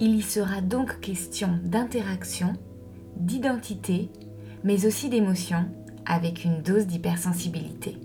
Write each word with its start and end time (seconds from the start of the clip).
Il 0.00 0.14
y 0.14 0.22
sera 0.22 0.60
donc 0.60 1.00
question 1.00 1.58
d'interaction, 1.64 2.52
d'identité, 3.16 4.10
mais 4.62 4.86
aussi 4.86 5.08
d'émotion, 5.08 5.66
avec 6.06 6.44
une 6.44 6.62
dose 6.62 6.86
d'hypersensibilité. 6.86 7.96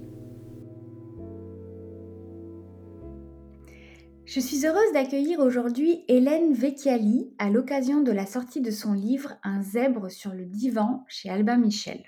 Je 4.26 4.40
suis 4.40 4.66
heureuse 4.66 4.92
d'accueillir 4.94 5.40
aujourd'hui 5.40 6.04
Hélène 6.08 6.54
Vecchiali 6.54 7.32
à 7.38 7.52
l'occasion 7.52 8.02
de 8.02 8.12
la 8.12 8.26
sortie 8.26 8.62
de 8.62 8.72
son 8.72 8.94
livre 8.94 9.36
Un 9.44 9.62
zèbre 9.62 10.10
sur 10.10 10.34
le 10.34 10.46
divan 10.46 11.04
chez 11.08 11.30
Albin 11.30 11.58
Michel. 11.58 12.04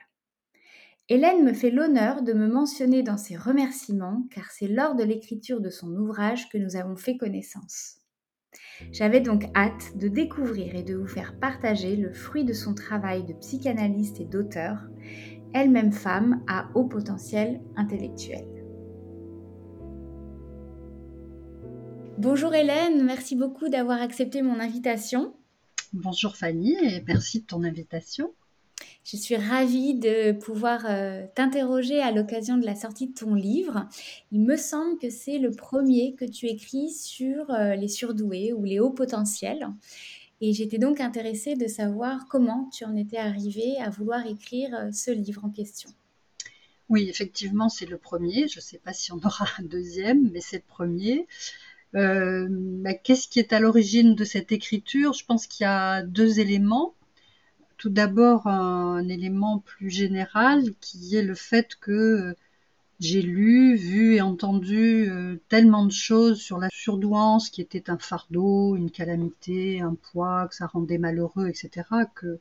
Hélène 1.10 1.44
me 1.44 1.54
fait 1.54 1.70
l'honneur 1.70 2.24
de 2.24 2.34
me 2.34 2.48
mentionner 2.48 3.04
dans 3.04 3.18
ses 3.18 3.38
remerciements 3.38 4.26
car 4.32 4.50
c'est 4.50 4.68
lors 4.68 4.96
de 4.96 5.04
l'écriture 5.04 5.62
de 5.62 5.70
son 5.70 5.96
ouvrage 5.96 6.50
que 6.50 6.58
nous 6.58 6.76
avons 6.76 6.96
fait 6.96 7.18
connaissance. 7.18 8.00
J'avais 8.92 9.22
donc 9.22 9.46
hâte 9.56 9.98
de 9.98 10.08
découvrir 10.08 10.76
et 10.76 10.84
de 10.84 10.96
vous 10.96 11.08
faire 11.08 11.38
partager 11.40 11.96
le 11.96 12.14
fruit 12.14 12.44
de 12.44 12.54
son 12.54 12.74
travail 12.74 13.24
de 13.24 13.34
psychanalyste 13.34 14.20
et 14.20 14.26
d'auteur, 14.26 14.78
elle-même 15.54 15.92
femme 15.92 16.44
à 16.48 16.68
haut 16.76 16.86
potentiel 16.86 17.62
intellectuel. 17.76 18.46
Bonjour 22.18 22.54
Hélène, 22.54 23.04
merci 23.04 23.36
beaucoup 23.36 23.70
d'avoir 23.70 24.02
accepté 24.02 24.42
mon 24.42 24.60
invitation. 24.60 25.34
Bonjour 25.94 26.36
Fanny 26.36 26.76
et 26.82 27.04
merci 27.08 27.42
de 27.42 27.46
ton 27.46 27.64
invitation. 27.64 28.34
Je 29.06 29.18
suis 29.18 29.36
ravie 29.36 29.94
de 29.94 30.32
pouvoir 30.32 30.88
euh, 30.90 31.28
t'interroger 31.36 32.02
à 32.02 32.12
l'occasion 32.12 32.58
de 32.58 32.66
la 32.66 32.74
sortie 32.74 33.10
de 33.10 33.14
ton 33.14 33.36
livre. 33.36 33.88
Il 34.32 34.42
me 34.42 34.58
semble 34.58 34.98
que 34.98 35.12
c'est 35.12 35.38
le 35.38 35.52
premier 35.52 36.16
que 36.16 36.26
tu 36.26 36.48
écris 36.48 36.90
sur 36.90 37.52
euh, 37.52 37.76
les 37.76 37.88
surdoués 37.88 38.52
ou 38.52 38.64
les 38.64 38.80
hauts 38.80 38.90
potentiels. 38.90 39.68
Et 40.42 40.54
j'étais 40.54 40.80
donc 40.80 41.02
intéressée 41.02 41.54
de 41.54 41.68
savoir 41.68 42.26
comment 42.32 42.68
tu 42.74 42.84
en 42.84 42.96
étais 42.96 43.18
arrivée 43.18 43.78
à 43.78 43.92
vouloir 43.92 44.26
écrire 44.26 44.74
euh, 44.74 44.92
ce 44.92 45.12
livre 45.12 45.46
en 45.46 45.52
question. 45.52 45.92
Oui, 46.90 47.08
effectivement, 47.08 47.70
c'est 47.70 47.86
le 47.86 48.00
premier. 48.00 48.48
Je 48.48 48.58
ne 48.58 48.64
sais 48.64 48.80
pas 48.80 48.94
si 48.94 49.12
on 49.12 49.18
aura 49.18 49.46
un 49.60 49.64
deuxième, 49.66 50.32
mais 50.32 50.42
c'est 50.42 50.58
le 50.58 50.64
premier. 50.68 51.28
Bah, 51.94 52.94
qu'est-ce 52.96 53.28
qui 53.28 53.40
est 53.40 53.54
à 53.54 53.60
l'origine 53.60 54.16
de 54.16 54.26
cette 54.26 54.52
écriture? 54.52 55.14
Je 55.14 55.24
pense 55.24 55.48
qu'il 55.48 55.64
y 55.64 55.68
a 55.68 56.02
deux 56.02 56.40
éléments 56.40 56.94
tout 57.78 57.90
d'abord 57.90 58.48
un 58.48 59.08
élément 59.08 59.60
plus 59.60 59.90
général 59.90 60.64
qui 60.82 61.16
est 61.16 61.24
le 61.24 61.36
fait 61.36 61.76
que 61.76 62.36
j'ai 63.00 63.22
lu, 63.22 63.76
vu 63.76 64.16
et 64.16 64.22
entendu 64.22 65.10
euh, 65.10 65.38
tellement 65.50 65.86
de 65.86 65.92
choses 65.92 66.40
sur 66.40 66.58
la 66.58 66.70
surdouance 66.72 67.50
qui 67.50 67.62
était 67.62 67.90
un 67.90 67.98
fardeau, 67.98 68.76
une 68.76 68.90
calamité, 68.90 69.82
un 69.82 69.96
poids, 69.96 70.48
que 70.48 70.56
ça 70.56 70.68
rendait 70.68 70.98
malheureux, 70.98 71.48
etc., 71.48 71.88
que 72.16 72.40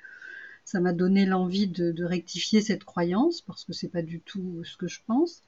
ça 0.65 0.81
m'a 0.81 0.93
donné 0.93 1.27
l'envie 1.27 1.67
de, 1.67 2.05
rectifier 2.05 2.61
cette 2.61 2.85
croyance 2.85 3.43
parce 3.43 3.65
que 3.65 3.73
c'est 3.73 3.89
pas 3.89 4.03
du 4.03 4.21
tout 4.21 4.63
ce 4.65 4.77
que 4.77 4.89
je 4.89 5.01
pense. 5.07 5.43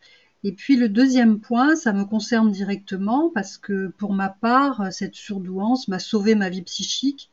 Et 0.45 0.53
puis 0.53 0.77
le 0.77 0.89
deuxième 0.89 1.41
point, 1.41 1.77
ça 1.77 1.93
me 1.93 2.05
concerne 2.05 2.51
directement 2.53 3.31
parce 3.35 3.59
que 3.59 3.89
pour 3.99 4.13
ma 4.13 4.29
part, 4.29 4.93
cette 4.93 5.15
surdouance 5.15 5.89
m'a 5.89 5.99
sauvé 5.99 6.35
ma 6.35 6.51
vie 6.51 6.63
psychique 6.63 7.31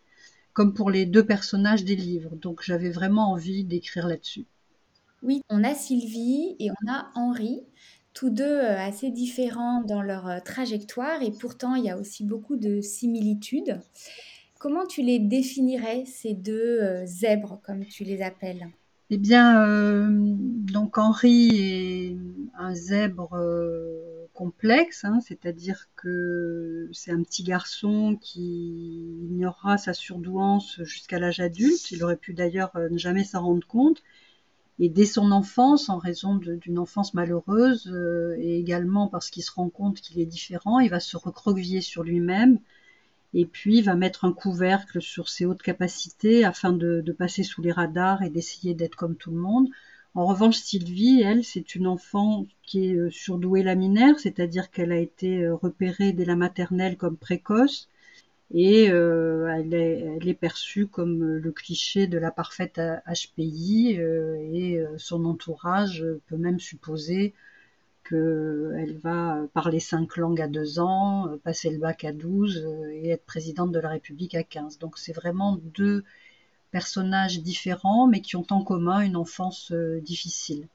comme 0.53 0.73
pour 0.73 0.89
les 0.89 1.05
deux 1.05 1.25
personnages 1.25 1.83
des 1.83 1.95
livres. 1.95 2.35
Donc 2.35 2.61
j'avais 2.63 2.89
vraiment 2.89 3.31
envie 3.31 3.63
d'écrire 3.63 4.07
là-dessus. 4.07 4.45
Oui, 5.23 5.41
on 5.49 5.63
a 5.63 5.73
Sylvie 5.73 6.55
et 6.59 6.69
on 6.69 6.91
a 6.91 7.07
Henri, 7.15 7.63
tous 8.13 8.29
deux 8.29 8.43
euh, 8.43 8.77
assez 8.77 9.09
différents 9.09 9.81
dans 9.81 10.01
leur 10.01 10.27
euh, 10.27 10.39
trajectoire 10.43 11.21
et 11.21 11.31
pourtant 11.31 11.75
il 11.75 11.85
y 11.85 11.89
a 11.89 11.97
aussi 11.97 12.23
beaucoup 12.23 12.57
de 12.57 12.81
similitudes. 12.81 13.79
Comment 14.59 14.85
tu 14.85 15.01
les 15.01 15.19
définirais, 15.19 16.03
ces 16.05 16.33
deux 16.33 16.79
euh, 16.81 17.05
zèbres, 17.05 17.59
comme 17.65 17.85
tu 17.85 18.03
les 18.03 18.21
appelles? 18.21 18.67
Eh 19.09 19.17
bien, 19.17 19.67
donc 20.09 20.97
Henri 20.97 21.49
est 21.53 22.17
un 22.57 22.73
zèbre 22.73 23.37
complexe, 24.33 25.05
hein, 25.05 25.19
c'est-à-dire 25.21 25.87
que 25.95 26.89
c'est 26.91 27.11
un 27.11 27.21
petit 27.23 27.43
garçon 27.43 28.17
qui 28.19 29.19
ignorera 29.29 29.77
sa 29.77 29.93
surdouance 29.93 30.81
jusqu'à 30.83 31.19
l'âge 31.19 31.39
adulte. 31.39 31.91
Il 31.91 32.03
aurait 32.03 32.17
pu 32.17 32.33
d'ailleurs 32.33 32.75
euh, 32.75 32.89
ne 32.89 32.97
jamais 32.97 33.23
s'en 33.23 33.43
rendre 33.43 33.65
compte. 33.67 34.03
Et 34.79 34.89
dès 34.89 35.05
son 35.05 35.31
enfance, 35.31 35.89
en 35.89 35.99
raison 35.99 36.35
d'une 36.35 36.79
enfance 36.79 37.13
malheureuse, 37.13 37.91
euh, 37.93 38.35
et 38.39 38.59
également 38.59 39.07
parce 39.07 39.29
qu'il 39.29 39.43
se 39.43 39.51
rend 39.51 39.69
compte 39.69 40.01
qu'il 40.01 40.19
est 40.19 40.25
différent, 40.25 40.79
il 40.79 40.89
va 40.89 40.99
se 40.99 41.15
recroqueviller 41.15 41.81
sur 41.81 42.03
lui-même, 42.03 42.59
et 43.35 43.45
puis 43.45 43.81
va 43.81 43.95
mettre 43.95 44.25
un 44.25 44.33
couvercle 44.33 45.01
sur 45.01 45.29
ses 45.29 45.45
hautes 45.45 45.61
capacités 45.61 46.43
afin 46.43 46.71
de 46.73 47.11
passer 47.17 47.43
sous 47.43 47.61
les 47.61 47.71
radars 47.71 48.23
et 48.23 48.29
d'essayer 48.29 48.73
d'être 48.73 48.95
comme 48.95 49.15
tout 49.15 49.31
le 49.31 49.37
monde. 49.37 49.69
En 50.15 50.27
revanche, 50.27 50.57
Sylvie, 50.57 51.21
elle, 51.21 51.43
c'est 51.43 51.73
une 51.75 51.87
enfant 51.87 52.45
qui 52.61 52.89
est 52.89 52.95
euh, 52.95 53.09
surdouée 53.09 53.63
laminaire, 53.63 54.19
c'est-à-dire 54.19 54.69
qu'elle 54.69 54.91
a 54.91 54.97
été 54.97 55.43
euh, 55.43 55.55
repérée 55.55 56.13
dès 56.13 56.25
la 56.25 56.35
maternelle 56.35 56.97
comme 56.97 57.17
précoce 57.17 57.89
et 58.51 58.91
euh, 58.91 59.47
elle, 59.47 59.73
est, 59.73 60.33
perçue 60.39 60.85
comme 60.87 61.23
le 61.23 61.51
cliché 61.51 62.05
de 62.07 62.19
la 62.19 62.29
parfaite 62.31 62.79
HPI 63.07 63.93
et 63.99 64.83
son 64.97 65.25
entourage 65.25 66.05
peut 66.27 66.37
même 66.37 66.59
supposer 66.59 67.33
qu'elle 68.07 68.99
va 69.01 69.47
parler 69.53 69.79
cinq 69.79 70.17
langues 70.17 70.41
à 70.41 70.47
deux 70.47 70.79
ans, 70.79 71.37
passer 71.43 71.71
le 71.71 71.79
bac 71.79 72.03
à 72.03 72.11
12 72.11 72.67
et 72.91 73.09
être 73.09 73.25
présidente 73.25 73.71
de 73.71 73.79
la 73.79 73.89
République 73.89 74.35
à 74.35 74.43
15. 74.43 74.77
Donc 74.77 74.99
c'est 74.99 75.13
vraiment 75.13 75.57
deux 75.75 76.03
personnages 76.73 77.39
différents, 77.39 78.07
mais 78.07 78.19
qui 78.19 78.35
ont 78.35 78.45
en 78.49 78.63
commun 78.63 79.01
une 79.01 79.15
enfance 79.15 79.71
euh, 79.71 80.01
difficile. 80.01 80.67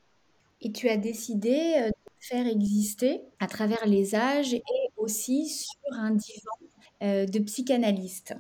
Et 0.63 0.73
tu 0.73 0.89
as 0.89 0.97
décidé 0.97 1.75
euh, 1.77 1.89
de 1.89 1.93
faire 2.21 2.47
exister 2.47 3.21
à 3.41 3.49
travers 3.49 3.85
les 3.85 4.15
âges 4.15 4.55
et 4.55 4.63
aussi 4.97 5.49
sur 5.49 5.93
un 5.93 6.13
divan 6.13 6.57
euh, 7.03 7.27
de 7.27 7.39
psychanalyste. 7.41 8.35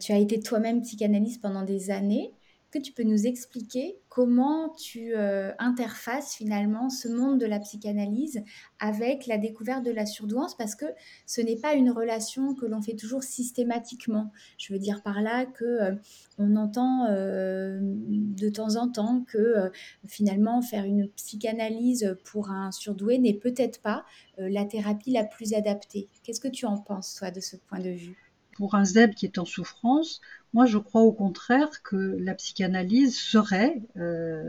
tu 0.00 0.12
as 0.12 0.18
été 0.18 0.40
toi-même 0.40 0.82
psychanalyste 0.82 1.42
pendant 1.42 1.62
des 1.62 1.90
années 1.90 2.32
que 2.70 2.78
tu 2.78 2.92
peux 2.92 3.02
nous 3.02 3.26
expliquer 3.26 3.98
comment 4.08 4.70
tu 4.70 5.14
euh, 5.14 5.52
interfaces 5.58 6.34
finalement 6.34 6.90
ce 6.90 7.08
monde 7.08 7.40
de 7.40 7.46
la 7.46 7.60
psychanalyse 7.60 8.42
avec 8.78 9.26
la 9.26 9.38
découverte 9.38 9.84
de 9.84 9.90
la 9.90 10.04
surdouance? 10.04 10.56
Parce 10.56 10.74
que 10.74 10.84
ce 11.26 11.40
n'est 11.40 11.56
pas 11.56 11.74
une 11.74 11.90
relation 11.90 12.54
que 12.54 12.66
l'on 12.66 12.82
fait 12.82 12.94
toujours 12.94 13.22
systématiquement. 13.22 14.30
Je 14.58 14.72
veux 14.72 14.78
dire 14.78 15.02
par 15.02 15.22
là 15.22 15.46
que 15.46 15.64
euh, 15.64 15.94
on 16.38 16.56
entend 16.56 17.06
euh, 17.08 17.78
de 17.80 18.48
temps 18.48 18.76
en 18.76 18.88
temps 18.88 19.24
que 19.26 19.70
finalement 20.06 20.60
faire 20.62 20.84
une 20.84 21.08
psychanalyse 21.10 22.16
pour 22.24 22.50
un 22.50 22.70
surdoué 22.70 23.18
n'est 23.18 23.34
peut-être 23.34 23.80
pas 23.80 24.04
la 24.36 24.64
thérapie 24.64 25.12
la 25.12 25.24
plus 25.24 25.54
adaptée. 25.54 26.08
Qu'est-ce 26.22 26.40
que 26.40 26.48
tu 26.48 26.66
en 26.66 26.78
penses 26.78 27.14
toi 27.14 27.30
de 27.30 27.40
ce 27.40 27.56
point 27.56 27.80
de 27.80 27.90
vue? 27.90 28.16
Pour 28.58 28.74
un 28.74 28.84
zèbre 28.84 29.14
qui 29.14 29.26
est 29.26 29.38
en 29.38 29.44
souffrance, 29.44 30.20
moi 30.54 30.66
je 30.66 30.78
crois 30.78 31.02
au 31.02 31.12
contraire 31.12 31.82
que 31.82 32.16
la 32.20 32.34
psychanalyse 32.34 33.18
serait 33.18 33.82
euh, 33.96 34.42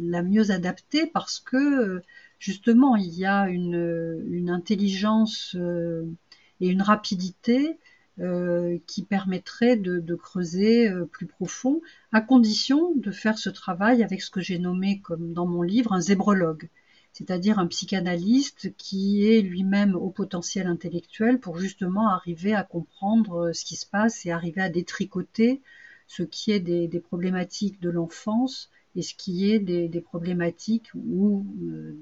la 0.00 0.22
mieux 0.22 0.50
adaptée 0.50 1.06
parce 1.06 1.40
que 1.40 2.02
justement 2.38 2.96
il 2.96 3.14
y 3.14 3.24
a 3.24 3.48
une, 3.48 4.50
intelligence 4.50 5.54
euh, 5.58 6.04
et 6.60 6.68
une 6.68 6.82
rapidité 6.82 7.78
euh, 8.18 8.78
qui 8.86 9.02
permettrait 9.02 9.76
de, 9.76 10.14
creuser 10.14 10.90
plus 11.12 11.26
profond, 11.26 11.80
à 12.12 12.20
condition 12.20 12.94
de 12.96 13.10
faire 13.10 13.38
ce 13.38 13.50
travail 13.50 14.02
avec 14.02 14.22
ce 14.22 14.30
que 14.30 14.40
j'ai 14.40 14.58
nommé 14.58 15.00
comme 15.00 15.32
dans 15.32 15.46
mon 15.46 15.62
livre 15.62 15.92
un 15.92 16.00
zébrologue 16.00 16.68
c'est-à-dire 17.16 17.58
un 17.58 17.66
psychanalyste 17.66 18.76
qui 18.76 19.26
est 19.26 19.40
lui-même 19.40 19.94
au 19.94 20.10
potentiel 20.10 20.66
intellectuel 20.66 21.40
pour 21.40 21.56
justement 21.56 22.10
arriver 22.10 22.54
à 22.54 22.62
comprendre 22.62 23.46
euh, 23.46 23.52
ce 23.54 23.64
qui 23.64 23.74
se 23.74 23.86
passe 23.86 24.26
et 24.26 24.32
arriver 24.32 24.60
à 24.60 24.68
détricoter 24.68 25.62
ce 26.06 26.22
qui 26.22 26.52
est 26.52 26.60
des, 26.60 27.00
problématiques 27.00 27.80
de 27.80 27.88
l'enfance 27.88 28.68
et 28.96 29.02
ce 29.02 29.14
qui 29.14 29.50
est 29.50 29.58
des, 29.60 30.00
problématiques 30.02 30.90
ou 30.94 31.46
euh, 31.62 31.96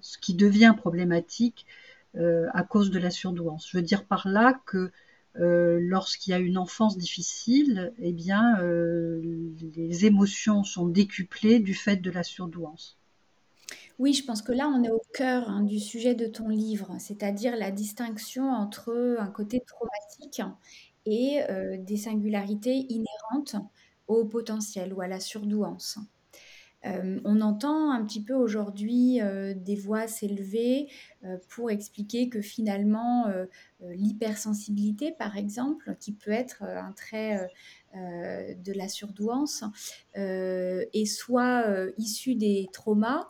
ce 0.00 0.18
qui 0.18 0.34
devient 0.34 0.74
problématique 0.76 1.64
euh, 2.16 2.48
à 2.52 2.64
cause 2.64 2.90
de 2.90 2.98
la 2.98 3.10
surdouance. 3.10 3.68
Je 3.70 3.76
veux 3.76 3.84
dire 3.84 4.04
par 4.04 4.26
là 4.26 4.60
que 4.66 4.90
lorsqu'il 5.38 6.32
y 6.32 6.34
a 6.34 6.38
une 6.38 6.58
enfance 6.58 6.98
difficile, 6.98 7.92
eh 7.98 8.12
bien, 8.12 8.56
les 8.62 10.06
émotions 10.06 10.64
sont 10.64 10.88
décuplées 10.88 11.60
du 11.60 11.74
fait 11.74 11.98
de 11.98 12.10
la 12.10 12.22
surdouance. 12.22 12.96
Oui, 13.98 14.12
je 14.12 14.24
pense 14.24 14.42
que 14.42 14.52
là, 14.52 14.68
on 14.68 14.82
est 14.82 14.90
au 14.90 15.02
cœur 15.14 15.48
hein, 15.48 15.62
du 15.62 15.78
sujet 15.80 16.14
de 16.14 16.26
ton 16.26 16.48
livre, 16.48 16.94
c'est-à-dire 16.98 17.56
la 17.56 17.70
distinction 17.70 18.50
entre 18.50 19.16
un 19.18 19.28
côté 19.28 19.62
traumatique 19.66 20.42
et 21.06 21.42
euh, 21.50 21.76
des 21.78 21.96
singularités 21.96 22.86
inhérentes 22.92 23.56
au 24.06 24.24
potentiel 24.26 24.92
ou 24.92 25.00
à 25.00 25.08
la 25.08 25.20
surdouance. 25.20 25.98
Euh, 26.84 27.20
on 27.24 27.40
entend 27.40 27.90
un 27.90 28.04
petit 28.04 28.22
peu 28.22 28.34
aujourd'hui 28.34 29.20
euh, 29.20 29.54
des 29.54 29.76
voix 29.76 30.06
s'élever 30.06 30.88
euh, 31.24 31.36
pour 31.48 31.70
expliquer 31.70 32.28
que 32.28 32.40
finalement 32.40 33.26
l'hypersensibilité, 33.80 35.12
par 35.12 35.36
exemple, 35.36 35.96
qui 36.00 36.12
peut 36.12 36.30
être 36.30 36.62
un 36.62 36.92
trait 36.92 37.48
de 37.94 38.72
la 38.72 38.88
surdouance, 38.88 39.64
est 40.14 41.04
soit 41.04 41.66
issue 41.98 42.34
des 42.34 42.68
traumas, 42.72 43.28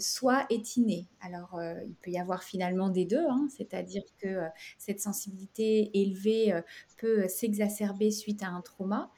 soit 0.00 0.46
est 0.50 0.76
innée. 0.76 1.06
Alors, 1.20 1.60
il 1.86 1.94
peut 1.94 2.10
y 2.10 2.18
avoir 2.18 2.42
finalement 2.42 2.88
des 2.88 3.04
deux, 3.04 3.24
hein, 3.28 3.46
c'est-à-dire 3.56 4.02
que 4.18 4.40
cette 4.78 5.00
sensibilité 5.00 5.90
élevée 5.94 6.60
peut 6.98 7.28
s'exacerber 7.28 8.10
suite 8.10 8.42
à 8.42 8.48
un 8.48 8.62
trauma. 8.62 9.12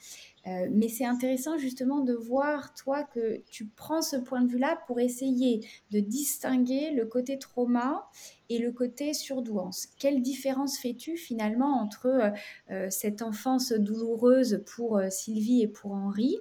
Euh, 0.48 0.68
mais 0.70 0.88
c'est 0.88 1.04
intéressant 1.04 1.58
justement 1.58 2.00
de 2.00 2.14
voir, 2.14 2.72
toi, 2.74 3.02
que 3.02 3.42
tu 3.50 3.66
prends 3.66 4.02
ce 4.02 4.16
point 4.16 4.40
de 4.42 4.50
vue-là 4.50 4.80
pour 4.86 5.00
essayer 5.00 5.66
de 5.90 6.00
distinguer 6.00 6.92
le 6.92 7.06
côté 7.06 7.38
trauma 7.38 8.08
et 8.48 8.58
le 8.58 8.72
côté 8.72 9.12
surdouance. 9.12 9.88
Quelle 9.98 10.22
différence 10.22 10.78
fais-tu 10.78 11.16
finalement 11.16 11.80
entre 11.80 12.06
euh, 12.06 12.30
euh, 12.70 12.86
cette 12.90 13.20
enfance 13.20 13.72
douloureuse 13.72 14.62
pour 14.74 15.00
Sylvie 15.10 15.62
et 15.62 15.68
pour 15.68 15.92
Henri 15.92 16.36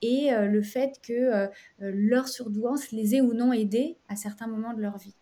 et 0.00 0.30
le 0.30 0.62
fait 0.62 1.00
que 1.02 1.48
leur 1.80 2.28
surdouance 2.28 2.92
les 2.92 3.16
ait 3.16 3.20
ou 3.20 3.34
non 3.34 3.52
aidés 3.52 3.96
à 4.08 4.14
certains 4.14 4.46
moments 4.46 4.72
de 4.72 4.80
leur 4.80 4.96
vie? 4.96 5.14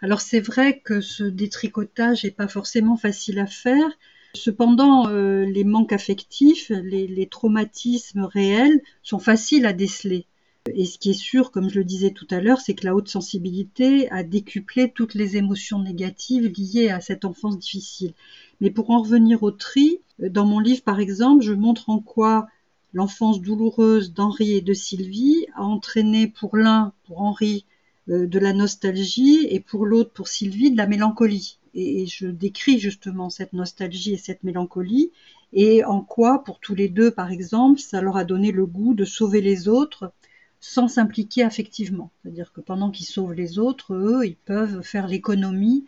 Alors 0.00 0.20
c'est 0.20 0.38
vrai 0.38 0.78
que 0.78 1.00
ce 1.00 1.24
détricotage 1.24 2.22
n'est 2.22 2.30
pas 2.30 2.46
forcément 2.46 2.96
facile 2.96 3.40
à 3.40 3.46
faire. 3.46 3.98
Cependant, 4.36 5.08
euh, 5.08 5.44
les 5.44 5.64
manques 5.64 5.92
affectifs, 5.92 6.70
les, 6.70 7.26
traumatismes 7.26 8.24
réels 8.24 8.80
sont 9.02 9.18
faciles 9.18 9.66
à 9.66 9.72
déceler. 9.72 10.26
Et 10.74 10.84
ce 10.84 10.98
qui 10.98 11.10
est 11.10 11.14
sûr, 11.14 11.50
comme 11.50 11.70
je 11.70 11.78
le 11.78 11.84
disais 11.84 12.10
tout 12.10 12.26
à 12.30 12.40
l'heure, 12.40 12.60
c'est 12.60 12.74
que 12.74 12.84
la 12.84 12.94
haute 12.94 13.08
sensibilité 13.08 14.10
a 14.10 14.22
décuplé 14.22 14.92
toutes 14.92 15.14
les 15.14 15.36
émotions 15.36 15.80
négatives 15.80 16.52
liées 16.56 16.90
à 16.90 17.00
cette 17.00 17.24
enfance 17.24 17.58
difficile. 17.58 18.12
Mais 18.60 18.70
pour 18.70 18.90
en 18.90 19.02
revenir 19.02 19.42
au 19.42 19.50
tri, 19.50 20.00
euh, 20.22 20.28
dans 20.28 20.46
mon 20.46 20.58
livre 20.58 20.82
par 20.82 21.00
exemple, 21.00 21.42
je 21.42 21.52
montre 21.52 21.88
en 21.88 22.00
quoi 22.00 22.46
l'enfance 22.92 23.40
douloureuse 23.40 24.12
d'Henri 24.12 24.52
et 24.52 24.60
de 24.60 24.74
Sylvie 24.74 25.46
a 25.54 25.62
entraîné 25.62 26.26
pour 26.26 26.56
l'un, 26.56 26.92
pour 27.06 27.22
Henri, 27.22 27.64
euh, 28.08 28.26
de 28.26 28.38
la 28.38 28.52
nostalgie 28.52 29.46
et 29.50 29.60
pour 29.60 29.86
l'autre, 29.86 30.12
pour 30.12 30.28
Sylvie, 30.28 30.70
de 30.70 30.76
la 30.76 30.86
mélancolie 30.86 31.58
et 31.76 32.06
je 32.06 32.26
décris 32.26 32.78
justement 32.78 33.30
cette 33.30 33.52
nostalgie 33.52 34.14
et 34.14 34.18
cette 34.18 34.42
mélancolie 34.42 35.12
et 35.52 35.84
en 35.84 36.00
quoi, 36.00 36.42
pour 36.42 36.58
tous 36.58 36.74
les 36.74 36.88
deux 36.88 37.10
par 37.10 37.30
exemple, 37.30 37.80
ça 37.80 38.00
leur 38.00 38.16
a 38.16 38.24
donné 38.24 38.50
le 38.50 38.66
goût 38.66 38.94
de 38.94 39.04
sauver 39.04 39.40
les 39.40 39.68
autres 39.68 40.12
sans 40.58 40.88
s'impliquer 40.88 41.42
affectivement. 41.42 42.10
C'est-à-dire 42.22 42.52
que 42.52 42.60
pendant 42.60 42.90
qu'ils 42.90 43.06
sauvent 43.06 43.34
les 43.34 43.58
autres, 43.58 43.94
eux, 43.94 44.26
ils 44.26 44.36
peuvent 44.36 44.82
faire 44.82 45.06
l'économie 45.06 45.84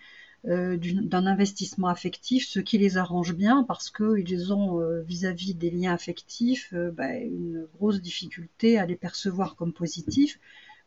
euh, 0.47 0.77
d'un 0.77 1.27
investissement 1.27 1.89
affectif, 1.89 2.47
ce 2.47 2.61
qui 2.61 2.79
les 2.79 2.97
arrange 2.97 3.35
bien 3.35 3.65
parce 3.65 3.91
qu'ils 3.91 4.53
ont 4.53 4.81
euh, 4.81 5.03
vis-à-vis 5.03 5.55
des 5.55 5.71
liens 5.71 5.93
affectifs 5.93 6.71
euh, 6.75 6.93
bah, 6.93 7.13
une 7.17 7.67
grosse 7.75 8.01
difficulté 8.01 8.79
à 8.79 8.87
les 8.87 8.95
percevoir 8.95 9.57
comme 9.57 9.73
positifs 9.73 10.39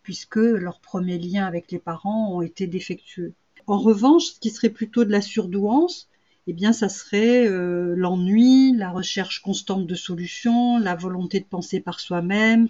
puisque 0.03 0.37
leurs 0.37 0.79
premiers 0.79 1.19
liens 1.19 1.45
avec 1.45 1.69
les 1.71 1.79
parents 1.79 2.33
ont 2.35 2.41
été 2.41 2.65
défectueux. 2.65 3.33
En 3.67 3.77
revanche, 3.77 4.25
ce 4.25 4.39
qui 4.39 4.49
serait 4.49 4.69
plutôt 4.69 5.05
de 5.05 5.11
la 5.11 5.21
surdouance, 5.21 6.09
eh 6.47 6.53
bien, 6.53 6.73
ça 6.73 6.89
serait 6.89 7.47
euh, 7.47 7.93
l'ennui, 7.95 8.73
la 8.75 8.89
recherche 8.89 9.41
constante 9.41 9.85
de 9.85 9.95
solutions, 9.95 10.79
la 10.79 10.95
volonté 10.95 11.39
de 11.39 11.45
penser 11.45 11.79
par 11.79 11.99
soi-même, 11.99 12.67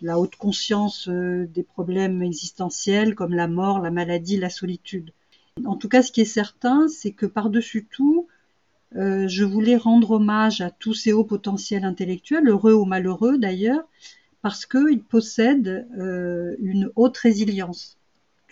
la 0.00 0.18
haute 0.18 0.36
conscience 0.36 1.08
euh, 1.08 1.46
des 1.46 1.62
problèmes 1.62 2.22
existentiels 2.22 3.14
comme 3.14 3.34
la 3.34 3.48
mort, 3.48 3.80
la 3.80 3.90
maladie, 3.90 4.36
la 4.38 4.50
solitude. 4.50 5.12
En 5.66 5.76
tout 5.76 5.88
cas, 5.88 6.02
ce 6.02 6.12
qui 6.12 6.22
est 6.22 6.24
certain, 6.24 6.88
c'est 6.88 7.12
que 7.12 7.26
par-dessus 7.26 7.86
tout, 7.90 8.26
euh, 8.96 9.28
je 9.28 9.44
voulais 9.44 9.76
rendre 9.76 10.12
hommage 10.12 10.62
à 10.62 10.70
tous 10.70 10.94
ces 10.94 11.12
hauts 11.12 11.24
potentiels 11.24 11.84
intellectuels, 11.84 12.48
heureux 12.48 12.72
ou 12.72 12.86
malheureux 12.86 13.36
d'ailleurs, 13.38 13.84
parce 14.42 14.64
qu'ils 14.64 15.02
possèdent 15.02 15.86
une 16.58 16.90
haute 16.96 17.18
résilience. 17.18 17.99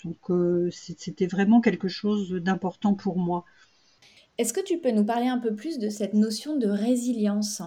Donc 0.05 0.31
euh, 0.31 0.71
c'était 0.71 1.27
vraiment 1.27 1.61
quelque 1.61 1.89
chose 1.89 2.33
d'important 2.33 2.95
pour 2.95 3.19
moi. 3.19 3.45
Est-ce 4.39 4.53
que 4.53 4.61
tu 4.61 4.79
peux 4.79 4.91
nous 4.91 5.05
parler 5.05 5.27
un 5.27 5.39
peu 5.39 5.55
plus 5.55 5.79
de 5.79 5.89
cette 5.89 6.15
notion 6.15 6.57
de 6.57 6.69
résilience? 6.69 7.63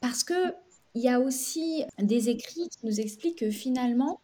Parce 0.00 0.22
que 0.24 0.54
il 0.94 1.02
y 1.02 1.08
a 1.08 1.18
aussi 1.18 1.84
des 1.98 2.28
écrits 2.28 2.68
qui 2.68 2.86
nous 2.86 3.00
expliquent 3.00 3.38
que 3.38 3.50
finalement, 3.50 4.20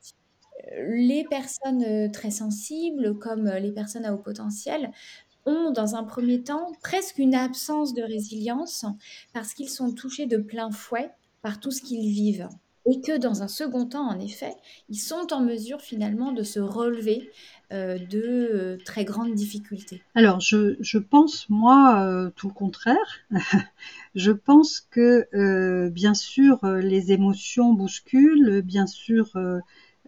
les 0.79 1.25
personnes 1.25 1.83
euh, 1.83 2.09
très 2.09 2.31
sensibles, 2.31 3.19
comme 3.19 3.49
les 3.49 3.73
personnes 3.73 4.05
à 4.05 4.15
haut 4.15 4.19
potentiel, 4.19 4.93
ont 5.47 5.71
dans 5.71 5.95
un 5.97 6.05
premier 6.05 6.43
temps 6.43 6.71
presque 6.83 7.19
une 7.19 7.35
absence 7.35 7.95
de 7.95 8.03
résilience 8.03 8.85
parce 9.33 9.55
qu'ils 9.55 9.71
sont 9.71 9.93
touchés 9.93 10.27
de 10.27 10.37
plein 10.37 10.71
fouet 10.71 11.11
par 11.43 11.61
tout 11.61 11.71
ce 11.71 11.81
qu'ils 11.81 12.11
vivent 12.11 12.49
et 12.91 13.01
que 13.01 13.19
dans 13.19 13.43
un 13.43 13.49
second 13.49 13.87
temps, 13.87 14.09
en 14.09 14.19
effet, 14.19 14.55
ils 14.89 14.99
sont 14.99 15.33
en 15.33 15.41
mesure 15.41 15.81
finalement 15.81 16.33
de 16.33 16.43
se 16.43 16.59
relever 16.59 17.31
euh, 17.73 17.99
de 17.99 18.21
euh, 18.21 18.79
très 18.85 19.05
grandes 19.05 19.33
difficultés. 19.33 20.03
Alors, 20.17 20.41
je, 20.41 20.99
pense, 20.99 21.49
moi, 21.49 22.05
euh, 22.05 22.31
tout 22.35 22.49
le 22.49 22.53
contraire. 22.53 22.97
je 24.17 24.33
pense 24.33 24.81
que, 24.81 25.89
bien 25.91 26.15
sûr, 26.15 26.59
les 26.65 27.13
émotions 27.13 27.73
bousculent, 27.73 28.63
bien 28.63 28.89
sûr, 28.89 29.39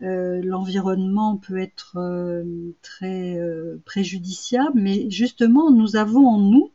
l'environnement 0.01 1.37
peut 1.37 1.59
être 1.59 2.43
très 2.83 3.39
préjudiciable, 3.85 4.81
mais 4.81 5.09
justement, 5.09 5.71
nous 5.71 5.95
avons 5.95 6.27
en 6.27 6.39
nous, 6.39 6.73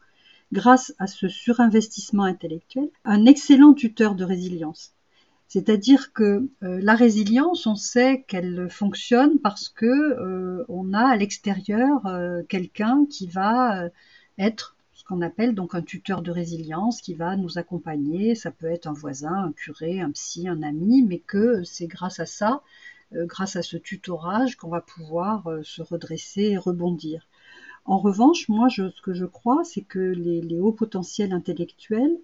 grâce 0.54 0.94
à 1.00 1.08
ce 1.08 1.28
surinvestissement 1.28 2.24
intellectuel, 2.24 2.90
un 3.04 3.26
excellent 3.26 3.74
tuteur 3.74 4.16
de 4.16 4.24
résilience. 4.24 4.94
C'est-à-dire 5.48 6.12
que 6.12 6.50
euh, 6.64 6.80
la 6.82 6.94
résilience, 6.96 7.68
on 7.68 7.76
sait 7.76 8.24
qu'elle 8.28 8.70
fonctionne 8.70 9.40
parce 9.40 9.70
que 9.70 9.86
euh, 9.86 10.66
on 10.68 10.94
a 10.94 11.08
à 11.08 11.16
l'extérieur 11.16 12.06
euh, 12.06 12.44
quelqu'un 12.50 13.06
qui 13.10 13.28
va 13.28 13.88
être 14.38 14.76
ce 14.94 15.04
qu'on 15.06 15.22
appelle 15.22 15.56
donc 15.56 15.74
un 15.74 15.82
tuteur 15.82 16.22
de 16.22 16.32
résilience 16.32 17.02
qui 17.02 17.14
va 17.14 17.38
nous 17.38 17.58
accompagner. 17.58 18.36
Ça 18.36 18.52
peut 18.52 18.68
être 18.68 18.88
un 18.88 18.94
voisin, 18.94 19.34
un 19.34 19.52
curé, 19.54 20.02
un 20.02 20.12
psy, 20.12 20.50
un 20.50 20.64
ami, 20.64 21.04
mais 21.04 21.20
que 21.20 21.64
c'est 21.64 21.88
grâce 21.88 22.20
à 22.20 22.26
ça, 22.26 22.62
grâce 23.14 23.56
à 23.56 23.62
ce 23.62 23.78
tutorage, 23.78 24.58
qu'on 24.58 24.70
va 24.70 24.82
pouvoir 24.82 25.48
se 25.64 25.82
redresser 25.82 26.42
et 26.42 26.58
rebondir. 26.58 27.28
En 27.86 28.00
revanche, 28.00 28.50
moi, 28.50 28.70
ce 28.70 29.02
que 29.02 29.14
je 29.14 29.26
crois, 29.26 29.64
c'est 29.64 29.84
que 29.84 30.00
les 30.00 30.60
hauts 30.60 30.74
potentiels 30.74 31.32
intellectuels 31.32 32.18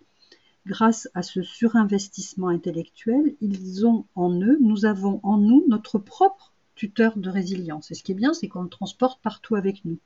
grâce 0.65 1.09
à 1.13 1.21
ce 1.21 1.41
surinvestissement 1.41 2.47
intellectuel, 2.47 3.35
ils 3.41 3.85
ont 3.85 4.05
en 4.15 4.33
eux, 4.41 4.57
nous 4.61 4.85
avons 4.85 5.19
en 5.23 5.37
nous 5.37 5.63
notre 5.67 5.99
propre 5.99 6.53
tuteur 6.75 7.17
de 7.17 7.29
résilience. 7.29 7.91
Et 7.91 7.95
ce 7.95 8.03
qui 8.03 8.13
est 8.13 8.15
bien, 8.15 8.33
c'est 8.33 8.47
qu'on 8.47 8.63
le 8.63 8.69
transporte 8.69 9.21
partout 9.21 9.55
avec 9.55 9.85
nous. 9.85 9.99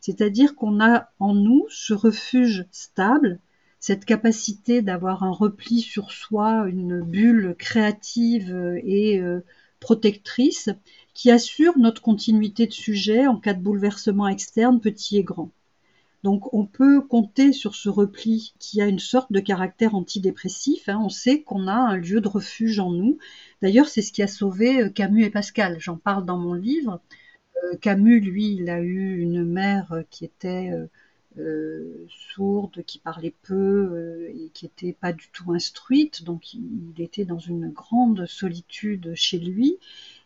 C'est-à-dire 0.00 0.54
qu'on 0.56 0.80
a 0.80 1.10
en 1.18 1.34
nous 1.34 1.66
ce 1.68 1.94
refuge 1.94 2.66
stable, 2.72 3.38
cette 3.78 4.04
capacité 4.04 4.82
d'avoir 4.82 5.22
un 5.22 5.30
repli 5.30 5.80
sur 5.80 6.10
soi, 6.10 6.66
une 6.68 7.00
bulle 7.00 7.54
créative 7.58 8.78
et 8.84 9.20
euh, 9.20 9.40
protectrice 9.78 10.68
qui 11.14 11.30
assure 11.30 11.78
notre 11.78 12.02
continuité 12.02 12.66
de 12.66 12.72
sujet 12.72 13.26
en 13.26 13.36
cas 13.36 13.54
de 13.54 13.62
bouleversement 13.62 14.28
externe, 14.28 14.80
petit 14.80 15.16
et 15.16 15.24
grand. 15.24 15.50
Donc 16.22 16.52
on 16.52 16.66
peut 16.66 17.00
compter 17.00 17.52
sur 17.52 17.74
ce 17.74 17.88
repli 17.88 18.52
qui 18.58 18.82
a 18.82 18.86
une 18.86 18.98
sorte 18.98 19.32
de 19.32 19.40
caractère 19.40 19.94
antidépressif. 19.94 20.88
Hein. 20.88 21.00
On 21.02 21.08
sait 21.08 21.42
qu'on 21.42 21.66
a 21.66 21.74
un 21.74 21.96
lieu 21.96 22.20
de 22.20 22.28
refuge 22.28 22.78
en 22.78 22.90
nous. 22.90 23.18
D'ailleurs, 23.62 23.88
c'est 23.88 24.02
ce 24.02 24.12
qui 24.12 24.22
a 24.22 24.26
sauvé 24.26 24.82
euh, 24.82 24.90
Camus 24.90 25.24
et 25.24 25.30
Pascal. 25.30 25.78
J'en 25.80 25.96
parle 25.96 26.26
dans 26.26 26.38
mon 26.38 26.52
livre. 26.52 27.00
Euh, 27.64 27.76
Camus, 27.78 28.20
lui, 28.20 28.52
il 28.52 28.68
a 28.68 28.80
eu 28.80 29.18
une 29.18 29.44
mère 29.44 30.04
qui 30.10 30.26
était 30.26 30.70
euh, 31.38 32.06
sourde, 32.34 32.82
qui 32.84 32.98
parlait 32.98 33.34
peu 33.42 34.28
et 34.34 34.50
qui 34.52 34.66
n'était 34.66 34.92
pas 34.92 35.14
du 35.14 35.30
tout 35.32 35.52
instruite. 35.52 36.22
Donc 36.24 36.52
il 36.52 36.92
était 36.98 37.24
dans 37.24 37.38
une 37.38 37.70
grande 37.70 38.26
solitude 38.26 39.12
chez 39.14 39.38
lui. 39.38 39.78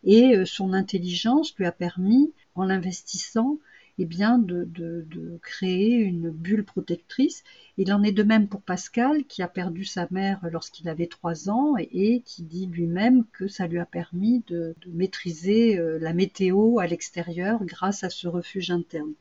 Et 0.03 0.45
son 0.45 0.73
intelligence 0.73 1.55
lui 1.57 1.67
a 1.67 1.73
permis, 1.73 2.33
en 2.57 2.65
l'investissant, 2.65 3.59
eh 3.99 4.05
bien 4.05 4.39
de, 4.39 4.65
de, 4.65 5.07
de, 5.09 5.39
créer 5.43 5.95
une 5.95 6.31
bulle 6.31 6.65
protectrice. 6.65 7.45
Il 7.77 7.93
en 7.93 8.03
est 8.03 8.13
de 8.13 8.23
même 8.23 8.49
pour 8.49 8.63
Pascal, 8.63 9.25
qui 9.25 9.43
a 9.43 9.49
perdu 9.49 9.85
sa 9.85 10.07
mère 10.11 10.41
lorsqu'il 10.51 10.89
avait 10.89 11.07
trois 11.07 11.49
ans 11.51 11.75
et, 11.79 11.89
et 11.93 12.21
qui 12.23 12.43
dit 12.43 12.67
lui-même 12.67 13.25
que 13.33 13.49
ça 13.49 13.67
lui 13.67 13.79
a 13.79 13.87
permis 13.87 14.43
de, 14.49 14.75
de 14.85 14.91
maîtriser 14.93 15.79
euh, 15.79 15.99
la 15.99 16.13
météo 16.13 16.79
à 16.79 16.87
l'extérieur 16.87 17.65
grâce 17.65 18.05
à 18.05 18.11
ce 18.11 18.29
refuge 18.29 18.71
interne. 18.71 19.13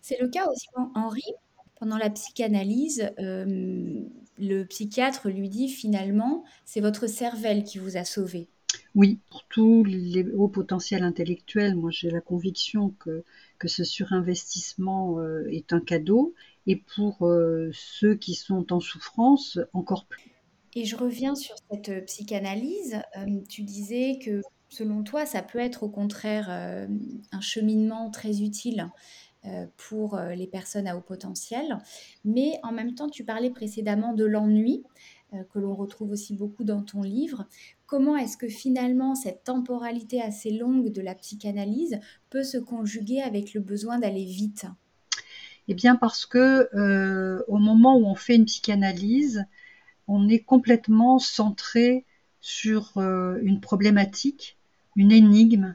C'est 0.00 0.20
le 0.20 0.28
cas 0.28 0.46
aussi 0.48 0.66
pour 0.74 0.90
Henri. 0.94 1.22
Pendant 1.78 1.98
la 1.98 2.10
psychanalyse, 2.10 3.10
euh, 3.18 4.04
le 4.38 4.62
psychiatre 4.64 5.28
lui 5.28 5.48
dit 5.48 5.68
finalement, 5.68 6.44
c'est 6.64 6.80
votre 6.80 7.08
cervelle 7.08 7.64
qui 7.64 7.78
vous 7.78 7.96
a 7.96 8.04
sauvé. 8.04 8.48
Oui, 8.94 9.18
pour 9.30 9.44
tous 9.48 9.84
les 9.84 10.24
hauts 10.32 10.48
potentiels 10.48 11.02
intellectuels, 11.02 11.74
moi 11.74 11.90
j'ai 11.90 12.10
la 12.10 12.20
conviction 12.20 12.90
que, 13.00 13.24
que 13.62 13.68
ce 13.68 13.84
surinvestissement 13.84 15.20
euh, 15.20 15.46
est 15.48 15.72
un 15.72 15.78
cadeau, 15.78 16.34
et 16.66 16.74
pour 16.74 17.24
euh, 17.24 17.70
ceux 17.72 18.16
qui 18.16 18.34
sont 18.34 18.72
en 18.72 18.80
souffrance, 18.80 19.60
encore 19.72 20.06
plus. 20.06 20.32
Et 20.74 20.84
je 20.84 20.96
reviens 20.96 21.36
sur 21.36 21.54
cette 21.70 22.06
psychanalyse. 22.06 23.00
Euh, 23.16 23.40
tu 23.48 23.62
disais 23.62 24.18
que 24.20 24.42
selon 24.68 25.04
toi, 25.04 25.26
ça 25.26 25.42
peut 25.42 25.60
être 25.60 25.84
au 25.84 25.88
contraire 25.88 26.48
un 26.50 27.40
cheminement 27.40 28.10
très 28.10 28.40
utile 28.40 28.88
pour 29.76 30.18
les 30.18 30.46
personnes 30.46 30.88
à 30.88 30.96
haut 30.96 31.02
potentiel. 31.02 31.76
Mais 32.24 32.58
en 32.62 32.72
même 32.72 32.94
temps, 32.94 33.10
tu 33.10 33.22
parlais 33.22 33.50
précédemment 33.50 34.14
de 34.14 34.24
l'ennui, 34.24 34.82
que 35.52 35.58
l'on 35.58 35.74
retrouve 35.74 36.10
aussi 36.10 36.34
beaucoup 36.34 36.64
dans 36.64 36.82
ton 36.82 37.02
livre. 37.02 37.46
Comment 37.86 38.16
est-ce 38.16 38.36
que 38.36 38.48
finalement 38.48 39.14
cette 39.14 39.44
temporalité 39.44 40.20
assez 40.20 40.50
longue 40.50 40.90
de 40.92 41.00
la 41.00 41.14
psychanalyse 41.14 41.98
peut 42.30 42.42
se 42.42 42.58
conjuguer 42.58 43.20
avec 43.22 43.54
le 43.54 43.60
besoin 43.60 43.98
d'aller 43.98 44.24
vite? 44.24 44.66
Eh 45.68 45.74
bien 45.74 45.96
parce 45.96 46.26
que 46.26 46.68
euh, 46.74 47.42
au 47.48 47.58
moment 47.58 47.96
où 47.96 48.04
on 48.06 48.14
fait 48.14 48.36
une 48.36 48.46
psychanalyse, 48.46 49.44
on 50.08 50.28
est 50.28 50.40
complètement 50.40 51.18
centré 51.18 52.04
sur 52.40 52.98
euh, 52.98 53.38
une 53.42 53.60
problématique, 53.60 54.58
une 54.96 55.12
énigme, 55.12 55.74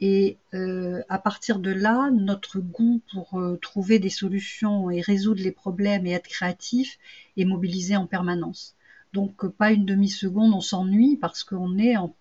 et 0.00 0.36
euh, 0.52 1.02
à 1.08 1.18
partir 1.18 1.58
de 1.58 1.70
là, 1.70 2.10
notre 2.10 2.60
goût 2.60 3.00
pour 3.12 3.40
euh, 3.40 3.56
trouver 3.56 3.98
des 3.98 4.10
solutions 4.10 4.90
et 4.90 5.00
résoudre 5.00 5.42
les 5.42 5.52
problèmes 5.52 6.06
et 6.06 6.12
être 6.12 6.28
créatif 6.28 6.98
est 7.36 7.46
mobilisé 7.46 7.96
en 7.96 8.06
permanence. 8.06 8.75
Donc 9.16 9.46
pas 9.46 9.72
une 9.72 9.86
demi-seconde, 9.86 10.52
on 10.52 10.60
s'ennuie 10.60 11.16
parce 11.16 11.42
qu'on 11.42 11.78
est 11.78 11.96
en, 11.96 12.14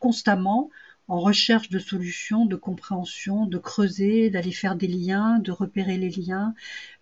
constamment 0.00 0.70
en 1.06 1.20
recherche 1.20 1.68
de 1.68 1.78
solutions, 1.78 2.46
de 2.46 2.56
compréhension, 2.56 3.46
de 3.46 3.58
creuser, 3.58 4.28
d'aller 4.28 4.50
faire 4.50 4.74
des 4.74 4.88
liens, 4.88 5.38
de 5.38 5.52
repérer 5.52 5.98
les 5.98 6.10
liens. 6.10 6.52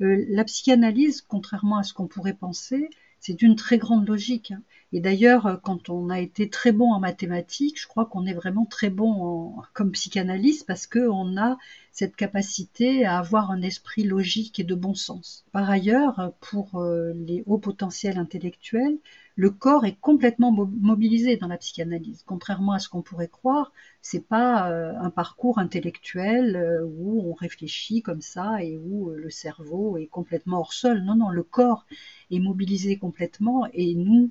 Euh, 0.02 0.26
la 0.28 0.44
psychanalyse, 0.44 1.22
contrairement 1.22 1.78
à 1.78 1.84
ce 1.84 1.94
qu'on 1.94 2.06
pourrait 2.06 2.34
penser, 2.34 2.90
c'est 3.18 3.40
une 3.40 3.56
très 3.56 3.78
grande 3.78 4.06
logique. 4.06 4.52
Et 4.92 5.00
d'ailleurs, 5.00 5.60
quand 5.62 5.88
on 5.88 6.10
a 6.10 6.20
été 6.20 6.48
très 6.50 6.72
bon 6.72 6.92
en 6.92 7.00
mathématiques, 7.00 7.80
je 7.80 7.86
crois 7.86 8.06
qu'on 8.06 8.26
est 8.26 8.34
vraiment 8.34 8.66
très 8.66 8.90
bon 8.90 9.12
en, 9.22 9.62
comme 9.72 9.92
psychanalyste 9.92 10.66
parce 10.66 10.86
qu'on 10.86 11.36
a 11.36 11.58
cette 11.92 12.16
capacité 12.16 13.04
à 13.04 13.18
avoir 13.18 13.50
un 13.50 13.62
esprit 13.62 14.02
logique 14.04 14.58
et 14.58 14.64
de 14.64 14.74
bon 14.74 14.94
sens. 14.94 15.44
Par 15.52 15.68
ailleurs, 15.70 16.32
pour 16.40 16.76
euh, 16.76 17.12
les 17.14 17.42
hauts 17.46 17.58
potentiels 17.58 18.18
intellectuels, 18.18 18.98
le 19.36 19.50
corps 19.50 19.86
est 19.86 19.96
complètement 20.00 20.52
mobilisé 20.52 21.36
dans 21.36 21.46
la 21.46 21.56
psychanalyse. 21.56 22.22
Contrairement 22.26 22.72
à 22.72 22.78
ce 22.78 22.88
qu'on 22.88 23.02
pourrait 23.02 23.28
croire, 23.28 23.72
c'est 24.02 24.26
pas 24.26 24.70
euh, 24.70 24.92
un 25.00 25.10
parcours 25.10 25.58
intellectuel 25.58 26.56
euh, 26.56 26.84
où 26.84 27.30
on 27.30 27.34
réfléchit 27.34 28.02
comme 28.02 28.20
ça 28.20 28.62
et 28.62 28.76
où 28.76 29.10
le 29.10 29.30
cerveau 29.30 29.96
est 29.96 30.06
complètement 30.06 30.58
hors 30.58 30.72
sol. 30.72 31.02
Non, 31.04 31.14
non, 31.16 31.30
le 31.30 31.42
corps 31.42 31.86
est 32.30 32.38
mobilisé 32.38 32.98
complètement 32.98 33.66
et 33.72 33.94
nous, 33.94 34.30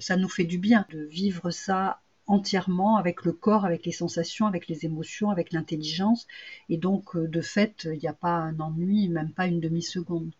ça 0.00 0.16
nous 0.16 0.28
fait 0.28 0.44
du 0.44 0.58
bien 0.58 0.86
de 0.90 1.00
vivre 1.00 1.50
ça 1.50 2.00
entièrement 2.26 2.96
avec 2.96 3.24
le 3.24 3.32
corps, 3.32 3.64
avec 3.64 3.86
les 3.86 3.92
sensations, 3.92 4.46
avec 4.46 4.68
les 4.68 4.84
émotions, 4.84 5.30
avec 5.30 5.52
l'intelligence. 5.52 6.26
Et 6.68 6.76
donc, 6.76 7.16
de 7.16 7.40
fait, 7.40 7.88
il 7.92 7.98
n'y 7.98 8.08
a 8.08 8.12
pas 8.12 8.36
un 8.36 8.58
ennui, 8.60 9.08
même 9.08 9.30
pas 9.30 9.46
une 9.46 9.60
demi-seconde. 9.60 10.30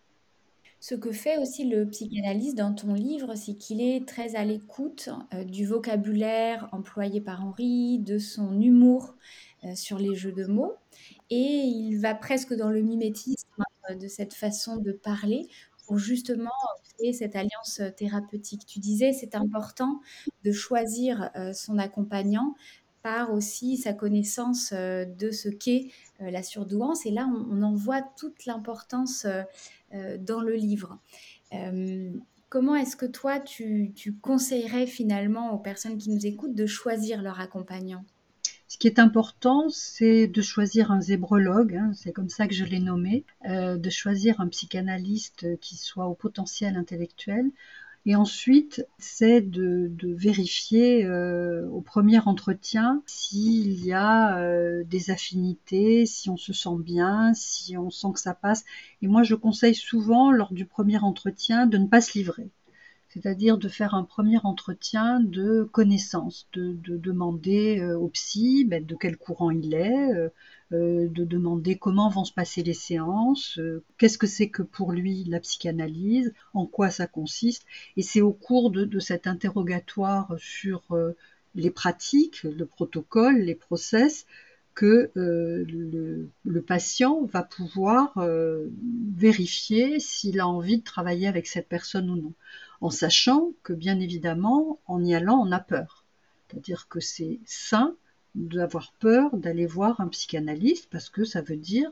Ce 0.79 0.95
que 0.95 1.11
fait 1.11 1.39
aussi 1.39 1.69
le 1.69 1.89
psychanalyste 1.89 2.57
dans 2.57 2.75
ton 2.75 2.95
livre, 2.95 3.35
c'est 3.35 3.55
qu'il 3.55 3.81
est 3.81 4.07
très 4.07 4.37
à 4.37 4.45
l'écoute 4.45 5.09
euh, 5.33 5.43
du 5.43 5.67
vocabulaire 5.67 6.69
employé 6.73 7.21
par 7.21 7.45
Henri, 7.45 7.99
de 7.99 8.19
son 8.19 8.61
humour 8.61 9.15
euh, 9.65 9.75
sur 9.75 9.99
les 9.99 10.15
jeux 10.15 10.33
de 10.33 10.45
mots, 10.45 10.75
et 11.31 11.37
il 11.37 11.97
va 11.99 12.15
presque 12.15 12.55
dans 12.55 12.71
le 12.71 12.83
mimétisme 12.83 13.65
euh, 13.91 13.95
de 13.95 14.07
cette 14.07 14.35
façon 14.35 14.77
de 14.77 14.93
parler 14.93 15.49
pour 15.87 15.99
justement 15.99 16.51
cette 17.13 17.37
alliance 17.37 17.81
thérapeutique. 17.97 18.67
Tu 18.67 18.79
disais, 18.79 19.13
c'est 19.13 19.35
important 19.35 20.01
de 20.45 20.53
choisir 20.53 21.31
son 21.55 21.79
accompagnant 21.79 22.55
par 23.03 23.33
aussi 23.33 23.77
sa 23.77 23.93
connaissance 23.93 24.73
de 24.73 25.31
ce 25.31 25.49
qu'est 25.49 25.91
la 26.21 26.43
surdouance. 26.43 27.07
Et 27.07 27.11
là, 27.11 27.29
on, 27.29 27.63
en 27.63 27.75
voit 27.75 28.03
toute 28.03 28.47
l'importance 28.47 29.27
dans 29.93 30.41
le 30.41 30.55
livre. 30.55 30.99
comment 32.49 32.77
est-ce 32.77 32.97
que 32.97 33.07
toi, 33.07 33.39
tu 33.41 34.19
conseillerais 34.23 34.87
finalement 34.87 35.53
aux 35.53 35.59
personnes 35.59 35.99
qui 35.99 36.11
nous 36.11 36.27
écoutent 36.27 36.55
de 36.55 36.67
choisir 36.67 37.23
leur 37.23 37.41
accompagnant? 37.41 38.05
Ce 38.77 38.79
qui 38.79 38.89
est 38.89 38.99
important, 38.99 39.71
c'est 39.71 40.27
de 40.27 40.43
choisir 40.43 40.91
un 40.91 41.01
zébrologue, 41.01 41.77
hein, 41.77 41.93
c'est 41.95 42.13
comme 42.13 42.29
ça 42.29 42.47
que 42.47 42.53
je 42.53 42.63
l'ai 42.63 42.79
nommé, 42.79 43.25
euh, 43.49 43.79
de 43.79 43.89
choisir 43.89 44.39
un 44.39 44.49
psychanalyste 44.49 45.59
qui 45.61 45.77
soit 45.77 46.09
au 46.09 46.15
potentiel 46.15 46.77
intellectuel. 46.77 47.51
Et 48.05 48.17
ensuite, 48.17 48.87
c'est 48.99 49.41
de, 49.41 49.91
vérifier 50.03 51.07
euh, 51.07 51.67
au 51.71 51.81
premier 51.81 52.19
entretien 52.19 53.03
s'il 53.07 53.83
y 53.83 53.95
a 53.95 54.37
euh, 54.41 54.85
des 54.85 55.11
affinités, 55.11 56.05
si 56.05 56.29
on 56.29 56.37
se 56.37 56.53
sent 56.53 56.77
bien, 56.79 57.33
si 57.33 57.79
on 57.79 57.89
sent 57.89 58.09
que 58.13 58.21
ça 58.21 58.35
passe. 58.35 58.67
Et 59.01 59.09
moi, 59.09 59.23
je 59.23 59.35
conseille 59.35 59.75
souvent, 59.75 60.31
lors 60.31 60.53
du 60.53 60.67
premier 60.67 60.99
entretien, 60.99 61.67
de 61.67 61.79
ne 61.79 61.87
pas 61.87 62.03
se 62.03 62.19
livrer 62.19 62.51
c'est-à-dire 63.17 63.57
de 63.57 63.69
faire 63.69 63.95
un 63.95 64.05
premier 64.05 64.37
entretien 64.45 65.21
de 65.21 65.67
connaissance, 65.73 66.49
de, 66.53 66.77
de 66.85 66.99
demander 66.99 67.81
euh, 67.81 67.97
au 67.97 68.09
psy 68.09 68.67
ben, 68.67 68.85
de 68.85 68.95
quel 68.95 69.17
courant 69.17 69.51
il 69.51 69.73
est, 69.73 70.13
euh, 70.13 70.29
euh, 70.73 71.09
de 71.09 71.25
demander 71.25 71.79
comment 71.79 72.11
vont 72.11 72.27
se 72.27 72.33
passer 72.35 72.63
les 72.63 72.75
séances, 72.75 73.59
qu'est-ce 73.97 74.19
que 74.19 74.27
c'est 74.27 74.51
que 74.51 74.63
pour 74.63 74.93
lui 74.93 75.25
la 75.25 75.41
psychanalyse, 75.41 76.35
en 76.53 76.67
quoi 76.67 76.91
ça 76.91 77.07
consiste. 77.07 77.65
Et 77.97 78.03
c'est 78.03 78.21
au 78.21 78.33
cours 78.33 78.71
de, 78.71 78.99
cet 78.99 79.27
interrogatoire 79.27 80.35
sur 80.39 80.83
les 81.55 81.71
pratiques, 81.71 82.43
le 82.43 82.67
protocole, 82.67 83.39
les 83.39 83.55
process, 83.55 84.27
que 84.75 85.11
le, 85.15 86.61
patient 86.67 87.25
va 87.25 87.43
pouvoir 87.43 88.13
vérifier 89.17 90.01
s'il 90.01 90.41
a 90.41 90.49
envie 90.49 90.79
de 90.79 90.85
travailler 90.85 91.29
avec 91.29 91.47
cette 91.47 91.69
personne 91.69 92.11
ou 92.11 92.17
non 92.17 92.33
en 92.81 92.91
sachant 92.91 93.53
que 93.63 93.73
bien 93.73 93.99
évidemment, 94.01 94.79
en 94.87 95.05
y 95.05 95.15
allant, 95.15 95.41
on 95.41 95.53
a 95.53 95.61
peur. 95.61 96.05
C'est-à-dire 96.49 96.89
que 96.89 97.01
c'est 97.01 97.41
sain 97.45 97.95
d'avoir 98.35 98.93
peur 99.01 99.37
d'aller 99.37 99.67
voir 99.67 100.01
un 100.01 100.09
psychanalyste 100.09 100.89
parce 100.91 101.09
que 101.09 101.25
ça 101.25 101.41
veut 101.41 101.57
dire 101.57 101.91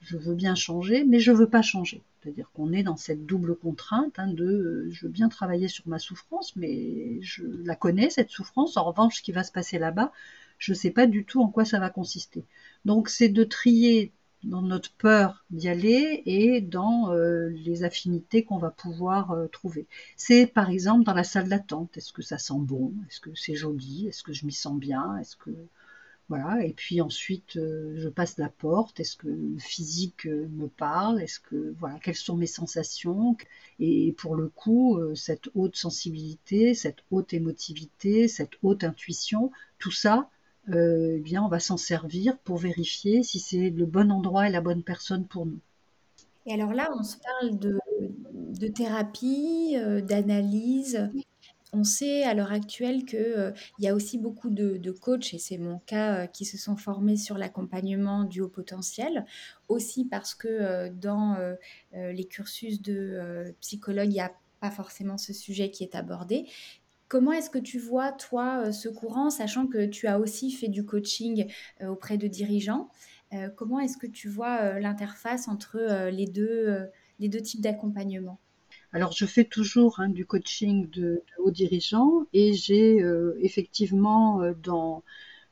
je 0.00 0.18
veux 0.18 0.34
bien 0.34 0.54
changer, 0.54 1.04
mais 1.04 1.18
je 1.18 1.32
veux 1.32 1.48
pas 1.48 1.62
changer. 1.62 2.02
C'est-à-dire 2.20 2.50
qu'on 2.52 2.72
est 2.72 2.82
dans 2.82 2.96
cette 2.96 3.24
double 3.26 3.56
contrainte 3.56 4.18
hein, 4.18 4.28
de 4.28 4.88
je 4.90 5.06
veux 5.06 5.12
bien 5.12 5.28
travailler 5.28 5.68
sur 5.68 5.88
ma 5.88 5.98
souffrance, 5.98 6.56
mais 6.56 7.20
je 7.22 7.44
la 7.64 7.74
connais 7.74 8.10
cette 8.10 8.30
souffrance. 8.30 8.76
En 8.76 8.84
revanche, 8.84 9.18
ce 9.18 9.22
qui 9.22 9.32
va 9.32 9.44
se 9.44 9.52
passer 9.52 9.78
là-bas, 9.78 10.12
je 10.58 10.72
ne 10.72 10.76
sais 10.76 10.90
pas 10.90 11.06
du 11.06 11.24
tout 11.24 11.40
en 11.40 11.48
quoi 11.48 11.64
ça 11.64 11.78
va 11.78 11.90
consister. 11.90 12.44
Donc 12.84 13.08
c'est 13.08 13.28
de 13.28 13.44
trier 13.44 14.12
dans 14.44 14.62
notre 14.62 14.92
peur 14.92 15.44
d'y 15.50 15.68
aller 15.68 16.22
et 16.26 16.60
dans 16.60 17.12
euh, 17.12 17.48
les 17.48 17.84
affinités 17.84 18.44
qu'on 18.44 18.58
va 18.58 18.70
pouvoir 18.70 19.32
euh, 19.32 19.46
trouver. 19.48 19.86
C'est 20.16 20.46
par 20.46 20.70
exemple 20.70 21.04
dans 21.04 21.14
la 21.14 21.24
salle 21.24 21.48
d'attente. 21.48 21.96
Est-ce 21.96 22.12
que 22.12 22.22
ça 22.22 22.38
sent 22.38 22.58
bon? 22.58 22.92
Est-ce 23.08 23.20
que 23.20 23.34
c'est 23.34 23.54
joli? 23.54 24.06
Est-ce 24.08 24.22
que 24.22 24.32
je 24.32 24.46
m'y 24.46 24.52
sens 24.52 24.78
bien? 24.78 25.16
Est-ce 25.18 25.36
que 25.36 25.50
voilà. 26.30 26.64
Et 26.64 26.72
puis 26.72 27.02
ensuite, 27.02 27.56
euh, 27.56 27.94
je 27.98 28.08
passe 28.08 28.38
la 28.38 28.48
porte. 28.48 28.98
Est-ce 29.00 29.16
que 29.16 29.28
le 29.28 29.58
physique 29.58 30.24
me 30.26 30.68
parle? 30.68 31.20
Est-ce 31.20 31.38
que 31.40 31.74
voilà, 31.78 31.98
quelles 31.98 32.14
sont 32.14 32.36
mes 32.36 32.46
sensations? 32.46 33.36
Et 33.78 34.12
pour 34.12 34.34
le 34.34 34.48
coup, 34.48 34.98
cette 35.14 35.48
haute 35.54 35.76
sensibilité, 35.76 36.74
cette 36.74 37.00
haute 37.10 37.34
émotivité, 37.34 38.28
cette 38.28 38.52
haute 38.62 38.84
intuition, 38.84 39.50
tout 39.78 39.90
ça, 39.90 40.30
eh 40.72 41.20
bien, 41.20 41.42
on 41.42 41.48
va 41.48 41.60
s'en 41.60 41.76
servir 41.76 42.38
pour 42.38 42.56
vérifier 42.56 43.22
si 43.22 43.38
c'est 43.38 43.70
le 43.70 43.86
bon 43.86 44.10
endroit 44.10 44.48
et 44.48 44.52
la 44.52 44.60
bonne 44.60 44.82
personne 44.82 45.26
pour 45.26 45.46
nous. 45.46 45.60
Et 46.46 46.52
alors 46.52 46.74
là, 46.74 46.90
on 46.98 47.02
se 47.02 47.16
parle 47.16 47.58
de, 47.58 47.78
de 48.30 48.68
thérapie, 48.68 49.74
euh, 49.76 50.00
d'analyse. 50.00 51.10
On 51.72 51.84
sait 51.84 52.22
à 52.22 52.34
l'heure 52.34 52.52
actuelle 52.52 53.04
que, 53.04 53.16
heu, 53.16 53.54
il 53.78 53.84
y 53.84 53.88
a 53.88 53.94
aussi 53.94 54.18
beaucoup 54.18 54.50
de 54.50 54.76
de 54.76 54.92
coachs 54.92 55.34
et 55.34 55.38
c'est 55.38 55.58
mon 55.58 55.80
cas, 55.86 56.24
heu, 56.24 56.28
qui 56.32 56.44
se 56.44 56.58
sont 56.58 56.76
formés 56.76 57.16
sur 57.16 57.38
l'accompagnement 57.38 58.24
du 58.24 58.42
haut 58.42 58.48
potentiel. 58.48 59.24
Aussi 59.68 60.04
parce 60.04 60.34
que, 60.34 60.88
dans, 60.90 61.36
les 61.92 62.24
cursus 62.24 62.82
de, 62.82 63.54
psychologue, 63.60 64.08
il 64.08 64.16
y 64.16 64.20
a 64.20 64.32
pas 64.60 64.70
forcément 64.70 65.18
ce 65.18 65.32
sujet 65.32 65.70
qui 65.70 65.82
est 65.82 65.94
abordé. 65.94 66.46
Comment 67.08 67.32
est-ce 67.32 67.50
que 67.50 67.58
tu 67.58 67.78
vois, 67.78 68.12
toi, 68.12 68.68
heu, 68.68 68.72
ce 68.72 68.88
courant, 68.88 69.28
sachant 69.30 69.66
que 69.66 69.84
tu 69.86 70.06
as 70.06 70.18
aussi 70.18 70.50
fait 70.50 70.68
du 70.68 70.84
coaching, 70.84 71.46
heu, 71.82 71.88
auprès 71.88 72.16
de 72.16 72.26
dirigeants? 72.26 72.88
Heu, 73.32 73.50
comment 73.56 73.78
est-ce 73.80 73.96
que 73.98 74.06
tu 74.06 74.28
vois, 74.28 74.78
l'interface 74.80 75.48
entre, 75.48 76.08
les 76.10 76.26
2, 76.26 76.48
heu, 76.68 76.88
les 77.18 77.28
2 77.28 77.40
types 77.40 77.60
d'accompagnement? 77.60 78.38
Alors 78.92 79.12
je 79.12 79.26
fais 79.26 79.44
toujours, 79.44 80.00
hein, 80.00 80.08
du 80.08 80.24
coaching 80.24 80.88
de 80.90 81.22
hauts 81.38 81.50
dirigeants 81.50 82.26
et 82.32 82.52
j'ai, 82.54 83.02
effectivement, 83.40 84.40
dans 84.62 85.02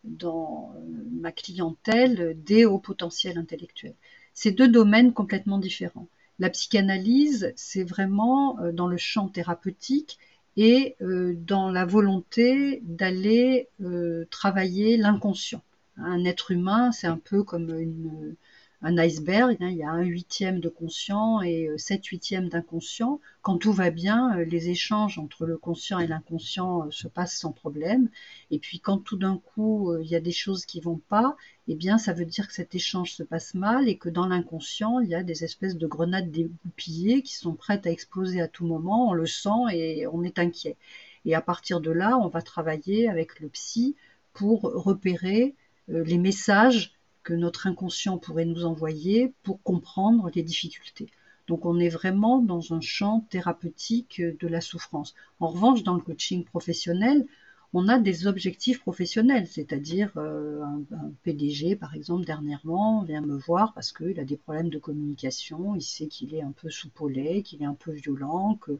dans, 0.04 0.75
ma 1.12 1.32
clientèle, 1.32 2.37
des 2.44 2.66
hauts 2.66 2.78
potentiels 2.80 3.38
intellectuels. 3.38 3.97
C'est 4.35 4.52
2 4.52 4.68
domaines 4.68 5.14
complètement 5.14 5.59
différents. 5.59 6.09
La 6.40 6.50
psychanalyse, 6.50 7.52
c'est 7.56 7.85
vraiment, 7.85 8.59
dans 8.75 8.88
le 8.88 8.99
champ 8.99 9.28
thérapeutique 9.30 10.18
et 10.56 10.97
heu, 11.02 11.35
dans 11.35 11.71
la 11.71 11.85
volonté 11.85 12.80
d'aller, 12.85 13.68
heu, 13.80 14.26
travailler 14.30 14.97
l'inconscient. 14.97 15.62
Un 15.97 16.25
être 16.25 16.50
humain, 16.50 16.92
c'est 16.92 17.06
un 17.06 17.18
peu 17.18 17.42
comme 17.42 17.71
une, 17.78 18.35
un 18.82 18.98
iceberg, 18.98 19.56
hein, 19.60 19.68
il 19.70 19.76
y 19.76 19.82
a 19.82 19.90
un 19.90 20.02
huitième 20.02 20.60
de 20.60 20.68
conscient 20.68 21.40
et 21.40 21.68
heu, 21.68 21.78
7/8 21.78 22.48
d'inconscient. 22.48 23.20
Quand 23.42 23.56
tout 23.58 23.72
va 23.72 23.90
bien, 23.90 24.36
heu, 24.38 24.42
les 24.44 24.68
échanges 24.70 25.18
entre 25.18 25.46
le 25.46 25.56
conscient 25.56 25.98
et 26.00 26.06
l'inconscient, 26.06 26.86
heu, 26.86 26.90
se 26.90 27.08
passent 27.08 27.36
sans 27.36 27.52
problème 27.52 28.08
et 28.50 28.58
puis 28.58 28.80
quand 28.80 28.98
tout 28.98 29.16
d'un 29.16 29.38
coup, 29.38 29.96
il 30.02 30.08
y 30.08 30.14
a 30.16 30.20
des 30.20 30.32
choses 30.32 30.66
qui 30.66 30.80
vont 30.80 31.00
pas, 31.08 31.36
eh 31.68 31.74
bien 31.74 31.98
ça 31.98 32.12
veut 32.12 32.24
dire 32.24 32.46
que 32.48 32.54
cet 32.54 32.74
échange 32.74 33.12
se 33.12 33.22
passe 33.22 33.54
mal 33.54 33.88
et 33.88 33.96
que 33.96 34.08
dans 34.08 34.26
l'inconscient, 34.26 35.00
il 35.00 35.08
y 35.08 35.14
a 35.14 35.22
des 35.22 35.44
espèces 35.44 35.76
de 35.76 35.86
grenades 35.86 36.30
dégoupillées 36.30 37.22
qui 37.22 37.34
sont 37.36 37.54
prêtes 37.54 37.86
à 37.86 37.90
exploser 37.90 38.40
à 38.40 38.48
tout 38.48 38.66
moment. 38.66 39.08
On 39.10 39.12
le 39.14 39.26
sent 39.26 39.50
et 39.72 40.06
on 40.08 40.22
est 40.22 40.38
inquiet 40.38 40.76
et 41.24 41.34
à 41.34 41.40
partir 41.40 41.80
de 41.80 41.90
là, 41.90 42.18
on 42.18 42.28
va 42.28 42.42
travailler 42.42 43.08
avec 43.08 43.40
le 43.40 43.48
psy 43.48 43.94
pour 44.32 44.62
repérer, 44.62 45.54
les 45.88 46.18
messages 46.18 46.92
que 47.22 47.34
notre 47.34 47.66
inconscient 47.66 48.18
pourrait 48.18 48.44
nous 48.44 48.64
envoyer 48.64 49.34
pour 49.42 49.62
comprendre 49.62 50.30
les 50.34 50.42
difficultés. 50.42 51.08
Donc 51.48 51.66
on 51.66 51.78
est 51.78 51.88
vraiment 51.88 52.38
dans 52.40 52.72
un 52.72 52.80
champ 52.80 53.26
thérapeutique, 53.30 54.20
de 54.20 54.48
la 54.48 54.60
souffrance. 54.60 55.14
En 55.40 55.48
revanche, 55.48 55.82
dans 55.82 55.94
le 55.94 56.00
coaching 56.00 56.44
professionnel, 56.44 57.26
on 57.74 57.88
a 57.88 57.98
des 57.98 58.26
objectifs 58.26 58.80
professionnels, 58.80 59.46
c'est-à-dire, 59.46 60.12
heu, 60.16 60.60
un 60.62 61.10
PDG, 61.22 61.74
par 61.74 61.94
exemple, 61.94 62.26
dernièrement, 62.26 63.02
vient 63.02 63.22
me 63.22 63.36
voir 63.36 63.72
parce 63.72 63.92
qu'il 63.92 64.20
a 64.20 64.24
des 64.24 64.36
problèmes 64.36 64.68
de 64.68 64.78
communication. 64.78 65.74
Il 65.74 65.80
sait 65.82 66.06
qu'il 66.06 66.34
est 66.34 66.42
un 66.42 66.52
peu 66.52 66.68
lait, 67.08 67.42
qu'il 67.42 67.62
est 67.62 67.66
un 67.66 67.74
peu 67.74 67.92
violent, 67.92 68.56
que 68.56 68.78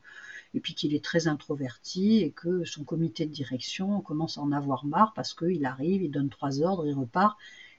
et 0.55 0.61
puis 0.61 0.75
qu'il 0.75 0.95
est 0.95 1.05
très 1.05 1.29
introverti 1.29 2.19
et 2.19 2.31
que 2.31 2.65
son 2.65 2.85
comité 2.85 3.25
de 3.27 3.33
direction 3.33 4.03
commence 4.03 4.37
à 4.39 4.43
en 4.43 4.53
avoir 4.53 4.85
marre 4.85 5.13
parce 5.15 5.33
qu'il 5.35 5.65
arrive, 5.65 6.03
il 6.03 6.11
donne 6.11 6.29
3 6.29 6.61
ordres, 6.61 6.87
il 6.87 6.95
repart 6.95 7.39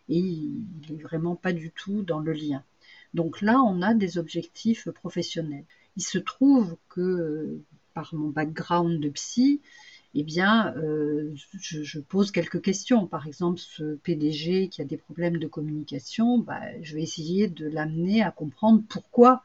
et 0.10 0.18
il 0.20 0.66
est 0.92 1.02
vraiment 1.02 1.36
pas 1.36 1.54
du 1.54 1.72
tout 1.72 2.04
dans 2.04 2.20
le 2.20 2.34
lien. 2.34 2.64
Donc 3.14 3.42
là, 3.42 3.62
on 3.62 3.82
a 3.82 3.94
des 3.94 4.18
objectifs 4.18 4.90
professionnels. 4.90 5.66
Il 5.98 6.04
se 6.04 6.18
trouve 6.18 6.76
que, 6.90 7.60
par 7.94 8.14
mon 8.16 8.30
background 8.30 9.00
de 9.00 9.10
psy, 9.10 9.62
eh 10.16 10.24
bien, 10.24 10.74
heu, 10.78 11.34
je 11.62 12.00
pose 12.00 12.32
quelques 12.32 12.62
questions. 12.62 13.08
Par 13.08 13.28
exemple, 13.28 13.60
ce 13.60 13.96
PDG 13.96 14.70
qui 14.70 14.82
a 14.82 14.86
des 14.86 14.98
problèmes 14.98 15.38
de 15.38 15.48
communication, 15.48 16.40
bah, 16.40 16.62
je 16.82 16.96
vais 16.96 17.04
essayer 17.04 17.48
de 17.48 17.68
l'amener 17.68 18.24
à 18.24 18.32
comprendre 18.32 18.84
pourquoi, 18.90 19.44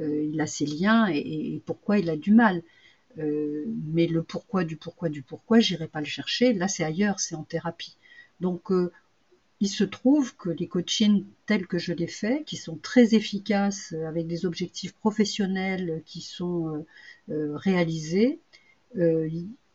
heu, 0.00 0.24
il 0.24 0.40
a 0.40 0.46
ces 0.46 0.66
liens 0.66 1.08
et 1.12 1.62
pourquoi 1.66 1.98
il 1.98 2.10
a 2.10 2.16
du 2.16 2.32
mal. 2.32 2.62
Heu, 3.18 3.66
mais 3.92 4.06
le 4.08 4.22
pourquoi 4.22 4.64
du 4.64 4.76
pourquoi 4.76 5.08
du 5.10 5.22
pourquoi, 5.22 5.60
j'irai 5.60 5.88
pas 5.88 6.00
le 6.00 6.06
chercher. 6.06 6.52
Là, 6.54 6.68
c'est 6.68 6.84
ailleurs, 6.84 7.20
c'est 7.20 7.34
en 7.36 7.44
thérapie. 7.44 7.96
Donc, 8.40 8.70
il 9.62 9.68
se 9.70 9.84
trouve 9.84 10.36
que 10.36 10.50
les 10.50 10.68
coachings 10.68 11.24
tels 11.46 11.66
que 11.66 11.78
je 11.78 11.94
les 11.94 12.08
fais, 12.08 12.44
qui 12.44 12.56
sont 12.58 12.76
très 12.76 13.14
efficaces, 13.14 13.92
heu, 13.94 14.06
avec 14.06 14.26
des 14.28 14.44
objectifs 14.46 14.94
professionnels 14.94 16.02
qui 16.06 16.20
sont, 16.20 16.76
heu 16.76 16.86
heu, 17.34 17.54
réalisés, 17.56 18.40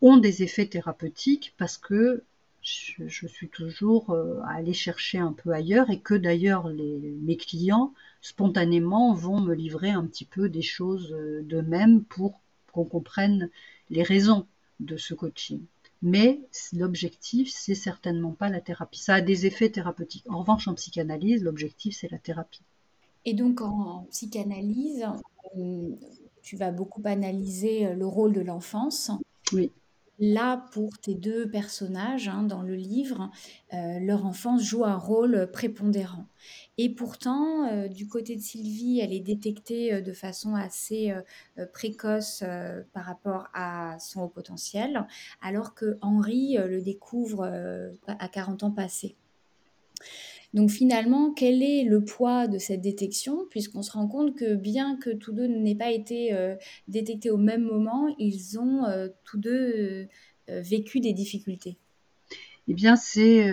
ont 0.01 0.17
des 0.17 0.43
effets 0.43 0.65
thérapeutiques 0.67 1.53
parce 1.57 1.77
que 1.77 2.23
je 2.61 3.27
suis 3.27 3.47
toujours, 3.49 4.13
à 4.43 4.51
aller 4.55 4.73
chercher 4.73 5.19
un 5.19 5.31
peu 5.31 5.51
ailleurs 5.51 5.89
et 5.89 5.99
que 5.99 6.13
d'ailleurs 6.15 6.67
mes 6.69 7.37
clients, 7.37 7.93
spontanément, 8.21 9.13
vont 9.13 9.39
me 9.39 9.53
livrer 9.53 9.91
un 9.91 10.05
petit 10.05 10.25
peu 10.25 10.49
des 10.49 10.61
choses, 10.61 11.15
d'eux-mêmes 11.43 12.03
pour 12.03 12.41
qu'on 12.73 12.85
comprenne 12.85 13.49
les 13.89 14.03
raisons 14.03 14.45
de 14.81 14.97
ce 14.97 15.13
coaching. 15.13 15.61
Mais 16.01 16.39
l'objectif, 16.73 17.51
c'est 17.51 17.75
certainement 17.75 18.31
pas 18.31 18.49
la 18.49 18.61
thérapie. 18.61 18.99
Ça 18.99 19.15
a 19.15 19.21
des 19.21 19.45
effets 19.45 19.69
thérapeutiques. 19.69 20.29
En 20.29 20.39
revanche, 20.39 20.67
en 20.67 20.75
psychanalyse, 20.75 21.43
l'objectif, 21.43 21.97
c'est 21.99 22.11
la 22.11 22.19
thérapie. 22.19 22.61
Et 23.25 23.33
donc 23.33 23.61
en 23.61 24.05
psychanalyse, 24.11 25.05
hem, 25.55 25.97
tu 26.41 26.55
vas 26.55 26.71
beaucoup 26.71 27.01
analyser, 27.05 27.87
heu, 27.87 27.93
le 27.93 28.05
rôle 28.05 28.33
de 28.33 28.41
l'enfance. 28.41 29.11
Oui. 29.53 29.71
Là, 30.19 30.65
pour 30.71 30.97
tes 30.97 31.13
2 31.13 31.47
personnages, 31.47 32.27
hein, 32.27 32.41
dans 32.41 32.63
le 32.63 32.73
livre, 32.73 33.29
heu, 33.71 33.99
leur 33.99 34.25
enfance 34.25 34.63
joue 34.63 34.83
un 34.83 34.97
rôle 34.97 35.47
prépondérant 35.51 36.25
et 36.79 36.89
pourtant, 36.89 37.71
heu, 37.71 37.87
du 37.87 38.07
côté 38.07 38.35
de 38.35 38.41
Sylvie, 38.41 38.99
elle 38.99 39.13
est 39.13 39.19
détectée, 39.19 39.93
heu, 39.93 40.01
de 40.01 40.13
façon 40.13 40.55
assez, 40.55 41.13
précoce, 41.73 42.43
par 42.93 43.05
rapport 43.05 43.47
à 43.53 43.97
son 43.99 44.21
haut 44.23 44.27
potentiel, 44.29 45.05
alors 45.41 45.75
qu'Henri, 45.75 46.57
heu, 46.57 46.67
le 46.67 46.81
découvre, 46.81 47.43
à 48.07 48.27
40 48.27 48.63
ans 48.63 48.71
passés. 48.71 49.15
Donc 50.53 50.69
finalement, 50.71 51.31
quel 51.31 51.61
est 51.61 51.83
le 51.83 52.03
poids 52.03 52.47
de 52.47 52.57
cette 52.57 52.81
détection? 52.81 53.45
Puisqu'on 53.49 53.81
se 53.81 53.91
rend 53.91 54.07
compte 54.07 54.35
que 54.35 54.55
bien 54.55 54.95
que 54.97 55.09
tous 55.11 55.33
2 55.33 55.47
n'aient 55.47 55.75
pas 55.75 55.91
été, 55.91 56.33
heu, 56.33 56.55
détectés 56.87 57.29
au 57.31 57.37
même 57.37 57.63
moment, 57.63 58.07
ils 58.17 58.57
ont, 58.59 58.85
heu, 58.87 59.13
tous 59.25 59.37
2, 59.37 59.51
heu 59.51 60.07
heu, 60.49 60.61
vécu 60.61 60.99
des 61.01 61.13
difficultés. 61.13 61.77
Eh 62.69 62.73
bien, 62.73 62.95
c'est, 62.95 63.51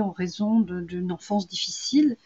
en 0.00 0.10
raison 0.12 0.60
d'une 0.60 1.12
enfance 1.12 1.48
difficile. 1.48 2.16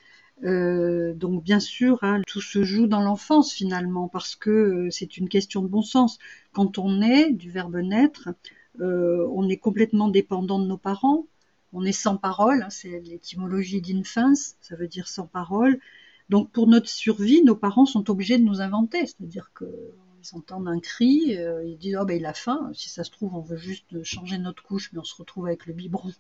Donc 0.43 1.43
bien 1.45 1.61
sûr, 1.61 1.99
hein, 2.03 2.23
tout 2.27 2.41
se 2.41 2.65
joue 2.65 2.87
dans 2.87 3.01
l'enfance 3.03 3.53
finalement 3.53 4.09
parce 4.09 4.37
que, 4.37 4.89
c'est 4.91 5.17
une 5.19 5.29
question 5.29 5.63
de 5.63 5.69
bon 5.69 5.83
sens. 5.83 6.19
Quand 6.53 6.79
on 6.79 6.99
naît, 6.99 7.31
du 7.33 7.51
verbe 7.51 7.77
naître, 7.77 8.29
on 8.79 9.49
est 9.49 9.59
complètement 9.59 10.09
dépendant 10.09 10.59
de 10.59 10.67
nos 10.67 10.79
parents. 10.79 11.27
On 11.73 11.85
est 11.85 11.93
sans 11.93 12.17
parole, 12.17 12.63
hein, 12.63 12.71
c'est 12.71 13.01
l'étymologie 13.01 13.81
d'infans, 13.81 14.35
ça 14.35 14.77
veut 14.77 14.89
dire 14.89 15.09
sans 15.09 15.27
parole. 15.27 15.79
Donc 16.29 16.51
pour 16.51 16.67
notre 16.67 16.89
survie, 16.89 17.43
nos 17.43 17.57
parents 17.57 17.87
sont 17.87 18.11
obligés 18.11 18.39
de 18.39 18.45
nous 18.45 18.61
inventer, 18.61 19.07
c'est-à-dire 19.07 19.51
qu'ils 20.21 20.37
entendent 20.37 20.69
un 20.69 20.81
cri, 20.81 21.37
heu, 21.37 21.63
ils 21.67 21.77
disent: 21.79 21.97
«Oh 22.01 22.05
ben 22.05 22.17
il 22.17 22.27
a 22.27 22.35
faim». 22.35 22.71
Si 22.75 22.89
ça 22.89 23.05
se 23.05 23.11
trouve, 23.11 23.35
on 23.35 23.41
veut 23.41 23.57
juste 23.57 24.03
changer 24.05 24.39
notre 24.39 24.63
couche, 24.63 24.91
mais 24.93 24.99
on 24.99 25.05
se 25.05 25.15
retrouve 25.15 25.47
avec 25.47 25.67
le 25.67 25.73
biberon 25.73 26.13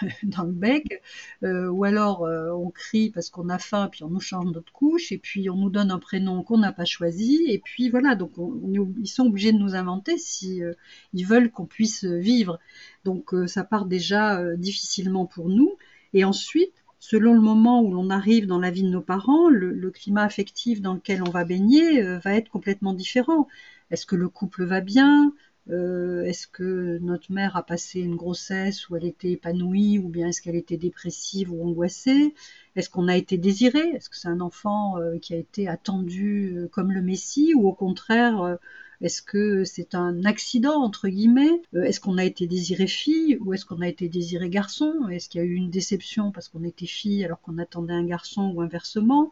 dans 0.22 0.44
le 0.44 0.52
bec. 0.52 1.02
Heu, 1.42 1.70
ou 1.70 1.84
alors, 1.84 2.26
heu, 2.26 2.52
on 2.54 2.70
crie 2.70 3.10
parce 3.10 3.30
qu'on 3.30 3.48
a 3.48 3.58
faim, 3.58 3.88
puis 3.90 4.02
on 4.04 4.10
nous 4.10 4.20
change 4.20 4.46
notre 4.52 4.72
couche 4.72 5.12
et 5.12 5.18
puis 5.18 5.48
on 5.50 5.56
nous 5.56 5.70
donne 5.70 5.90
un 5.90 5.98
prénom 5.98 6.42
qu'on 6.42 6.58
n'a 6.58 6.72
pas 6.72 6.84
choisi 6.84 7.44
et 7.48 7.58
puis 7.58 7.90
voilà, 7.90 8.14
donc 8.14 8.32
ils 9.00 9.08
sont 9.08 9.26
obligés 9.26 9.52
de 9.52 9.58
nous 9.58 9.74
inventer 9.74 10.18
si, 10.18 10.60
ils 11.12 11.26
veulent 11.26 11.50
qu'on 11.50 11.66
puisse, 11.66 12.04
vivre. 12.04 12.58
Donc 13.04 13.34
ça 13.46 13.64
part 13.64 13.86
déjà, 13.86 14.42
difficilement 14.56 15.26
pour 15.26 15.48
nous 15.48 15.76
et 16.12 16.24
ensuite, 16.24 16.83
selon 17.10 17.34
le 17.34 17.40
moment 17.40 17.82
où 17.82 17.92
l'on 17.92 18.08
arrive 18.10 18.46
dans 18.46 18.58
la 18.58 18.70
vie 18.70 18.82
de 18.82 18.88
nos 18.88 19.02
parents, 19.02 19.48
le 19.50 19.90
climat 19.90 20.22
affectif 20.24 20.80
dans 20.80 20.94
lequel 20.94 21.22
on 21.22 21.30
va 21.30 21.44
baigner, 21.44 22.02
heu, 22.02 22.18
va 22.24 22.34
être 22.34 22.48
complètement 22.50 22.94
différent. 22.94 23.46
Est-ce 23.90 24.06
que 24.06 24.16
le 24.16 24.28
couple 24.28 24.64
va 24.64 24.80
bien? 24.80 25.34
Heu, 25.70 26.24
est-ce 26.26 26.46
que 26.46 26.98
notre 27.02 27.30
mère 27.32 27.56
a 27.56 27.62
passé 27.62 28.00
une 28.00 28.16
grossesse 28.16 28.88
où 28.88 28.96
elle 28.96 29.04
était 29.04 29.32
épanouie 29.32 29.98
ou 29.98 30.08
bien 30.08 30.28
est-ce 30.28 30.40
qu'elle 30.42 30.56
était 30.56 30.76
dépressive 30.78 31.52
ou 31.52 31.62
angoissée? 31.66 32.34
Est-ce 32.76 32.88
qu'on 32.90 33.08
a 33.08 33.16
été 33.16 33.36
désiré? 33.38 33.80
Est-ce 33.94 34.08
que 34.10 34.16
c'est 34.16 34.28
un 34.28 34.40
enfant, 34.40 34.98
heu, 34.98 35.18
qui 35.18 35.34
a 35.34 35.38
été 35.38 35.68
attendu, 35.68 36.56
comme 36.72 36.90
le 36.92 37.02
messie 37.02 37.52
ou 37.54 37.66
au 37.68 37.74
contraire, 37.74 38.58
est-ce 39.04 39.22
que 39.22 39.64
c'est 39.64 39.94
un 39.94 40.24
«accident» 40.24 40.82
entre 40.82 41.08
guillemets? 41.08 41.62
Heu, 41.74 41.84
est-ce 41.84 42.00
qu'on 42.00 42.18
a 42.18 42.24
été 42.24 42.46
désiré 42.46 42.86
fille 42.86 43.38
ou 43.40 43.52
est-ce 43.54 43.64
qu'on 43.64 43.80
a 43.80 43.88
été 43.88 44.08
désiré 44.08 44.48
garçon? 44.50 45.08
Est-ce 45.10 45.28
qu'il 45.28 45.40
y 45.40 45.44
a 45.44 45.46
eu 45.46 45.54
une 45.54 45.70
déception 45.70 46.32
parce 46.32 46.48
qu'on 46.48 46.64
était 46.64 46.86
fille 46.86 47.24
alors 47.24 47.40
qu'on 47.40 47.58
attendait 47.58 47.94
un 47.94 48.04
garçon 48.04 48.52
ou 48.54 48.60
inversement? 48.62 49.30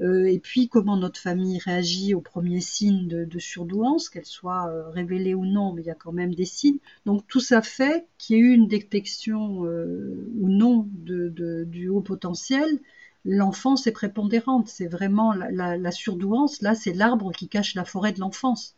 euh, 0.00 0.24
et 0.26 0.38
puis 0.40 0.68
comment 0.68 0.96
notre 0.96 1.20
famille 1.20 1.58
réagit 1.58 2.14
aux 2.14 2.20
premiers 2.20 2.60
signes 2.60 3.06
de, 3.06 3.38
surdouance, 3.38 4.08
qu'elle 4.08 4.24
soit 4.24 4.68
euh, 4.68 4.88
révélée 4.90 5.34
ou 5.34 5.44
non, 5.46 5.72
mais 5.72 5.82
il 5.82 5.86
y 5.86 5.90
a 5.90 5.94
quand 5.94 6.12
même 6.12 6.34
des 6.34 6.44
signes. 6.44 6.78
Donc 7.06 7.26
tout 7.28 7.40
ça 7.40 7.62
fait 7.62 8.06
qu'il 8.18 8.36
y 8.36 8.38
ait 8.40 8.42
eu 8.42 8.52
une 8.52 8.68
détection 8.68 9.64
euh, 9.66 10.28
ou 10.40 10.48
non 10.48 10.88
du 10.92 11.88
haut 11.88 12.00
potentiel. 12.00 12.80
L'enfance 13.24 13.86
est 13.86 13.92
prépondérante, 13.92 14.68
c'est 14.68 14.86
vraiment 14.86 15.32
la, 15.32 15.90
surdouance, 15.92 16.60
là 16.60 16.74
c'est 16.74 16.92
l'arbre 16.92 17.32
qui 17.32 17.48
cache 17.48 17.74
la 17.74 17.84
forêt 17.84 18.12
de 18.12 18.20
l'enfance. 18.20 18.76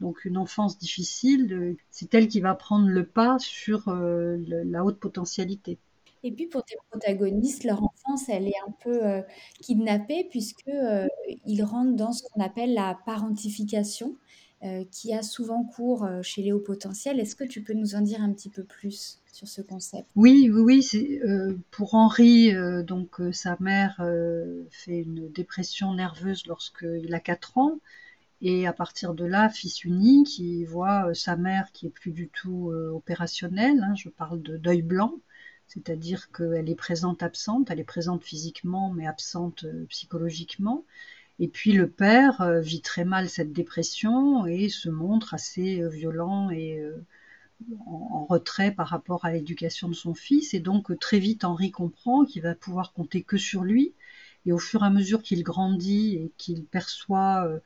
Donc 0.00 0.24
une 0.24 0.36
enfance 0.36 0.78
difficile, 0.78 1.76
c'est 1.90 2.12
elle 2.14 2.28
qui 2.28 2.40
va 2.40 2.54
prendre 2.54 2.88
le 2.88 3.06
pas 3.06 3.38
sur 3.38 3.88
la 3.88 4.84
haute 4.84 4.98
potentialité. 4.98 5.78
Et 6.24 6.32
puis 6.32 6.46
pour 6.46 6.64
tes 6.64 6.76
protagonistes, 6.90 7.64
leur 7.64 7.82
enfance, 7.84 8.30
elle 8.30 8.48
est 8.48 8.58
un 8.66 8.72
peu 8.82 9.06
euh, 9.06 9.20
kidnappée 9.60 10.26
puisque 10.30 10.66
euh, 10.68 11.06
ils 11.44 11.62
rentrent 11.62 11.94
dans 11.94 12.12
ce 12.12 12.22
qu'on 12.22 12.42
appelle 12.42 12.72
la 12.72 12.98
parentification, 13.04 14.16
euh, 14.64 14.84
qui 14.90 15.12
a 15.12 15.22
souvent 15.22 15.62
cours 15.64 16.08
chez 16.22 16.40
les 16.40 16.50
hauts 16.50 16.60
potentiels. 16.60 17.20
Est-ce 17.20 17.36
que 17.36 17.44
tu 17.44 17.62
peux 17.62 17.74
nous 17.74 17.94
en 17.94 18.00
dire 18.00 18.22
un 18.22 18.32
petit 18.32 18.48
peu 18.48 18.64
plus 18.64 19.20
sur 19.30 19.46
ce 19.46 19.60
concept? 19.60 20.08
Oui, 20.16 20.50
oui, 20.50 20.80
oui. 20.90 21.20
pour 21.70 21.94
Henri, 21.94 22.54
donc 22.84 23.20
sa 23.32 23.58
mère 23.60 24.02
fait 24.70 25.00
une 25.00 25.30
dépression 25.30 25.92
nerveuse 25.92 26.46
lorsqu'il 26.46 27.14
a 27.14 27.20
4 27.20 27.58
ans. 27.58 27.78
Et 28.44 28.66
à 28.68 28.72
partir 28.72 29.14
de 29.14 29.24
là, 29.24 29.48
fils 29.48 29.84
unique, 29.84 30.38
il 30.38 30.66
voit 30.66 31.12
sa 31.14 31.34
mère 31.34 31.72
qui 31.72 31.86
est 31.86 31.90
plus 31.90 32.12
du 32.12 32.28
tout 32.28 32.70
opérationnelle. 32.92 33.82
Hein, 33.82 33.94
je 33.96 34.08
parle 34.08 34.40
de 34.42 34.56
deuil 34.56 34.82
blanc 34.82 35.18
c'est-à-dire 35.66 36.30
qu'elle 36.30 36.68
est 36.68 36.74
présente 36.74 37.22
absente, 37.22 37.70
elle 37.70 37.80
est 37.80 37.84
présente 37.84 38.22
physiquement 38.22 38.92
mais 38.92 39.06
absente 39.06 39.64
euh, 39.64 39.86
psychologiquement. 39.88 40.84
Et 41.40 41.48
puis 41.48 41.72
le 41.72 41.90
père 41.90 42.42
euh, 42.42 42.60
vit 42.60 42.80
très 42.80 43.04
mal 43.04 43.28
cette 43.28 43.52
dépression 43.52 44.46
et 44.46 44.68
se 44.68 44.88
montre 44.88 45.34
assez 45.34 45.80
euh, 45.82 45.88
violent 45.88 46.50
et 46.50 46.80
en, 47.86 48.26
retrait 48.26 48.72
par 48.72 48.88
rapport 48.88 49.24
à 49.24 49.32
l'éducation 49.32 49.88
de 49.88 49.94
son 49.94 50.14
fils. 50.14 50.54
Et 50.54 50.60
donc 50.60 50.96
très 50.98 51.18
vite 51.18 51.44
Henri 51.44 51.70
comprend 51.70 52.24
qu'il 52.24 52.42
va 52.42 52.54
pouvoir 52.54 52.92
compter 52.92 53.22
que 53.22 53.36
sur 53.36 53.64
lui. 53.64 53.94
Et 54.46 54.52
au 54.52 54.58
fur 54.58 54.82
et 54.82 54.86
à 54.86 54.90
mesure 54.90 55.22
qu'il 55.22 55.42
grandit 55.42 56.16
et 56.16 56.32
qu'il 56.36 56.64
perçoit 56.64 57.46
euh, 57.46 57.58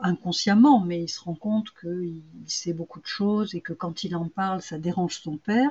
inconsciemment, 0.00 0.80
mais 0.80 1.02
il 1.02 1.08
se 1.08 1.20
rend 1.20 1.34
compte 1.34 1.70
qu'il 1.80 2.22
sait 2.46 2.72
beaucoup 2.72 3.00
de 3.00 3.06
choses 3.06 3.54
et 3.54 3.60
que 3.60 3.72
quand 3.72 4.04
il 4.04 4.14
en 4.16 4.28
parle, 4.28 4.62
ça 4.62 4.78
dérange 4.78 5.20
son 5.20 5.36
père, 5.36 5.70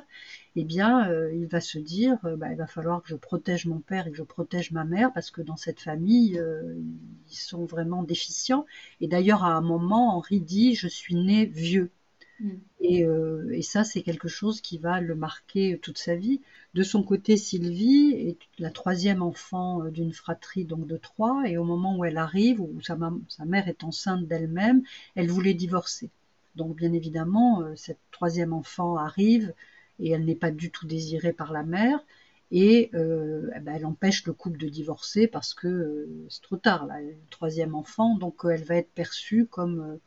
eh 0.55 0.63
bien, 0.63 1.09
euh, 1.09 1.33
il 1.33 1.47
va 1.47 1.61
se 1.61 1.77
dire, 1.77 2.17
euh, 2.25 2.35
bah, 2.37 2.51
il 2.51 2.57
va 2.57 2.67
falloir 2.67 3.01
que 3.01 3.09
je 3.09 3.15
protège 3.15 3.65
mon 3.65 3.79
père 3.79 4.07
et 4.07 4.11
que 4.11 4.17
je 4.17 4.23
protège 4.23 4.71
ma 4.71 4.85
mère, 4.85 5.11
parce 5.13 5.31
que 5.31 5.41
dans 5.41 5.57
cette 5.57 5.79
famille, 5.79 6.41
ils 7.29 7.35
sont 7.35 7.65
vraiment 7.65 8.03
déficients. 8.03 8.65
Et 9.01 9.07
d'ailleurs, 9.07 9.43
à 9.43 9.53
un 9.53 9.61
moment, 9.61 10.15
Henri 10.15 10.41
dit, 10.41 10.75
je 10.75 10.87
suis 10.87 11.15
né 11.15 11.45
vieux. 11.45 11.91
Mm. 12.39 12.51
Euh, 12.83 13.49
et, 13.51 13.61
ça, 13.61 13.83
c'est 13.83 14.01
quelque 14.01 14.27
chose 14.27 14.61
qui 14.61 14.77
va 14.77 15.01
le 15.01 15.15
marquer 15.15 15.79
toute 15.81 15.97
sa 15.97 16.15
vie. 16.15 16.41
De 16.73 16.83
son 16.83 17.03
côté, 17.03 17.37
Sylvie 17.37 18.11
est 18.13 18.37
la 18.59 18.71
troisième 18.71 19.21
enfant 19.21 19.83
euh, 19.83 19.89
d'une 19.91 20.13
fratrie 20.13 20.65
donc 20.65 20.87
de 20.87 20.97
trois, 20.97 21.43
et 21.47 21.57
au 21.57 21.63
moment 21.63 21.97
où 21.97 22.05
elle 22.05 22.17
arrive, 22.17 22.61
où 22.61 22.79
sa, 22.81 22.95
mère 23.45 23.67
est 23.67 23.83
enceinte 23.83 24.27
d'elle-même, 24.27 24.83
elle 25.15 25.29
voulait 25.29 25.53
divorcer. 25.53 26.09
Donc, 26.55 26.75
bien 26.75 26.93
évidemment, 26.93 27.61
euh, 27.61 27.75
cette 27.75 27.99
troisième 28.11 28.53
enfant 28.53 28.97
arrive 28.97 29.53
et 29.99 30.11
elle 30.11 30.25
n'est 30.25 30.35
pas 30.35 30.51
du 30.51 30.71
tout 30.71 30.87
désirée 30.87 31.33
par 31.33 31.53
la 31.53 31.63
mère. 31.63 31.99
Et 32.51 32.91
eh 32.93 33.59
ben, 33.59 33.73
elle 33.75 33.85
empêche 33.87 34.23
le 34.25 34.33
couple 34.33 34.59
de 34.59 34.69
divorcer 34.69 35.27
parce 35.27 35.53
que 35.55 36.07
c'est 36.29 36.43
trop 36.43 36.57
tard, 36.57 36.85
là, 36.85 37.01
le 37.01 37.15
troisième 37.31 37.73
enfant, 37.73 38.15
donc 38.15 38.41
elle 38.45 38.63
va 38.63 38.75
être 38.75 38.91
perçue 38.91 39.47
comme 39.47 39.99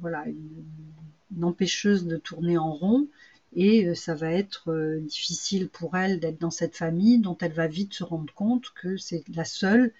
voilà, 0.00 0.24
une, 0.26 1.44
empêcheuse 1.44 2.06
de 2.06 2.18
tourner 2.18 2.58
en 2.58 2.72
rond 2.72 3.08
et 3.54 3.86
euh, 3.86 3.94
ça 3.94 4.14
va 4.14 4.30
être 4.30 4.70
euh, 4.70 5.00
difficile 5.00 5.68
pour 5.68 5.96
elle 5.96 6.20
d'être 6.20 6.38
dans 6.38 6.50
cette 6.50 6.76
famille 6.76 7.18
dont 7.18 7.36
elle 7.40 7.52
va 7.52 7.66
vite 7.66 7.94
se 7.94 8.04
rendre 8.04 8.32
compte 8.34 8.70
que 8.74 8.96
c'est 8.96 9.24
la 9.34 9.44
seule 9.44 9.92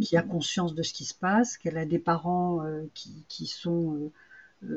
qui 0.00 0.16
a 0.16 0.22
conscience 0.22 0.74
de 0.74 0.82
ce 0.82 0.92
qui 0.92 1.04
se 1.04 1.14
passe, 1.14 1.56
qu'elle 1.56 1.78
a 1.78 1.86
des 1.86 1.98
parents 1.98 2.62
qui, 3.28 3.46
sont 3.46 4.12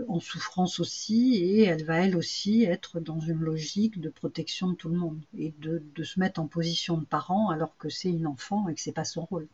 en 0.07 0.21
souffrance 0.21 0.79
aussi 0.79 1.35
et 1.35 1.63
elle 1.63 1.83
va 1.83 2.05
elle 2.05 2.15
aussi 2.15 2.63
être 2.63 3.01
dans 3.01 3.19
une 3.19 3.41
logique 3.41 3.99
de 3.99 4.07
protection 4.07 4.69
de 4.69 4.75
tout 4.75 4.87
le 4.87 4.97
monde 4.97 5.19
et 5.37 5.53
de, 5.59 5.83
de 5.93 6.03
se 6.03 6.21
mettre 6.21 6.39
en 6.39 6.47
position 6.47 6.97
de 6.97 7.03
parent 7.03 7.49
alors 7.49 7.75
que 7.77 7.89
c'est 7.89 8.09
une 8.09 8.27
enfant 8.27 8.69
et 8.69 8.75
que 8.75 8.79
c'est 8.79 8.93
pas 8.93 9.03
son 9.03 9.25
rôle. 9.25 9.49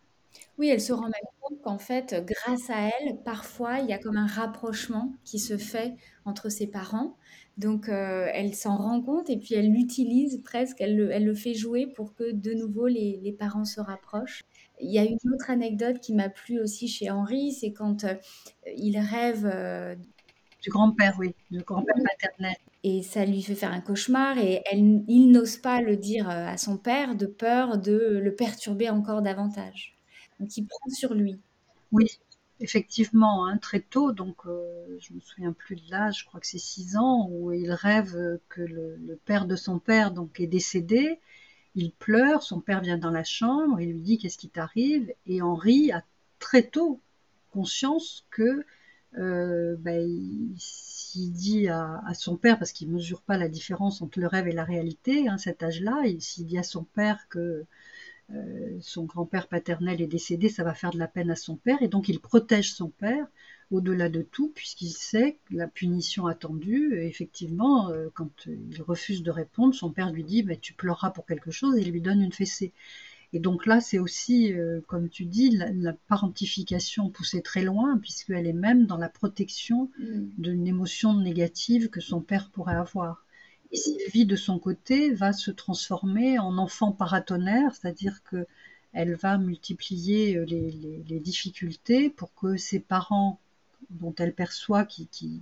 Oui, 0.58 0.70
elle 0.70 0.82
se 0.82 0.94
rend 0.94 1.04
même 1.04 1.12
compte 1.42 1.62
qu'en 1.62 1.78
fait, 1.78 2.24
grâce 2.26 2.70
à 2.70 2.88
elle, 2.88 3.18
parfois, 3.24 3.80
il 3.80 3.88
y 3.88 3.94
a 3.94 3.98
comme 3.98 4.18
un 4.18 4.28
rapprochement 4.28 5.14
qui 5.24 5.40
se 5.40 5.58
fait 5.58 5.96
entre 6.24 6.50
ses 6.50 6.68
parents. 6.68 7.18
Donc, 7.58 7.90
euh, 7.90 8.28
elle 8.34 8.54
s'en 8.54 8.78
rend 8.78 9.02
compte 9.02 9.30
et 9.30 9.38
puis 9.38 9.56
elle 9.56 9.72
l'utilise 9.72 10.42
presque, 10.44 10.78
elle 10.82 10.96
le, 10.96 11.12
elle 11.12 11.26
le 11.26 11.36
fait 11.36 11.54
jouer 11.54 11.88
pour 11.88 12.14
que 12.14 12.32
de 12.32 12.54
nouveau 12.54 12.88
les, 12.88 13.20
les 13.24 13.32
parents 13.32 13.66
se 13.66 13.80
rapprochent. 13.80 14.44
Il 14.82 14.92
y 14.92 15.00
a 15.00 15.04
une 15.04 15.18
autre 15.34 15.50
anecdote 15.50 16.00
qui 16.02 16.14
m'a 16.14 16.30
plu 16.30 16.60
aussi 16.60 16.88
chez 16.90 17.10
Henri, 17.10 17.54
c'est 17.54 17.72
quand 17.72 18.04
euh, 18.04 18.16
il 18.76 18.98
rêve 19.00 19.50
euh, 19.52 19.96
du 20.62 20.70
grand-père, 20.70 21.16
oui, 21.20 21.34
du 21.52 21.60
grand-père 21.60 21.96
paternel. 21.96 22.56
Et 22.84 23.04
ça 23.04 23.26
lui 23.26 23.42
fait 23.42 23.56
faire 23.56 23.72
un 23.72 23.82
cauchemar 23.82 24.38
et 24.38 24.62
elle, 24.72 25.04
il 25.08 25.32
n'ose 25.32 25.58
pas 25.58 25.82
le 25.82 25.96
dire 25.96 26.30
à 26.30 26.58
son 26.58 26.78
père 26.78 27.16
de 27.16 27.26
peur 27.26 27.78
de 27.78 28.20
le 28.22 28.36
perturber 28.36 28.90
encore 28.90 29.22
davantage 29.22 29.95
donc 30.40 30.56
il 30.58 30.66
prend 30.66 30.90
sur 30.90 31.14
lui. 31.14 31.40
Oui, 31.92 32.20
effectivement, 32.60 33.46
hein, 33.48 33.58
très 33.58 33.80
tôt, 33.80 34.12
donc 34.12 34.38
euh, 34.46 34.98
je 35.00 35.14
me 35.14 35.20
souviens 35.20 35.54
plus 35.54 35.76
de 35.76 35.92
l'âge, 35.92 36.22
je 36.22 36.26
crois 36.26 36.40
que 36.40 36.48
c'est 36.48 36.58
6 36.58 36.98
ans, 36.98 37.28
où 37.30 37.52
il 37.52 37.72
rêve 37.72 38.40
que 38.50 38.62
le, 38.62 39.20
père 39.26 39.46
de 39.46 39.56
son 39.56 39.80
père 39.80 40.12
donc 40.12 40.40
est 40.40 40.48
décédé. 40.48 41.20
Il 41.76 41.92
pleure, 41.92 42.44
son 42.44 42.62
père 42.62 42.82
vient 42.82 42.98
dans 42.98 43.12
la 43.12 43.24
chambre, 43.24 43.82
il 43.82 43.92
lui 43.92 44.02
dit 44.02 44.18
qu'est-ce 44.18 44.38
qui 44.38 44.50
t'arrive, 44.50 45.14
et 45.26 45.42
Henri 45.42 45.92
a 45.92 46.04
très 46.40 46.64
tôt 46.64 47.02
conscience 47.52 48.26
que 48.32 48.66
euh, 49.18 49.76
ben, 49.80 50.10
s'il 50.58 51.32
dit 51.32 51.70
à, 51.70 52.02
son 52.14 52.36
père, 52.38 52.60
parce 52.60 52.72
qu'il 52.72 52.90
ne 52.90 52.94
mesure 52.96 53.22
pas 53.22 53.38
la 53.38 53.48
différence 53.48 54.02
entre 54.02 54.20
le 54.20 54.28
rêve 54.28 54.48
et 54.48 54.52
la 54.52 54.66
réalité, 54.66 55.30
hein, 55.30 55.38
cet 55.38 55.64
âge-là, 55.64 56.04
s'il 56.20 56.46
dit 56.46 56.58
à 56.58 56.64
son 56.64 56.84
père 56.84 57.28
que 57.30 57.66
euh, 58.34 58.78
son 58.82 59.06
grand-père 59.06 59.48
paternel 59.48 60.02
est 60.02 60.08
décédé, 60.08 60.50
ça 60.50 60.64
va 60.64 60.74
faire 60.74 60.92
de 60.92 60.98
la 60.98 61.08
peine 61.08 61.30
à 61.30 61.36
son 61.36 61.56
père, 61.56 61.82
et 61.82 61.88
donc 61.88 62.10
il 62.10 62.20
protège 62.20 62.74
son 62.74 62.90
père 62.90 63.28
au-delà 63.72 64.10
de 64.10 64.22
tout, 64.22 64.52
puisqu'il 64.54 64.92
sait 64.92 65.38
la 65.52 65.68
punition 65.68 66.28
attendue. 66.28 67.00
effectivement, 67.02 67.90
euh, 67.90 68.10
quand 68.14 68.48
il 68.48 68.82
refuse 68.82 69.24
de 69.24 69.32
répondre, 69.32 69.74
son 69.74 69.92
père 69.92 70.12
lui 70.12 70.24
dit 70.24 70.44
mais 70.44 70.58
Tu 70.58 70.74
pleureras 70.74 71.12
pour 71.12 71.26
quelque 71.26 71.52
chose, 71.52 71.78
et 71.78 71.82
il 71.82 71.92
lui 71.92 72.02
donne 72.02 72.22
une 72.22 72.34
fessée. 72.34 72.74
Et 73.34 73.40
donc 73.40 73.66
là, 73.66 73.82
c'est 73.82 74.00
aussi, 74.00 74.54
euh, 74.54 74.82
comme 74.88 75.10
tu 75.10 75.26
dis, 75.26 75.50
la, 75.50 75.94
parentification 76.08 77.10
poussée 77.10 77.42
très 77.42 77.64
loin, 77.64 77.98
puisqu'elle 77.98 78.48
est 78.48 78.54
même 78.54 78.86
dans 78.86 78.98
la 78.98 79.10
protection 79.10 79.92
mm. 80.00 80.28
d'une 80.38 80.68
émotion 80.68 81.14
négative 81.20 81.90
que 81.90 82.02
son 82.02 82.22
père 82.22 82.50
pourrait 82.50 82.76
avoir. 82.76 83.25
Sylvie, 83.76 84.26
de 84.26 84.36
son 84.36 84.60
côté, 84.60 85.14
va 85.14 85.34
se 85.34 85.52
transformer 85.52 86.40
en 86.40 86.58
enfant 86.58 86.92
paratonnerre, 86.92 87.74
c'est-à-dire 87.76 88.24
que 88.24 88.46
elle 88.96 89.14
va 89.14 89.38
multiplier 89.38 90.38
euh, 90.38 90.46
les, 90.46 91.20
difficultés 91.20 92.10
pour 92.10 92.34
que 92.34 92.56
ses 92.56 92.80
parents, 92.80 93.40
dont 93.90 94.16
elle 94.18 94.34
perçoit 94.34 94.86
qui, 94.86 95.42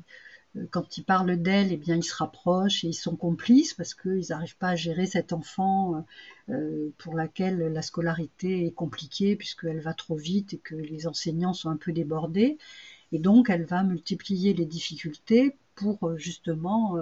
euh, 0.58 0.66
quand 0.72 0.98
ils 0.98 1.04
parlent 1.04 1.38
d'elle, 1.38 1.72
eh 1.72 1.78
bien, 1.78 1.96
ils 1.96 2.04
se 2.04 2.16
rapprochent 2.16 2.84
et 2.84 2.88
ils 2.88 2.96
sont 2.96 3.16
complices 3.16 3.76
parce 3.76 3.94
qu'ils 3.94 4.26
n'arrivent 4.30 4.58
pas 4.58 4.70
à 4.70 4.76
gérer 4.76 5.06
cet 5.06 5.34
enfant 5.34 6.04
euh, 6.50 6.90
pour 6.98 7.14
laquelle 7.14 7.60
la 7.60 7.82
scolarité 7.84 8.66
est 8.66 8.72
compliquée 8.72 9.36
puisqu'elle 9.36 9.82
va 9.82 9.94
trop 9.94 10.16
vite 10.16 10.56
et 10.56 10.58
que 10.58 10.76
les 10.76 11.06
enseignants 11.06 11.54
sont 11.54 11.70
un 11.70 11.78
peu 11.78 11.92
débordés. 11.92 12.58
Et 13.12 13.20
donc, 13.20 13.52
elle 13.52 13.66
va 13.66 13.84
multiplier 13.84 14.54
les 14.54 14.66
difficultés 14.66 15.56
pour 15.76 16.18
justement 16.18 16.98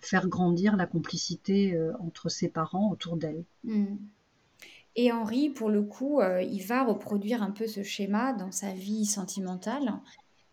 faire 0.00 0.28
grandir 0.28 0.76
la 0.76 0.86
complicité 0.86 1.74
euh, 1.74 1.92
entre 2.00 2.28
ses 2.28 2.48
parents 2.48 2.90
autour 2.90 3.16
d'elle. 3.16 3.44
Hmm. 3.64 3.96
Et 4.94 5.12
Henri, 5.12 5.50
pour 5.50 5.68
le 5.68 5.82
coup, 5.82 6.20
euh, 6.20 6.42
il 6.42 6.62
va 6.62 6.84
reproduire 6.84 7.42
un 7.42 7.50
peu 7.50 7.66
ce 7.66 7.82
schéma 7.82 8.32
dans 8.32 8.50
sa 8.50 8.72
vie 8.72 9.04
sentimentale, 9.04 9.94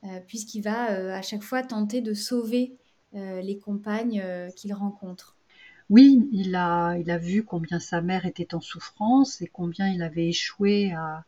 euh, 0.03 0.19
puisqu'il 0.27 0.61
va 0.61 1.15
à 1.15 1.21
chaque 1.21 1.43
fois 1.43 1.63
tenter 1.63 2.01
de 2.01 2.13
sauver 2.13 2.77
les 3.15 3.59
compagnes 3.59 4.25
qu'il 4.55 4.73
rencontre. 4.73 5.37
Oui, 5.91 6.27
il 6.31 6.55
a, 6.55 6.97
il 6.97 7.11
a 7.11 7.19
vu 7.19 7.43
combien 7.43 7.79
sa 7.79 8.01
mère 8.01 8.25
était 8.25 8.55
en 8.55 8.59
souffrance 8.59 9.39
et 9.43 9.45
combien 9.45 9.87
il 9.87 10.01
avait 10.01 10.29
échoué 10.29 10.93
à, 10.93 11.23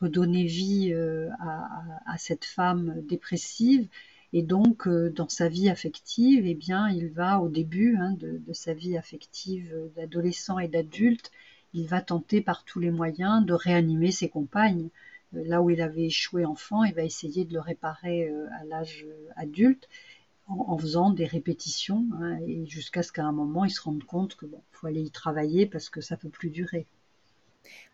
redonner 0.00 0.46
vie 0.46 0.94
à, 0.94 2.16
cette 2.16 2.46
femme 2.46 3.02
dépressive 3.06 3.88
et 4.32 4.42
donc, 4.42 4.86
euh, 4.86 5.10
dans 5.10 5.28
sa 5.28 5.48
vie 5.48 5.68
affective, 5.68 6.46
eh 6.46 6.54
bien, 6.54 6.88
il 6.90 7.08
va 7.08 7.40
au 7.40 7.48
début 7.48 7.96
hein, 7.96 8.14
de, 8.18 8.40
sa 8.52 8.74
vie 8.74 8.96
affective 8.96 9.74
d'adolescent 9.96 10.58
et 10.58 10.68
d'adulte, 10.68 11.30
il 11.74 11.86
va 11.86 12.00
tenter 12.00 12.40
par 12.40 12.64
tous 12.64 12.80
les 12.80 12.90
moyens 12.90 13.44
de 13.44 13.52
réanimer 13.52 14.10
ses 14.10 14.28
compagnes. 14.28 14.88
Là 15.32 15.60
où 15.60 15.70
il 15.70 15.82
avait 15.82 16.06
échoué 16.06 16.44
enfant, 16.46 16.84
il 16.84 16.94
va 16.94 17.04
essayer 17.04 17.44
de 17.44 17.52
le 17.52 17.60
réparer 17.60 18.32
à 18.58 18.64
l'âge 18.64 19.04
adulte 19.36 19.88
en, 20.48 20.78
faisant 20.78 21.10
des 21.10 21.26
répétitions, 21.26 22.06
hein, 22.20 22.38
et 22.46 22.66
jusqu'à 22.66 23.02
ce 23.02 23.12
qu'à 23.12 23.24
un 23.24 23.32
moment, 23.32 23.64
il 23.64 23.70
se 23.70 23.82
rende 23.82 24.02
compte 24.04 24.34
que 24.36 24.46
bon, 24.46 24.62
faut 24.72 24.86
aller 24.86 25.02
y 25.02 25.10
travailler 25.10 25.66
parce 25.66 25.90
que 25.90 26.00
ça 26.00 26.16
peut 26.16 26.30
plus 26.30 26.50
durer. 26.50 26.86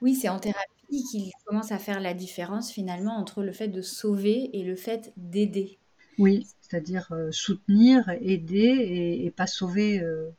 Oui, 0.00 0.14
c'est 0.14 0.28
en 0.28 0.38
thérapie 0.38 1.02
qu'il 1.10 1.30
commence 1.46 1.72
à 1.72 1.78
faire 1.78 2.00
la 2.00 2.14
différence 2.14 2.70
finalement 2.70 3.16
entre 3.16 3.42
le 3.42 3.52
fait 3.52 3.68
de 3.68 3.82
sauver 3.82 4.56
et 4.56 4.62
le 4.62 4.76
fait 4.76 5.12
d'aider. 5.16 5.78
Oui, 6.18 6.46
c'est-à-dire 6.60 7.08
euh, 7.12 7.30
soutenir, 7.32 8.08
aider 8.20 9.20
et, 9.24 9.30
pas 9.30 9.46
sauver 9.46 10.00
euh, 10.00 10.30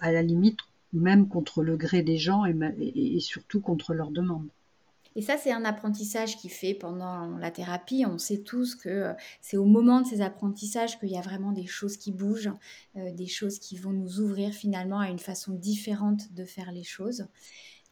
à 0.00 0.12
la 0.12 0.22
limite 0.22 0.58
même 0.92 1.28
contre 1.28 1.62
le 1.62 1.76
gré 1.76 2.02
des 2.02 2.18
gens 2.18 2.44
et, 2.44 3.18
surtout 3.20 3.60
contre 3.60 3.94
leurs 3.94 4.10
demandes. 4.10 4.48
Et 5.16 5.22
ça, 5.22 5.36
c'est 5.36 5.52
un 5.52 5.64
apprentissage 5.64 6.38
qui 6.38 6.48
fait 6.48 6.74
pendant 6.74 7.36
la 7.38 7.52
thérapie. 7.52 8.04
On 8.06 8.18
sait 8.18 8.42
tous 8.42 8.74
que 8.74 8.88
euh, 8.88 9.12
c'est 9.40 9.56
au 9.56 9.64
moment 9.64 10.00
de 10.00 10.06
ces 10.06 10.20
apprentissages 10.20 10.98
qu'il 10.98 11.10
y 11.10 11.18
a 11.18 11.20
vraiment 11.20 11.52
des 11.52 11.66
choses 11.66 11.96
qui 11.96 12.12
bougent, 12.12 12.52
des 12.94 13.26
choses 13.26 13.58
qui 13.58 13.76
vont 13.76 13.92
nous 13.92 14.20
ouvrir 14.20 14.52
finalement 14.52 14.98
à 14.98 15.08
une 15.08 15.18
façon 15.18 15.52
différente 15.52 16.32
de 16.32 16.44
faire 16.44 16.72
les 16.72 16.84
choses 16.84 17.26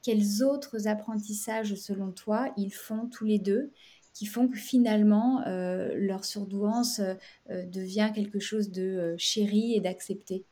quels 0.02 0.42
autres 0.42 0.88
apprentissages, 0.88 1.74
selon 1.76 2.10
toi, 2.10 2.52
ils 2.56 2.72
font 2.72 3.06
tous 3.06 3.24
les 3.24 3.38
deux? 3.38 3.70
Qui 4.12 4.26
font 4.26 4.48
que 4.48 4.58
finalement 4.58 5.42
euh, 5.46 5.90
leur 5.96 6.24
surdouance 6.24 7.00
euh, 7.00 7.14
euh, 7.50 7.64
devient 7.66 8.10
quelque 8.14 8.40
chose 8.40 8.70
de 8.70 9.14
chéri 9.18 9.74
et 9.74 9.80
d'accepté. 9.80 10.44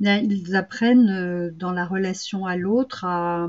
Ils 0.00 0.54
apprennent 0.54 1.50
dans 1.50 1.72
la 1.72 1.84
relation 1.84 2.46
à 2.46 2.56
l'autre 2.56 3.04
à, 3.04 3.48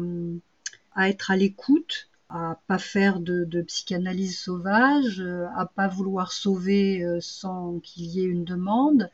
être 0.98 1.30
à 1.30 1.38
l'écoute, 1.38 2.10
à 2.28 2.60
pas 2.66 2.80
faire 2.80 3.20
de, 3.20 3.44
de, 3.44 3.62
psychanalyse 3.62 4.40
sauvage, 4.40 5.24
à 5.56 5.68
pas 5.68 5.88
vouloir 5.88 6.32
sauver 6.32 7.06
sans 7.22 7.80
qu'il 7.82 8.06
y 8.06 8.22
ait 8.22 8.28
une 8.28 8.46
demande, 8.46 9.12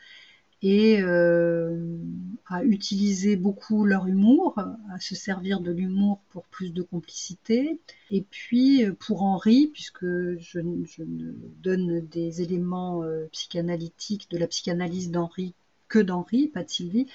et 0.61 1.01
euh, 1.01 1.97
à 2.47 2.63
utiliser 2.63 3.35
beaucoup 3.35 3.85
leur 3.85 4.07
humour, 4.07 4.57
à 4.57 4.99
se 4.99 5.15
servir 5.15 5.59
de 5.59 5.71
l'humour 5.71 6.21
pour 6.29 6.45
plus 6.45 6.73
de 6.73 6.81
complicité. 6.81 7.79
Et 8.11 8.21
puis 8.21 8.85
euh, 8.85 8.93
pour 8.93 9.23
Henri, 9.23 9.67
puisque 9.67 10.05
je, 10.05 10.59
ne 10.59 11.31
donne 11.61 12.01
des 12.07 12.41
éléments 12.41 13.03
euh, 13.03 13.27
psychanalytiques 13.31 14.29
de 14.31 14.37
la 14.37 14.47
psychanalyse 14.47 15.11
d'Henri 15.11 15.53
que 15.87 15.99
d'Henri, 15.99 16.47
pas 16.47 16.63
de 16.63 16.69
Sylvie, 16.69 17.07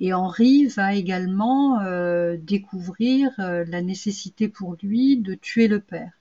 et 0.00 0.12
Henri 0.12 0.66
va 0.66 0.94
également 0.94 1.78
découvrir 2.36 3.30
la 3.38 3.80
nécessité 3.82 4.48
pour 4.48 4.76
lui 4.82 5.16
de 5.18 5.34
tuer 5.34 5.68
le 5.68 5.80
père. 5.80 6.17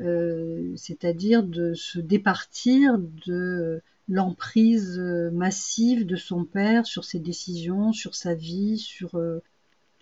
Euh, 0.00 0.72
c'est-à-dire 0.76 1.42
de 1.42 1.74
se 1.74 1.98
départir 1.98 2.98
de 2.98 3.82
l'emprise 4.08 4.98
massive 5.32 6.06
de 6.06 6.16
son 6.16 6.44
père 6.44 6.86
sur 6.86 7.04
ses 7.04 7.20
décisions, 7.20 7.92
sur 7.92 8.14
sa 8.14 8.34
vie, 8.34 8.78
sur 8.78 9.16
euh, 9.16 9.42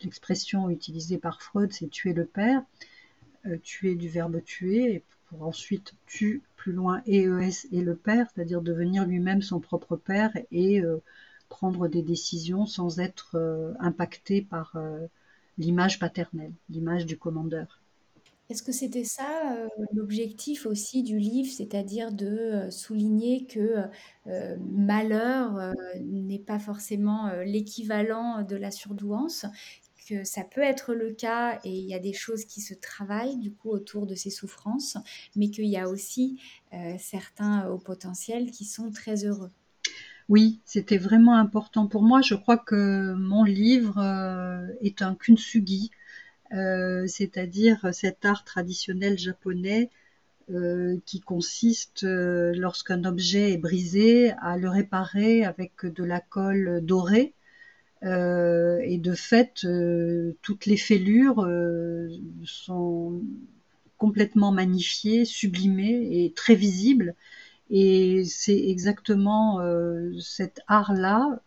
l'expression 0.02 0.70
utilisée 0.70 1.18
par 1.18 1.42
Freud, 1.42 1.72
c'est 1.72 1.90
tuer 1.90 2.12
le 2.12 2.24
père, 2.24 2.62
euh, 3.46 3.58
tuer 3.58 3.96
du 3.96 4.08
verbe 4.08 4.42
tuer, 4.44 5.02
pour 5.26 5.42
ensuite 5.42 5.94
tuer 6.06 6.42
plus 6.56 6.72
loin 6.72 7.02
EES 7.06 7.66
et 7.72 7.82
le 7.82 7.96
père, 7.96 8.28
c'est-à-dire 8.32 8.62
devenir 8.62 9.04
lui-même 9.04 9.42
son 9.42 9.60
propre 9.60 9.96
père 9.96 10.30
et 10.50 10.80
prendre 11.50 11.86
des 11.86 12.02
décisions 12.02 12.64
sans 12.64 12.98
être 12.98 13.76
impacté 13.78 14.40
par 14.40 14.74
l'image 15.58 15.98
paternelle, 15.98 16.54
l'image 16.70 17.04
du 17.04 17.18
commandeur. 17.18 17.78
Est-ce 18.50 18.62
que 18.62 18.72
c'était 18.72 19.04
ça, 19.04 19.68
l'objectif 19.92 20.64
aussi 20.64 21.02
du 21.02 21.18
livre, 21.18 21.52
c'est-à-dire 21.52 22.12
de 22.12 22.68
souligner 22.70 23.46
que 23.46 23.84
malheur 24.58 25.74
n'est 26.00 26.38
pas 26.38 26.58
forcément 26.58 27.30
l'équivalent 27.44 28.42
de 28.42 28.56
la 28.56 28.70
surdouance, 28.70 29.44
que 30.08 30.24
ça 30.24 30.44
peut 30.44 30.62
être 30.62 30.94
le 30.94 31.12
cas 31.12 31.60
et 31.64 31.70
il 31.70 31.84
y 31.84 31.92
a 31.92 31.98
des 31.98 32.14
choses 32.14 32.46
qui 32.46 32.62
se 32.62 32.72
travaillent 32.72 33.36
du 33.36 33.52
coup 33.52 33.68
autour 33.68 34.06
de 34.06 34.14
ces 34.14 34.30
souffrances, 34.30 34.96
mais 35.36 35.50
qu'il 35.50 35.66
y 35.66 35.76
a 35.76 35.86
aussi 35.86 36.40
certains 36.98 37.68
au 37.68 37.76
potentiel 37.76 38.50
qui 38.50 38.64
sont 38.64 38.90
très 38.90 39.26
heureux. 39.26 39.50
Oui, 40.30 40.60
c'était 40.64 40.98
vraiment 40.98 41.36
important 41.36 41.86
pour 41.86 42.02
moi. 42.02 42.22
Je 42.22 42.34
crois 42.34 42.58
que 42.58 43.12
mon 43.14 43.44
livre 43.44 43.98
est 44.80 45.02
un 45.02 45.14
kuntsugi, 45.14 45.90
euh, 45.90 45.97
c'est-à-dire 46.50 47.88
cet 47.92 48.24
art 48.24 48.44
traditionnel 48.44 49.18
japonais 49.18 49.90
euh, 50.50 50.96
qui 51.04 51.20
consiste, 51.20 52.04
euh, 52.04 52.54
lorsqu'un 52.56 53.04
objet 53.04 53.52
est 53.52 53.58
brisé, 53.58 54.32
à 54.40 54.56
le 54.56 54.70
réparer 54.70 55.44
avec 55.44 55.84
de 55.84 56.04
la 56.04 56.20
colle 56.20 56.80
dorée. 56.82 57.34
et 58.02 58.98
de 58.98 59.14
fait, 59.14 59.66
toutes 60.42 60.66
les 60.66 60.76
fêlures 60.76 61.46
sont 62.44 63.20
complètement 63.98 64.52
magnifiées, 64.52 65.24
sublimées 65.24 66.24
et 66.24 66.32
très 66.32 66.54
visibles. 66.54 67.14
Et 67.70 68.24
c'est 68.24 68.68
exactement 68.68 69.60
cet 70.20 70.60
art-là 70.68 71.40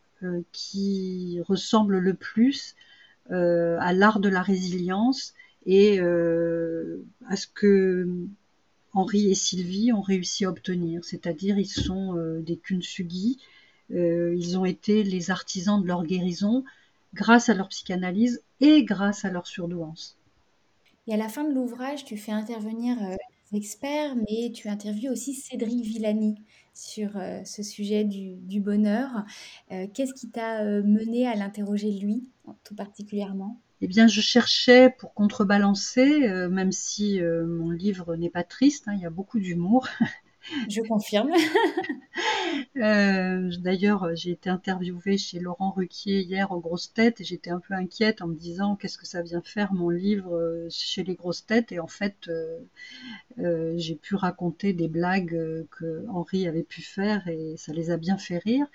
qui 0.51 1.39
ressemble 1.47 1.97
le 1.99 2.13
plus 2.13 2.75
euh, 2.75 2.90
à 3.31 3.93
l'art 3.93 4.19
de 4.19 4.29
la 4.29 4.41
résilience 4.41 5.33
et 5.65 5.99
euh, 5.99 7.03
à 7.27 7.35
ce 7.35 7.47
que 7.47 8.07
Henri 8.93 9.29
et 9.29 9.35
Sylvie 9.35 9.93
ont 9.93 10.01
réussi 10.01 10.45
à 10.45 10.49
obtenir, 10.49 11.05
c'est-à-dire 11.05 11.57
ils 11.57 11.65
sont 11.65 12.17
euh, 12.17 12.41
des 12.41 12.57
kunsugi, 12.57 13.39
ils 13.93 14.57
ont 14.57 14.63
été 14.63 15.03
les 15.03 15.31
artisans 15.31 15.81
de 15.81 15.85
leur 15.85 16.05
guérison 16.05 16.63
grâce 17.13 17.49
à 17.49 17.53
leur 17.53 17.67
psychanalyse 17.67 18.41
et 18.61 18.85
grâce 18.85 19.25
à 19.25 19.29
leur 19.29 19.47
surdouance. 19.47 20.17
Et 21.07 21.13
à 21.13 21.17
la 21.17 21.27
fin 21.27 21.43
de 21.43 21.53
l'ouvrage, 21.53 22.05
tu 22.05 22.15
fais 22.15 22.31
intervenir 22.31 22.95
des 23.51 23.57
experts, 23.57 24.15
mais 24.15 24.53
tu 24.53 24.69
interviews 24.69 25.11
aussi 25.11 25.33
Cédric 25.33 25.83
Villani 25.83 26.35
sur 26.73 27.11
ce 27.45 27.63
sujet 27.63 28.03
du, 28.03 28.59
bonheur. 28.59 29.25
Qu'est-ce 29.69 30.13
qui 30.13 30.29
t'a 30.29 30.63
mené 30.63 31.27
à 31.27 31.35
l'interroger 31.35 31.91
lui 31.91 32.27
tout 32.63 32.75
particulièrement? 32.75 33.61
Eh 33.83 33.87
bien, 33.87 34.07
je 34.07 34.21
cherchais 34.21 34.91
pour 34.91 35.13
contrebalancer, 35.15 36.29
euh, 36.29 36.49
même 36.49 36.71
si 36.71 37.19
euh, 37.19 37.47
mon 37.47 37.71
livre 37.71 38.15
n'est 38.15 38.29
pas 38.29 38.43
triste, 38.43 38.87
hein, 38.87 38.93
il 38.93 39.01
y 39.01 39.05
a 39.05 39.09
beaucoup 39.09 39.39
d'humour. 39.39 39.87
Je 40.69 40.81
confirme. 40.81 41.31
Euh, 42.77 43.49
d'ailleurs, 43.59 44.15
j'ai 44.15 44.31
été 44.31 44.49
interviewée 44.49 45.17
chez 45.17 45.39
Laurent 45.39 45.71
Ruquier 45.71 46.21
hier 46.21 46.51
aux 46.51 46.59
grosses 46.59 46.93
têtes 46.93 47.21
et 47.21 47.23
j'étais 47.23 47.49
un 47.49 47.59
peu 47.59 47.73
inquiète 47.73 48.21
en 48.21 48.27
me 48.27 48.35
disant 48.35 48.75
qu'est-ce 48.75 48.97
que 48.97 49.05
ça 49.05 49.21
vient 49.21 49.41
faire 49.41 49.73
mon 49.73 49.89
livre 49.89 50.67
chez 50.69 51.03
les 51.03 51.15
grosses 51.15 51.45
têtes? 51.45 51.71
Et 51.71 51.79
en 51.79 51.87
fait, 51.87 52.29
j'ai 53.37 53.95
pu 53.95 54.15
raconter 54.15 54.73
des 54.73 54.87
blagues 54.87 55.65
que 55.71 56.05
Henri 56.09 56.47
avait 56.47 56.63
pu 56.63 56.81
faire 56.81 57.27
et 57.27 57.55
ça 57.57 57.71
les 57.73 57.89
a 57.91 57.97
bien 57.97 58.17
fait 58.17 58.37
rire. 58.37 58.65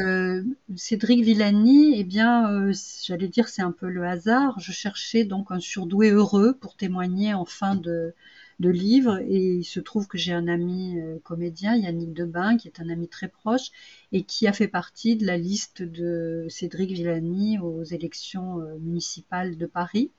Euh, 0.00 0.42
Cédric 0.76 1.24
Villani, 1.24 1.98
eh 1.98 2.04
bien, 2.04 2.50
euh, 2.52 2.72
j'allais 3.04 3.28
dire 3.28 3.48
c'est 3.48 3.62
un 3.62 3.72
peu 3.72 3.88
le 3.88 4.04
hasard. 4.06 4.58
Je 4.60 4.72
cherchais 4.72 5.24
donc 5.24 5.50
un 5.50 5.60
surdoué 5.60 6.10
heureux 6.10 6.54
pour 6.54 6.76
témoigner 6.76 7.34
en 7.34 7.44
fin 7.44 7.74
de, 7.74 8.14
livre 8.60 9.18
et 9.20 9.56
il 9.56 9.64
se 9.64 9.80
trouve 9.80 10.06
que 10.08 10.18
j'ai 10.18 10.32
un 10.32 10.48
ami 10.48 10.98
euh, 11.00 11.18
comédien, 11.22 11.76
Yannick 11.76 12.12
Debain, 12.12 12.56
qui 12.56 12.68
est 12.68 12.80
un 12.80 12.88
ami 12.88 13.08
très 13.08 13.28
proche 13.28 13.70
et 14.12 14.24
qui 14.24 14.46
a 14.46 14.52
fait 14.52 14.68
partie 14.68 15.16
de 15.16 15.26
la 15.26 15.38
liste 15.38 15.82
de 15.82 16.46
Cédric 16.48 16.90
Villani 16.90 17.58
aux 17.58 17.84
élections 17.84 18.58
municipales 18.80 19.56
de 19.56 19.66
Paris. 19.66 20.10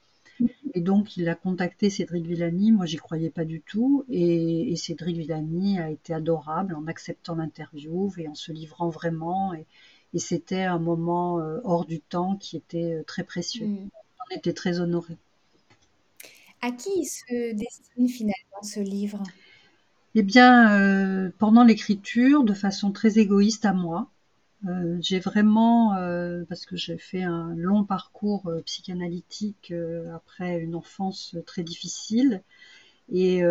Et 0.74 0.82
donc, 0.82 1.18
il 1.18 1.28
a 1.30 1.36
contacté 1.36 1.90
Cédric 1.90 2.26
Villani. 2.26 2.72
Moi, 2.72 2.86
j'y 2.86 2.98
croyais 2.98 3.30
pas 3.30 3.46
du 3.46 3.62
tout. 3.62 4.06
Et, 4.10 4.76
Cédric 4.76 5.18
Villani 5.18 5.80
a 5.80 5.90
été 5.90 6.14
adorable 6.14 6.76
en 6.76 6.88
acceptant 6.88 7.36
l'interview 7.36 8.12
et 8.18 8.28
en 8.28 8.36
se 8.36 8.52
livrant 8.52 8.90
vraiment. 8.90 9.54
Et, 9.54 9.66
c'était 10.18 10.64
un 10.64 10.80
moment 10.80 11.40
euh, 11.40 11.60
hors 11.64 11.86
du 11.86 12.00
temps 12.00 12.36
qui 12.36 12.58
était 12.58 12.96
euh, 12.96 13.04
très 13.04 13.24
précieux. 13.24 13.68
Mm. 13.68 13.90
On 14.32 14.36
était 14.36 14.54
très 14.54 14.80
honorés. 14.80 15.18
À 16.62 16.72
qui 16.72 17.06
se 17.06 17.54
destine 17.54 18.10
finalement 18.10 18.62
ce 18.64 18.80
livre? 18.82 19.24
Eh 20.16 20.24
bien, 20.24 20.74
euh, 20.74 21.30
pendant 21.38 21.64
l'écriture, 21.64 22.44
de 22.44 22.54
façon 22.54 22.92
très 22.92 23.20
égoïste 23.20 23.66
à 23.66 23.74
moi, 23.74 24.10
euh, 24.68 24.98
j'ai 25.00 25.20
vraiment, 25.20 25.96
euh, 25.96 26.44
parce 26.50 26.66
que 26.66 26.76
j'ai 26.76 26.98
fait 26.98 27.24
un 27.24 27.56
long 27.56 27.86
parcours 27.86 28.52
psychanalytique 28.66 29.74
après 30.14 30.60
une 30.60 30.76
enfance 30.76 31.36
très 31.46 31.64
difficile, 31.64 32.42
et, 33.12 33.42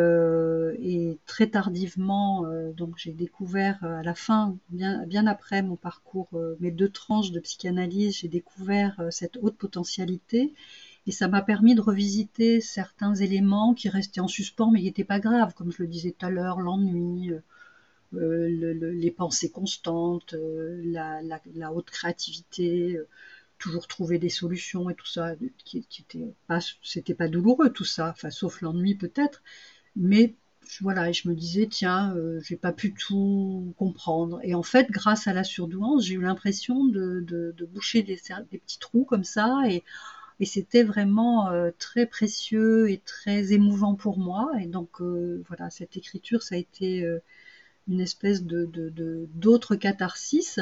très 1.27 1.47
tardivement, 1.49 2.45
donc 2.77 2.95
j'ai 2.97 3.13
découvert 3.13 3.83
à 3.83 4.03
la 4.03 4.15
fin, 4.15 4.57
bien 4.71 5.27
après 5.27 5.63
mon 5.63 5.77
parcours, 5.77 6.29
mes 6.61 6.71
deux 6.71 6.89
tranches 6.89 7.33
de 7.33 7.41
psychanalyse, 7.41 8.19
j'ai 8.19 8.29
découvert 8.29 9.01
cette 9.11 9.39
haute 9.41 9.57
potentialité. 9.57 10.53
Et 11.07 11.13
ça 11.13 11.29
m'a 11.29 11.43
permis 11.43 11.75
de 11.75 11.81
revisiter 11.81 12.61
certains 12.61 13.15
éléments 13.15 13.75
qui 13.75 13.89
restaient 13.89 14.21
en 14.21 14.29
suspens, 14.29 14.71
mais 14.71 14.81
qui 14.81 14.87
n'étaient 14.87 15.05
pas 15.05 15.21
graves, 15.21 15.55
comme 15.55 15.73
je 15.73 15.83
le 15.83 15.89
disais 15.89 16.13
tout 16.13 16.27
à 16.27 16.31
l'heure, 16.31 16.61
l'ennui, 16.61 17.33
euh, 18.15 18.49
les 18.95 19.11
pensées 19.11 19.51
constantes, 19.51 20.33
euh, 20.33 20.81
la, 20.85 21.73
haute 21.73 21.91
créativité, 21.91 22.97
euh, 22.97 23.07
toujours 23.59 23.87
trouver 23.87 24.19
des 24.19 24.31
solutions 24.31 24.89
et 24.89 24.95
tout 24.95 25.07
ça, 25.07 25.35
qui, 25.65 25.85
qui 25.85 26.03
était 26.03 27.15
pas, 27.15 27.29
douloureux 27.29 27.71
tout 27.71 27.85
ça, 27.85 28.11
enfin 28.11 28.31
sauf 28.31 28.63
l'ennui 28.63 28.95
peut-être, 28.95 29.43
mais 29.95 30.35
voilà, 30.81 31.11
et 31.11 31.13
je 31.13 31.29
me 31.29 31.35
disais 31.35 31.67
tiens, 31.67 32.15
j'ai 32.43 32.57
pas 32.57 32.73
pu 32.73 32.95
tout 32.95 33.75
comprendre. 33.79 34.41
Et 34.43 34.55
en 34.55 34.63
fait, 34.63 34.91
grâce 34.91 35.27
à 35.27 35.33
la 35.33 35.45
surdouance, 35.45 36.05
j'ai 36.05 36.15
eu 36.15 36.21
l'impression 36.21 36.85
de, 36.85 37.55
boucher 37.73 38.03
des, 38.03 38.17
petits 38.17 38.79
trous 38.79 39.05
comme 39.05 39.25
ça, 39.25 39.63
et, 39.69 39.83
et 40.41 40.45
c'était 40.45 40.83
vraiment 40.83 41.51
très 41.79 42.07
précieux 42.07 42.91
et 42.91 42.99
très 42.99 43.53
émouvant 43.53 43.95
pour 43.95 44.19
moi. 44.19 44.51
Et 44.61 44.67
donc 44.67 45.01
voilà, 45.01 45.71
cette 45.71 45.97
écriture, 45.97 46.43
ça 46.43 46.55
a 46.55 46.59
été 46.59 47.05
une 47.89 48.01
espèce 48.01 48.45
de 48.45 48.69
d'autre 49.35 49.75
catharsis, 49.75 50.61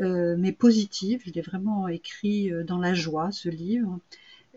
euh, 0.00 0.34
mais 0.38 0.52
positive. 0.52 1.22
Je 1.24 1.32
l'ai 1.32 1.40
vraiment 1.40 1.88
écrit 1.88 2.52
euh, 2.52 2.64
dans 2.64 2.78
la 2.78 2.94
joie, 2.94 3.30
ce 3.30 3.48
livre. 3.48 4.00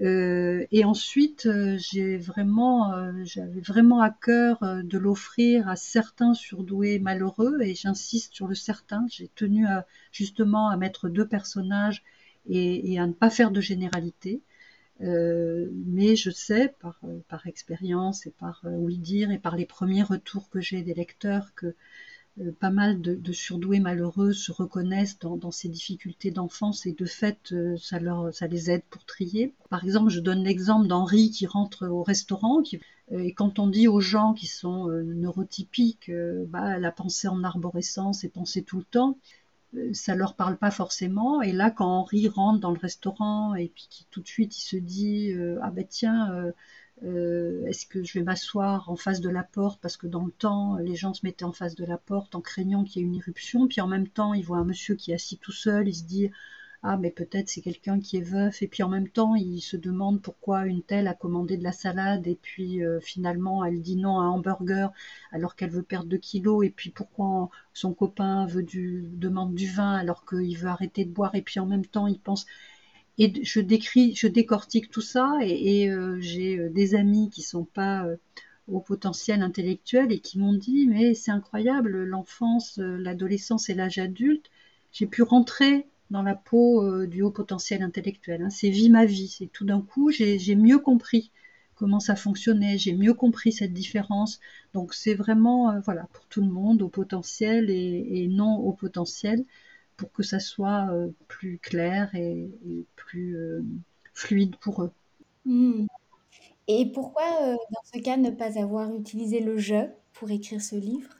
Euh, 0.01 0.65
et 0.71 0.85
ensuite, 0.85 1.49
j'ai 1.77 2.17
vraiment, 2.17 2.93
j'avais 3.23 3.61
vraiment 3.61 3.99
à 3.99 4.11
cœur 4.11 4.59
de 4.83 4.97
l'offrir 4.97 5.67
à 5.67 5.75
certains 5.75 6.35
surdoués 6.35 6.99
malheureux, 6.99 7.61
et 7.61 7.73
j'insiste 7.73 8.35
sur 8.35 8.47
le 8.47 8.55
certain. 8.55 9.05
J'ai 9.09 9.29
tenu 9.29 9.65
justement 10.11 10.69
à 10.69 10.77
mettre 10.77 11.09
deux 11.09 11.27
personnages 11.27 12.03
et, 12.47 12.93
et, 12.93 12.99
à 12.99 13.07
ne 13.07 13.13
pas 13.13 13.31
faire 13.31 13.49
de 13.49 13.59
généralité. 13.59 14.41
Euh, 15.01 15.69
mais 15.85 16.15
je 16.15 16.31
sais 16.31 16.73
par, 16.79 16.99
euh, 17.03 17.37
expérience 17.45 18.25
et 18.25 18.31
par 18.31 18.61
euh, 18.65 18.71
oui 18.71 18.97
dire 18.97 19.29
et 19.29 19.37
par 19.37 19.55
les 19.55 19.67
premiers 19.67 20.01
retours 20.01 20.49
que 20.49 20.59
j'ai 20.59 20.81
des 20.81 20.95
lecteurs 20.95 21.53
que 21.55 21.75
pas 22.59 22.69
mal 22.69 23.01
de, 23.01 23.31
surdoués 23.31 23.79
malheureux 23.79 24.31
se 24.31 24.51
reconnaissent 24.51 25.17
dans, 25.17 25.49
ces 25.49 25.69
difficultés 25.69 26.29
d'enfance 26.29 26.85
et 26.85 26.91
de 26.91 27.05
fait 27.05 27.55
ça, 27.79 27.99
leur, 27.99 28.31
ça 28.31 28.45
les 28.45 28.69
aide 28.69 28.83
pour 28.91 29.03
trier. 29.05 29.55
Par 29.71 29.83
exemple, 29.83 30.11
je 30.11 30.19
donne 30.19 30.43
l'exemple 30.43 30.87
d'Henri 30.87 31.31
qui 31.31 31.47
rentre 31.47 31.87
au 31.87 32.03
restaurant 32.03 32.61
qui, 32.61 32.79
et 33.09 33.33
quand 33.33 33.57
on 33.57 33.65
dit 33.65 33.87
aux 33.87 34.01
gens 34.01 34.35
qui 34.35 34.45
sont 34.45 34.85
neurotypiques, 34.85 36.11
bah, 36.49 36.77
la 36.77 36.91
pensée 36.91 37.27
en 37.27 37.43
arborescence 37.43 38.23
et 38.23 38.29
penser 38.29 38.61
tout 38.61 38.77
le 38.77 38.83
temps, 38.83 39.17
ça 39.93 40.15
leur 40.15 40.35
parle 40.35 40.57
pas 40.57 40.71
forcément. 40.71 41.41
Et 41.41 41.51
là, 41.51 41.71
quand 41.71 41.87
Henri 41.87 42.27
rentre 42.27 42.59
dans 42.59 42.71
le 42.71 42.79
restaurant 42.79 43.55
et 43.55 43.69
puis 43.69 43.87
qui 43.89 44.05
tout 44.11 44.21
de 44.21 44.27
suite 44.27 44.57
il 44.57 44.61
se 44.61 44.77
dit 44.77 45.33
euh, 45.33 45.59
ah 45.61 45.71
ben 45.71 45.85
tiens, 45.87 46.31
euh, 46.33 46.51
euh, 47.03 47.65
est-ce 47.65 47.85
que 47.85 48.03
je 48.03 48.17
vais 48.17 48.23
m'asseoir 48.23 48.89
en 48.89 48.95
face 48.95 49.21
de 49.21 49.29
la 49.29 49.43
porte? 49.43 49.81
Parce 49.81 49.97
que 49.97 50.07
dans 50.07 50.25
le 50.25 50.31
temps 50.31 50.77
les 50.77 50.95
gens 50.95 51.13
se 51.13 51.25
mettaient 51.25 51.45
en 51.45 51.53
face 51.53 51.75
de 51.75 51.85
la 51.85 51.97
porte 51.97 52.35
en 52.35 52.41
craignant 52.41 52.83
qu'il 52.83 53.01
y 53.01 53.05
ait 53.05 53.07
une 53.07 53.15
irruption. 53.15 53.67
Puis 53.67 53.81
en 53.81 53.87
même 53.87 54.07
temps, 54.07 54.33
il 54.33 54.43
voit 54.43 54.57
un 54.57 54.65
monsieur 54.65 54.95
qui 54.95 55.11
est 55.11 55.15
assis 55.15 55.37
tout 55.37 55.51
seul, 55.51 55.87
il 55.87 55.95
se 55.95 56.05
dit 56.05 56.31
ah 56.83 56.97
mais 56.97 57.11
peut-être 57.11 57.49
c'est 57.49 57.61
quelqu'un 57.61 57.99
qui 57.99 58.17
est 58.17 58.21
veuf. 58.21 58.61
Et 58.61 58.67
puis 58.67 58.83
en 58.83 58.89
même 58.89 59.09
temps 59.09 59.35
il 59.35 59.61
se 59.61 59.77
demande 59.77 60.21
pourquoi 60.21 60.65
une 60.65 60.83
telle 60.83 61.07
a 61.07 61.13
commandé 61.13 61.57
de 61.57 61.63
la 61.63 61.71
salade. 61.71 62.27
Et 62.27 62.37
puis 62.41 62.83
euh, 62.83 62.99
finalement 62.99 63.65
elle 63.65 63.81
dit 63.81 63.95
non 63.95 64.19
à 64.19 64.23
un 64.23 64.29
hamburger 64.29 64.91
alors 65.31 65.55
qu'elle 65.55 65.71
veut 65.71 65.83
perdre 65.83 66.09
2 66.09 66.17
kilos. 66.17 66.65
Et 66.65 66.69
puis 66.69 66.91
pourquoi 66.91 67.49
son 67.73 67.93
copain 67.93 68.45
veut 68.45 68.63
du 68.63 69.03
demande 69.13 69.55
du 69.55 69.67
vin 69.67 69.93
alors 69.95 70.25
qu'il 70.25 70.57
veut 70.57 70.69
arrêter 70.69 71.05
de 71.05 71.11
boire. 71.11 71.35
Et 71.35 71.41
puis 71.41 71.59
en 71.59 71.65
même 71.65 71.85
temps 71.85 72.07
il 72.07 72.19
pense 72.19 72.45
et 73.17 73.33
je 73.43 73.59
décris 73.59 74.15
je 74.15 74.27
décortique 74.27 74.91
tout 74.91 75.01
ça. 75.01 75.37
Et, 75.41 75.89
euh, 75.89 76.17
j'ai 76.21 76.59
euh, 76.59 76.69
des 76.69 76.95
amis 76.95 77.29
qui 77.29 77.41
sont 77.41 77.65
pas 77.65 78.07
au 78.67 78.81
potentiel 78.81 79.41
intellectuel 79.41 80.11
et 80.11 80.19
qui 80.19 80.39
m'ont 80.39 80.53
dit 80.53 80.87
mais 80.87 81.13
c'est 81.13 81.31
incroyable 81.31 82.03
l'enfance 82.03 82.77
l'adolescence 82.77 83.69
et 83.69 83.73
l'âge 83.73 83.97
adulte. 83.97 84.49
J'ai 84.91 85.07
pu 85.07 85.21
rentrer 85.23 85.87
dans 86.09 86.23
la 86.23 86.35
peau 86.35 86.83
euh, 86.83 87.07
du 87.07 87.21
haut 87.21 87.31
potentiel 87.31 87.81
intellectuel. 87.81 88.41
Hein. 88.41 88.49
C'est 88.49 88.69
vie 88.69 88.89
ma 88.89 89.05
vie. 89.05 89.27
C'est 89.27 89.47
tout 89.47 89.65
d'un 89.65 89.81
coup, 89.81 90.11
j'ai 90.11 90.55
mieux 90.55 90.79
compris 90.79 91.31
comment 91.75 91.99
ça 91.99 92.15
fonctionnait, 92.15 92.77
j'ai 92.77 92.93
mieux 92.93 93.13
compris 93.13 93.51
cette 93.51 93.73
différence. 93.73 94.39
Donc 94.73 94.93
c'est 94.93 95.13
vraiment 95.13 95.71
euh, 95.71 95.79
voilà 95.81 96.07
pour 96.13 96.25
tout 96.25 96.41
le 96.41 96.47
monde, 96.47 96.81
au 96.81 96.89
potentiel 96.89 97.69
et, 97.69 98.27
non 98.29 98.55
au 98.55 98.73
potentiel, 98.73 99.45
pour 99.95 100.11
que 100.11 100.23
ça 100.23 100.39
soit 100.39 100.89
euh, 100.91 101.09
plus 101.27 101.59
clair 101.59 102.13
et, 102.15 102.49
plus 102.95 103.37
fluide 104.13 104.55
pour 104.57 104.83
eux. 104.83 104.91
Mmh. 105.45 105.85
Et 106.69 106.91
pourquoi, 106.91 107.23
dans 107.71 107.81
ce 107.93 107.99
cas, 108.01 108.17
ne 108.17 108.31
pas 108.31 108.59
avoir 108.59 108.93
utilisé 108.93 109.39
le 109.39 109.57
jeu 109.57 109.89
pour 110.13 110.29
écrire 110.31 110.61
ce 110.61 110.75
livre? 110.75 111.16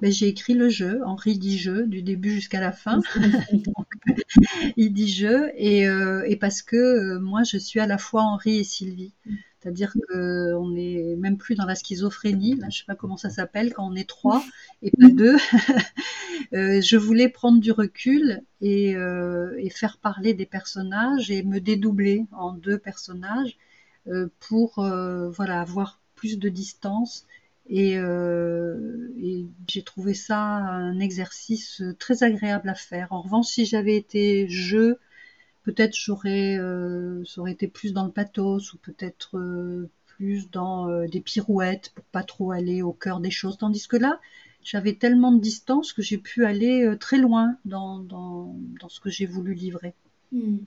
Ben, 0.00 0.10
j'ai 0.10 0.28
écrit 0.28 0.54
le 0.54 0.68
jeu, 0.68 1.00
Henri 1.04 1.38
dit 1.38 1.58
jeu, 1.58 1.86
du 1.86 2.02
début 2.02 2.32
jusqu'à 2.32 2.60
la 2.60 2.72
fin. 2.72 3.02
il 4.76 4.92
dit 4.92 5.08
jeu, 5.08 5.50
et, 5.56 5.86
euh, 5.88 6.24
et 6.26 6.36
parce 6.36 6.62
que 6.62 6.76
euh, 6.76 7.20
moi, 7.20 7.42
je 7.42 7.58
suis 7.58 7.80
à 7.80 7.86
la 7.86 7.98
fois 7.98 8.22
Henri 8.22 8.58
et 8.58 8.64
Sylvie. 8.64 9.12
C'est-à-dire 9.60 9.92
qu'on 10.08 10.70
n'est 10.70 11.16
même 11.18 11.36
plus 11.36 11.54
dans 11.54 11.66
la 11.66 11.74
schizophrénie, 11.74 12.56
là, 12.56 12.68
je 12.70 12.78
sais 12.78 12.84
pas 12.86 12.94
comment 12.94 13.18
ça 13.18 13.28
s'appelle, 13.28 13.74
quand 13.74 13.86
on 13.86 13.94
est 13.94 14.08
trois 14.08 14.42
et 14.80 14.90
pas 14.90 15.08
deux. 15.08 15.36
euh, 16.54 16.80
je 16.80 16.96
voulais 16.96 17.28
prendre 17.28 17.60
du 17.60 17.70
recul 17.70 18.40
et, 18.62 18.92
et, 18.92 19.70
faire 19.70 19.98
parler 19.98 20.32
des 20.32 20.46
personnages 20.46 21.30
et 21.30 21.42
me 21.42 21.60
dédoubler 21.60 22.24
en 22.32 22.54
deux 22.54 22.78
personnages 22.78 23.58
pour 24.38 24.76
voilà 24.76 25.60
avoir 25.60 26.00
plus 26.14 26.38
de 26.38 26.48
distance 26.48 27.26
euh, 27.72 29.08
et, 29.18 29.46
j'ai 29.68 29.82
trouvé 29.82 30.14
ça 30.14 30.38
un 30.38 30.98
exercice 30.98 31.82
très 31.98 32.22
agréable 32.22 32.68
à 32.68 32.74
faire. 32.74 33.08
En 33.12 33.22
revanche, 33.22 33.46
si 33.46 33.64
j'avais 33.64 33.96
été 33.96 34.48
je, 34.48 34.96
peut-être 35.62 35.94
j'aurais, 35.94 36.58
euh, 36.58 37.24
ça 37.24 37.40
aurait 37.40 37.52
été 37.52 37.68
plus 37.68 37.92
dans 37.92 38.04
le 38.04 38.10
pathos 38.10 38.72
ou 38.72 38.78
peut-être 38.78 39.38
euh, 39.38 39.88
plus 40.06 40.50
dans 40.50 41.06
des 41.06 41.20
pirouettes 41.20 41.90
pour 41.94 42.04
pas 42.06 42.22
trop 42.22 42.50
aller 42.50 42.82
au 42.82 42.92
cœur 42.92 43.20
des 43.20 43.30
choses. 43.30 43.58
Tandis 43.58 43.86
que 43.86 43.96
là, 43.96 44.20
j'avais 44.62 44.94
tellement 44.94 45.32
de 45.32 45.40
distance 45.40 45.92
que 45.92 46.02
j'ai 46.02 46.18
pu 46.18 46.44
aller 46.44 46.94
très 46.98 47.18
loin 47.18 47.56
dans, 47.64 48.04
ce 48.88 49.00
que 49.00 49.10
j'ai 49.10 49.26
voulu 49.26 49.54
livrer. 49.54 49.94
Hmm. 50.32 50.58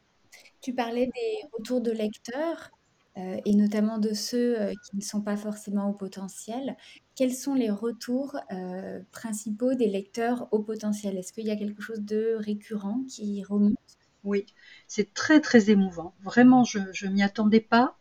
Tu 0.62 0.73
parlais 0.73 1.08
des 1.08 1.47
retours 1.51 1.82
de 1.82 1.91
lecteurs. 1.91 2.71
Euh, 3.15 3.38
et 3.45 3.54
notamment 3.54 3.99
de 3.99 4.13
ceux 4.13 4.60
euh, 4.60 4.73
qui 4.84 4.95
ne 4.95 5.02
sont 5.02 5.21
pas 5.21 5.38
forcément 5.38 5.88
au 5.89 5.93
potentiel. 5.93 6.76
Quels 7.15 7.34
sont 7.34 7.54
les 7.54 7.69
retours 7.69 8.36
euh, 8.52 9.02
principaux 9.12 9.76
des 9.76 9.88
lecteurs 9.88 10.47
au 10.52 10.60
potentiel? 10.60 11.15
Est-ce 11.17 11.32
qu'il 11.32 11.45
y 11.45 11.52
a 11.52 11.56
quelque 11.56 11.84
chose 11.84 12.02
de 12.02 12.36
récurrent 12.39 13.04
qui 13.08 13.43
remonte? 13.43 13.78
Oui, 14.23 14.47
c'est 14.88 15.13
très 15.13 15.41
très 15.41 15.69
émouvant. 15.69 16.15
Vraiment, 16.23 16.63
je 16.63 16.80
ne 16.80 17.12
m'y 17.12 17.21
attendais 17.21 17.60
pas. 17.60 17.97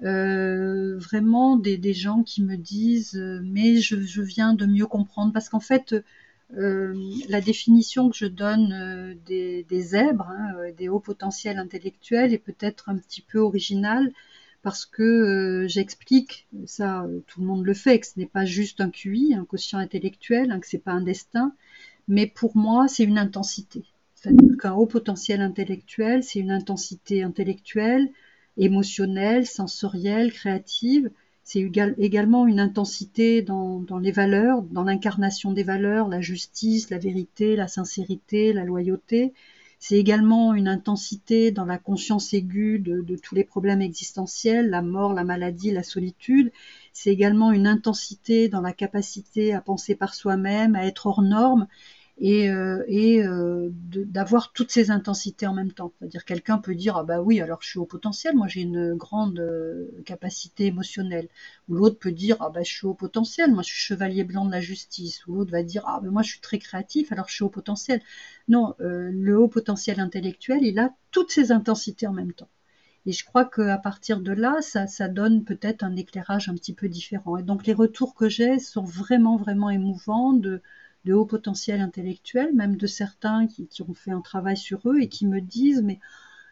vraiment 0.00 1.56
des, 1.56 1.92
gens 1.92 2.22
qui 2.22 2.42
me 2.42 2.56
disent 2.56 3.20
mais 3.42 3.78
je, 3.78 3.96
viens 4.22 4.54
de 4.54 4.66
mieux 4.66 4.86
comprendre 4.86 5.32
parce 5.32 5.48
qu'en 5.48 5.60
fait 5.60 5.94
la 6.50 7.40
définition 7.40 8.10
que 8.10 8.16
je 8.16 8.26
donne 8.26 9.18
des, 9.26 9.64
zèbres, 9.80 10.28
hein, 10.28 10.70
des 10.76 10.88
hauts 10.88 11.00
potentiels 11.00 11.58
intellectuels 11.58 12.32
est 12.34 12.38
peut-être 12.38 12.90
un 12.90 12.98
petit 12.98 13.22
peu 13.22 13.38
originale 13.38 14.12
parce 14.62 14.86
que 14.86 15.02
euh, 15.02 15.68
j'explique, 15.68 16.46
ça 16.66 17.02
euh, 17.02 17.20
tout 17.26 17.40
le 17.40 17.46
monde 17.46 17.64
le 17.64 17.74
fait, 17.74 18.00
que 18.00 18.06
ce 18.06 18.18
n'est 18.18 18.26
pas 18.26 18.44
juste 18.44 18.80
un 18.80 18.90
QI, 18.90 19.34
un 19.34 19.44
quotient 19.44 19.78
intellectuel, 19.78 20.50
hein, 20.50 20.60
que 20.60 20.68
c'est 20.68 20.78
pas 20.78 20.92
un 20.92 21.02
destin, 21.02 21.52
mais 22.08 22.26
pour 22.26 22.56
moi 22.56 22.88
c'est 22.88 23.04
une 23.04 23.18
intensité. 23.18 23.84
C'est-à-dire 24.14 24.56
qu'un 24.60 24.74
haut 24.74 24.86
potentiel 24.86 25.40
intellectuel, 25.40 26.22
c'est 26.22 26.38
une 26.38 26.52
intensité 26.52 27.24
intellectuelle, 27.24 28.08
émotionnelle, 28.56 29.46
sensorielle, 29.46 30.32
créative. 30.32 31.10
C'est 31.42 31.68
également 31.98 32.46
une 32.46 32.60
intensité 32.60 33.42
dans 33.42 33.84
les 34.00 34.12
valeurs, 34.12 34.62
dans 34.62 34.84
l'incarnation 34.84 35.50
des 35.50 35.64
valeurs, 35.64 36.08
la 36.08 36.20
justice, 36.20 36.88
la 36.90 36.98
vérité, 36.98 37.56
la 37.56 37.66
sincérité, 37.66 38.52
la 38.52 38.64
loyauté. 38.64 39.32
C'est 39.84 39.98
également 39.98 40.54
une 40.54 40.68
intensité 40.68 41.50
dans 41.50 41.64
la 41.64 41.76
conscience 41.76 42.32
aiguë 42.34 42.78
de, 42.78 43.16
tous 43.16 43.34
les 43.34 43.42
problèmes 43.42 43.82
existentiels, 43.82 44.70
la 44.70 44.80
mort, 44.80 45.12
la 45.12 45.24
maladie, 45.24 45.72
la 45.72 45.82
solitude. 45.82 46.52
C'est 46.92 47.10
également 47.10 47.50
une 47.50 47.66
intensité 47.66 48.48
dans 48.48 48.60
la 48.60 48.72
capacité 48.72 49.52
à 49.52 49.60
penser 49.60 49.96
par 49.96 50.14
soi-même, 50.14 50.76
à 50.76 50.86
être 50.86 51.06
hors 51.06 51.20
norme 51.20 51.66
et, 52.18 52.50
euh, 52.50 52.84
euh, 52.88 53.70
d'avoir 53.72 54.52
toutes 54.52 54.70
ces 54.70 54.90
intensités 54.90 55.46
en 55.46 55.54
même 55.54 55.72
temps. 55.72 55.92
C'est-à-dire 55.98 56.24
quelqu'un 56.24 56.58
peut 56.58 56.74
dire 56.74 56.96
ah 56.96 57.04
bah 57.04 57.20
oui 57.22 57.40
alors 57.40 57.62
je 57.62 57.68
suis 57.68 57.78
au 57.78 57.86
potentiel, 57.86 58.36
moi 58.36 58.46
j'ai 58.48 58.60
une 58.62 58.94
grande 58.94 59.38
euh, 59.40 59.88
capacité 60.04 60.66
émotionnelle. 60.66 61.28
Ou 61.68 61.74
l'autre 61.74 61.98
peut 61.98 62.12
dire 62.12 62.36
ah 62.40 62.50
bah 62.50 62.62
je 62.62 62.72
suis 62.72 62.86
au 62.86 62.94
potentiel, 62.94 63.52
moi 63.52 63.62
je 63.62 63.72
suis 63.72 63.80
chevalier 63.80 64.24
blanc 64.24 64.44
de 64.44 64.52
la 64.52 64.60
justice. 64.60 65.26
Ou 65.26 65.36
l'autre 65.36 65.52
va 65.52 65.62
dire 65.62 65.84
ah 65.86 66.00
ben 66.02 66.10
moi 66.10 66.22
je 66.22 66.30
suis 66.30 66.40
très 66.40 66.58
créatif 66.58 67.12
alors 67.12 67.28
je 67.28 67.34
suis 67.34 67.44
au 67.44 67.50
potentiel. 67.50 68.00
Non, 68.48 68.74
le 68.78 69.38
haut 69.38 69.48
potentiel 69.48 70.00
intellectuel 70.00 70.60
il 70.62 70.78
a 70.78 70.94
toutes 71.10 71.30
ces 71.30 71.52
intensités 71.52 72.06
en 72.06 72.12
même 72.12 72.32
temps. 72.32 72.48
Et 73.04 73.12
je 73.12 73.24
crois 73.24 73.44
qu'à 73.44 73.78
partir 73.78 74.20
de 74.20 74.30
là, 74.32 74.58
ça, 74.60 74.86
ça 74.86 75.08
donne 75.08 75.44
peut-être 75.44 75.82
un 75.82 75.96
éclairage 75.96 76.48
un 76.48 76.54
petit 76.54 76.72
peu 76.72 76.88
différent. 76.88 77.36
Et 77.36 77.42
donc 77.42 77.66
les 77.66 77.72
retours 77.72 78.14
que 78.14 78.28
j'ai 78.28 78.60
sont 78.60 78.84
vraiment, 78.84 79.36
vraiment 79.36 79.70
émouvants 79.70 80.32
de, 80.32 80.62
de 81.04 81.12
haut 81.12 81.26
potentiel 81.26 81.80
intellectuel, 81.80 82.54
même 82.54 82.76
de 82.76 82.86
certains 82.86 83.46
qui, 83.46 83.66
qui, 83.66 83.82
ont 83.82 83.94
fait 83.94 84.12
un 84.12 84.20
travail 84.20 84.56
sur 84.56 84.80
eux 84.88 85.00
et 85.00 85.08
qui 85.08 85.26
me 85.26 85.40
disent, 85.40 85.82
mais 85.82 85.98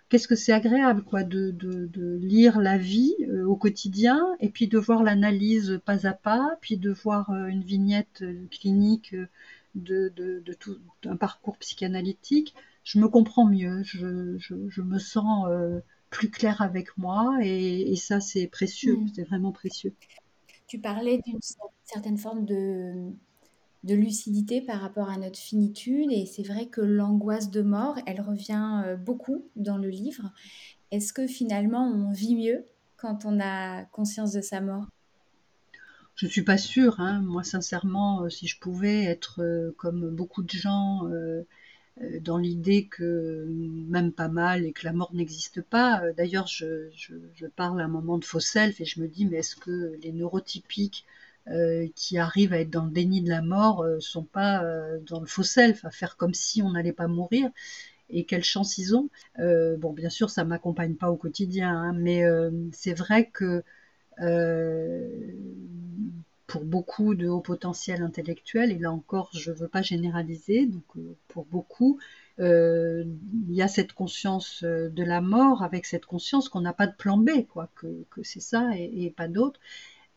qu'est-ce 0.09 0.26
que 0.26 0.34
c'est 0.34 0.53
agréable 0.53 1.05
quoi 1.05 1.22
de, 1.22 1.51
de, 1.53 1.86
de, 1.86 2.16
lire 2.16 2.59
la 2.59 2.76
vie 2.76 3.14
euh, 3.28 3.46
au 3.46 3.57
quotidien 3.57 4.20
et 4.40 4.48
puis 4.48 4.66
de 4.66 4.78
voir 4.78 5.05
l'analyse 5.05 5.80
pas 5.84 6.07
à 6.07 6.12
pas, 6.12 6.59
puis 6.61 6.76
de 6.76 6.90
voir 6.90 7.30
euh, 7.30 7.46
une 7.46 7.62
vignette 7.62 8.22
euh, 8.22 8.46
clinique 8.51 9.14
de, 9.76 10.12
de, 10.16 10.53
tout 10.55 10.78
un 11.05 11.16
parcours 11.16 11.57
psychanalytique. 11.59 12.55
Je 12.82 12.98
me 12.98 13.09
comprends 13.09 13.46
mieux, 13.46 13.82
je, 13.84 14.36
je, 14.38 14.55
je 14.68 14.82
me 14.82 14.98
sens 14.98 15.46
euh, 15.48 15.80
plus 16.11 16.30
clair 16.30 16.61
avec 16.61 16.96
moi 16.98 17.38
et, 17.40 17.92
et 17.92 17.96
ça 17.96 18.18
c'est 18.18 18.48
précieux, 18.48 18.96
mmh. 18.96 19.09
c'est 19.14 19.24
vraiment 19.24 19.53
précieux. 19.53 19.94
Tu 20.66 20.80
parlais 20.80 21.20
d'une 21.24 21.38
certaine 21.84 22.18
forme 22.18 22.44
de, 22.44 23.12
de 23.85 23.95
lucidité 23.95 24.61
par 24.61 24.81
rapport 24.81 25.09
à 25.09 25.16
notre 25.16 25.39
finitude 25.39 26.12
et 26.12 26.26
c'est 26.26 26.43
vrai 26.43 26.66
que 26.66 26.81
l'angoisse 26.81 27.51
de 27.51 27.62
mort, 27.62 27.99
elle 28.07 28.20
revient 28.20 28.83
euh, 28.85 28.97
beaucoup 28.97 29.45
dans 29.57 29.78
le 29.78 29.89
livre. 29.89 30.33
Est-ce 30.91 31.12
que 31.12 31.26
finalement 31.26 31.87
on 31.87 32.12
vit 32.12 32.37
mieux 32.37 32.64
quand 32.97 33.24
on 33.24 33.41
a 33.41 33.85
conscience 33.85 34.33
de 34.33 34.43
sa 34.43 34.61
mort? 34.61 34.87
Je 36.16 36.26
suis 36.26 36.43
pas 36.43 36.59
sûre. 36.59 37.01
Hein. 37.01 37.22
Moi, 37.22 37.43
sincèrement, 37.43 38.24
euh, 38.24 38.28
si 38.28 38.47
je 38.47 38.59
pouvais 38.59 39.05
être 39.05 39.41
euh, 39.41 39.74
comme 39.78 40.11
beaucoup 40.11 40.43
de 40.43 40.51
gens 40.51 41.09
dans 42.20 42.39
l'idée 42.39 42.87
que 42.87 43.47
même 43.47 44.12
pas 44.12 44.28
mal 44.28 44.64
et 44.64 44.72
que 44.72 44.87
la 44.87 44.93
mort 44.93 45.12
n'existe 45.12 45.61
pas. 45.61 46.01
D'ailleurs, 46.16 46.47
je, 46.47 46.89
je, 46.95 47.14
je, 47.35 47.47
parle 47.47 47.81
à 47.81 47.85
un 47.85 47.89
moment 47.89 48.16
de 48.16 48.24
faux 48.24 48.41
self 48.41 48.81
et 48.81 48.87
je 48.87 49.01
me 49.01 49.09
dis, 49.09 49.26
mais 49.26 49.39
est-ce 49.39 49.57
que 49.57 49.99
les 50.03 50.12
neurotypiques 50.12 51.05
euh, 51.49 51.88
qui 51.95 52.18
arrivent 52.18 52.53
à 52.53 52.61
être 52.61 52.70
dans 52.70 52.84
le 52.84 52.91
déni 52.91 53.22
de 53.22 53.28
la 53.30 53.43
mort 53.43 53.82
euh, 53.82 53.99
sont 54.01 54.24
pas 54.24 54.62
euh, 54.64 54.99
dans 55.07 55.20
le 55.20 55.26
faux 55.26 55.43
self, 55.43 55.84
à 55.84 55.91
faire 55.91 56.16
comme 56.16 56.34
si 56.34 56.62
on 56.62 56.72
n'allait 56.72 56.93
pas 56.93 57.09
mourir 57.09 57.51
et 58.11 58.24
quelle 58.24 58.45
chance 58.45 58.78
ils 58.78 58.97
ont. 58.97 59.09
Euh, 59.38 59.76
bon, 59.76 59.93
bien 59.93 60.11
sûr, 60.11 60.30
ça 60.30 60.45
m'accompagne 60.45 60.95
pas 60.97 61.11
au 61.11 61.16
quotidien, 61.16 61.70
hein, 61.70 61.93
mais 61.95 62.24
c'est 62.72 62.95
vrai 62.95 63.26
que 63.30 63.62
pour 66.47 66.64
beaucoup 66.64 67.14
de 67.14 67.28
hauts 67.28 67.41
potentiels 67.41 68.03
intellectuels, 68.03 68.72
et 68.72 68.78
là 68.78 68.91
encore, 68.91 69.30
je 69.32 69.53
ne 69.53 69.57
veux 69.57 69.68
pas 69.68 69.82
généraliser, 69.82 70.66
donc 70.66 70.82
pour 71.28 71.45
beaucoup, 71.45 71.99
il 72.38 73.07
y 73.49 73.62
a 73.62 73.68
cette 73.68 73.93
conscience 73.93 74.64
de 74.64 75.05
la 75.05 75.20
mort 75.20 75.62
avec 75.62 75.86
cette 75.86 76.07
conscience 76.07 76.49
qu'on 76.49 76.62
n'a 76.62 76.72
pas 76.72 76.88
de 76.88 76.95
plan 76.97 77.18
B, 77.18 77.47
quoi, 77.49 77.68
que, 77.76 78.05
que 78.11 78.22
c'est 78.24 78.41
ça 78.41 78.70
et, 78.76 79.05
et 79.05 79.11
pas 79.11 79.28
d'autre. 79.28 79.61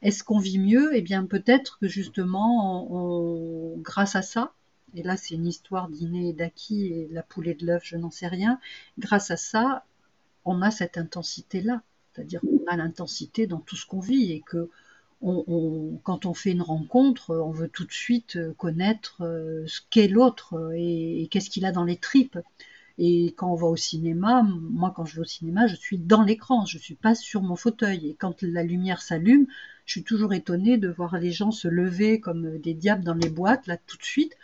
Est-ce 0.03 0.23
qu'on 0.23 0.39
vit 0.39 0.59
mieux? 0.59 0.95
Eh 0.95 1.01
bien, 1.01 1.25
peut-être 1.25 1.79
que 1.79 1.87
justement, 1.87 2.87
grâce 3.77 4.15
à 4.15 4.21
ça, 4.21 4.53
et 4.95 5.01
là 5.01 5.17
c'est 5.17 5.35
une 5.35 5.47
histoire 5.47 5.89
d'inné 5.89 6.29
et 6.29 6.33
d'acquis 6.33 6.87
et 6.87 7.07
la 7.11 7.23
poule 7.23 7.55
de 7.57 7.65
l'œuf, 7.65 7.83
je 7.85 7.97
n'en 7.97 8.11
sais 8.11 8.27
rien, 8.27 8.59
grâce 8.99 9.31
à 9.31 9.37
ça, 9.37 9.85
on 10.45 10.61
a 10.61 10.71
cette 10.71 10.97
intensité-là, 10.97 11.81
c'est-à-dire 12.13 12.41
qu'on 12.41 12.63
a 12.67 12.75
l'intensité 12.77 13.47
dans 13.47 13.59
tout 13.59 13.75
ce 13.75 13.85
qu'on 13.85 14.01
vit 14.01 14.31
et 14.33 14.41
que 14.41 14.69
quand 16.03 16.25
on 16.25 16.33
fait 16.33 16.51
une 16.51 16.61
rencontre, 16.61 17.33
on 17.35 17.51
veut 17.51 17.69
tout 17.69 17.85
de 17.85 17.93
suite 17.93 18.37
connaître 18.57 19.23
euh, 19.23 19.63
ce 19.67 19.79
qu'est 19.89 20.09
l'autre 20.09 20.55
euh, 20.55 20.73
et 20.75 21.29
qu'est-ce 21.31 21.49
qu'il 21.49 21.65
a 21.65 21.71
dans 21.71 21.85
les 21.85 21.95
tripes. 21.95 22.37
Et 22.97 23.33
quand 23.37 23.51
on 23.51 23.55
va 23.55 23.67
au 23.67 23.75
cinéma, 23.75 24.43
moi 24.43 24.93
quand 24.95 25.05
je 25.05 25.15
vais 25.15 25.21
au 25.21 25.25
cinéma, 25.25 25.67
je 25.67 25.75
suis 25.75 25.97
dans 25.97 26.23
l'écran, 26.23 26.65
je 26.65 26.77
suis 26.77 26.95
pas 26.95 27.15
sur 27.15 27.41
mon 27.41 27.55
fauteuil. 27.55 28.09
Et 28.09 28.13
quand 28.15 28.43
la 28.43 28.63
lumière 28.63 29.01
s'allume, 29.01 29.47
je 29.85 29.91
suis 29.91 30.03
toujours 30.03 30.33
étonnée 30.33 30.77
de 30.77 30.89
voir 30.89 31.17
les 31.17 31.31
gens 31.31 31.51
se 31.51 31.67
lever 31.67 32.19
comme 32.19 32.59
des 32.59 32.73
diables 32.73 33.03
dans 33.03 33.15
les 33.15 33.29
boîtes, 33.29 33.67
là 33.67 33.77
tout 33.77 33.97
de 33.97 34.03
suite. 34.03 34.37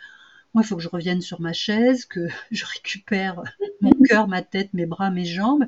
Moi, 0.52 0.64
il 0.64 0.66
faut 0.66 0.76
que 0.76 0.82
je 0.82 0.88
revienne 0.88 1.20
sur 1.20 1.40
ma 1.40 1.52
chaise, 1.52 2.04
que 2.04 2.26
je 2.50 2.64
récupère 2.64 3.42
mon 3.80 3.92
cœur, 4.08 4.26
ma 4.26 4.42
tête, 4.42 4.74
mes 4.74 4.86
bras, 4.86 5.10
mes 5.10 5.24
jambes, 5.24 5.66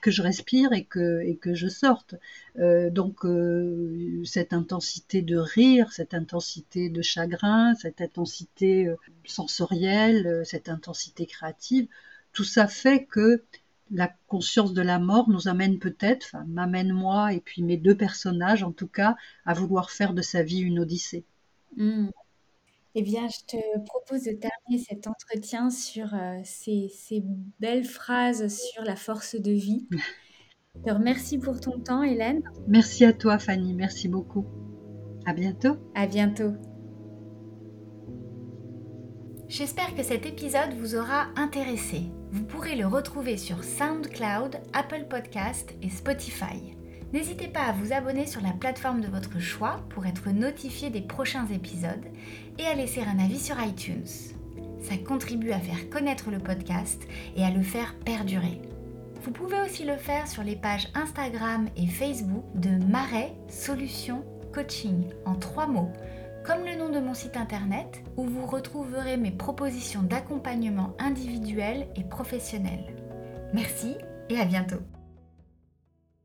que 0.00 0.12
je 0.12 0.22
respire 0.22 0.72
et 0.72 0.84
que, 0.84 1.22
et 1.22 1.36
que 1.36 1.54
je 1.54 1.66
sorte. 1.66 2.14
Euh, 2.58 2.88
donc, 2.90 3.24
euh, 3.24 4.22
cette 4.24 4.52
intensité 4.52 5.22
de 5.22 5.36
rire, 5.36 5.92
cette 5.92 6.14
intensité 6.14 6.88
de 6.88 7.02
chagrin, 7.02 7.74
cette 7.74 8.00
intensité 8.00 8.86
euh, 8.86 8.96
sensorielle, 9.24 10.42
cette 10.44 10.68
intensité 10.68 11.26
créative, 11.26 11.88
tout 12.32 12.44
ça 12.44 12.66
fait 12.66 13.04
que 13.04 13.44
la 13.90 14.10
conscience 14.26 14.72
de 14.72 14.82
la 14.82 14.98
mort 14.98 15.28
nous 15.28 15.48
amène 15.48 15.78
peut-être, 15.78 16.24
enfin 16.24 16.44
m'amène 16.48 16.92
moi 16.92 17.32
et 17.34 17.40
puis 17.40 17.62
mes 17.62 17.76
deux 17.76 17.96
personnages 17.96 18.62
en 18.62 18.72
tout 18.72 18.86
cas, 18.86 19.16
à 19.44 19.54
vouloir 19.54 19.90
faire 19.90 20.14
de 20.14 20.22
sa 20.22 20.42
vie 20.42 20.60
une 20.60 20.78
odyssée. 20.78 21.24
Mmh. 21.76 22.08
Eh 22.94 23.02
bien, 23.02 23.26
je 23.28 23.38
te 23.46 23.78
propose 23.86 24.24
de 24.24 24.32
terminer 24.32 24.84
cet 24.86 25.06
entretien 25.06 25.70
sur 25.70 26.14
euh, 26.14 26.40
ces, 26.44 26.92
ces, 26.94 27.22
belles 27.58 27.84
phrases 27.84 28.54
sur 28.54 28.84
la 28.84 28.96
force 28.96 29.34
de 29.34 29.50
vie. 29.50 29.88
Je 30.74 30.90
te 30.90 30.90
remercie 30.90 31.38
pour 31.38 31.58
ton 31.60 31.80
temps, 31.80 32.02
Hélène. 32.02 32.42
Merci 32.66 33.04
à 33.04 33.12
toi, 33.12 33.38
Fanny. 33.38 33.72
Merci 33.74 34.08
beaucoup. 34.08 34.46
À 35.24 35.32
bientôt. 35.32 35.76
À 35.94 36.06
bientôt. 36.06 36.52
J'espère 39.52 39.94
que 39.94 40.02
cet 40.02 40.24
épisode 40.24 40.72
vous 40.78 40.96
aura 40.96 41.26
intéressé. 41.36 42.04
Vous 42.30 42.42
pourrez 42.42 42.74
le 42.74 42.86
retrouver 42.86 43.36
sur 43.36 43.62
SoundCloud, 43.62 44.56
Apple 44.72 45.04
Podcast 45.10 45.74
et 45.82 45.90
Spotify. 45.90 46.74
N'hésitez 47.12 47.48
pas 47.48 47.64
à 47.64 47.72
vous 47.72 47.92
abonner 47.92 48.24
sur 48.24 48.40
la 48.40 48.52
plateforme 48.52 49.02
de 49.02 49.08
votre 49.08 49.40
choix 49.40 49.84
pour 49.90 50.06
être 50.06 50.30
notifié 50.30 50.88
des 50.88 51.02
prochains 51.02 51.46
épisodes 51.48 52.06
et 52.58 52.64
à 52.64 52.74
laisser 52.74 53.02
un 53.02 53.22
avis 53.22 53.38
sur 53.38 53.62
iTunes. 53.62 54.08
Ça 54.80 54.96
contribue 55.06 55.52
à 55.52 55.60
faire 55.60 55.90
connaître 55.90 56.30
le 56.30 56.38
podcast 56.38 57.02
et 57.36 57.44
à 57.44 57.50
le 57.50 57.62
faire 57.62 57.94
perdurer. 58.06 58.62
Vous 59.22 59.32
pouvez 59.32 59.60
aussi 59.60 59.84
le 59.84 59.96
faire 59.96 60.28
sur 60.28 60.42
les 60.42 60.56
pages 60.56 60.88
Instagram 60.94 61.68
et 61.76 61.88
Facebook 61.88 62.44
de 62.54 62.82
Marais 62.86 63.34
Solutions 63.50 64.24
Coaching 64.54 65.10
en 65.26 65.34
trois 65.34 65.66
mots, 65.66 65.92
comme 66.44 66.64
le 66.64 66.76
nom 66.76 66.88
de 66.88 66.98
mon 66.98 67.14
site 67.14 67.36
internet 67.36 68.02
où 68.16 68.24
vous 68.24 68.46
retrouverez 68.46 69.16
mes 69.16 69.30
propositions 69.30 70.02
d'accompagnement 70.02 70.94
individuel 70.98 71.88
et 71.96 72.04
professionnel. 72.04 72.94
Merci 73.52 73.96
et 74.28 74.38
à 74.38 74.44
bientôt 74.44 74.80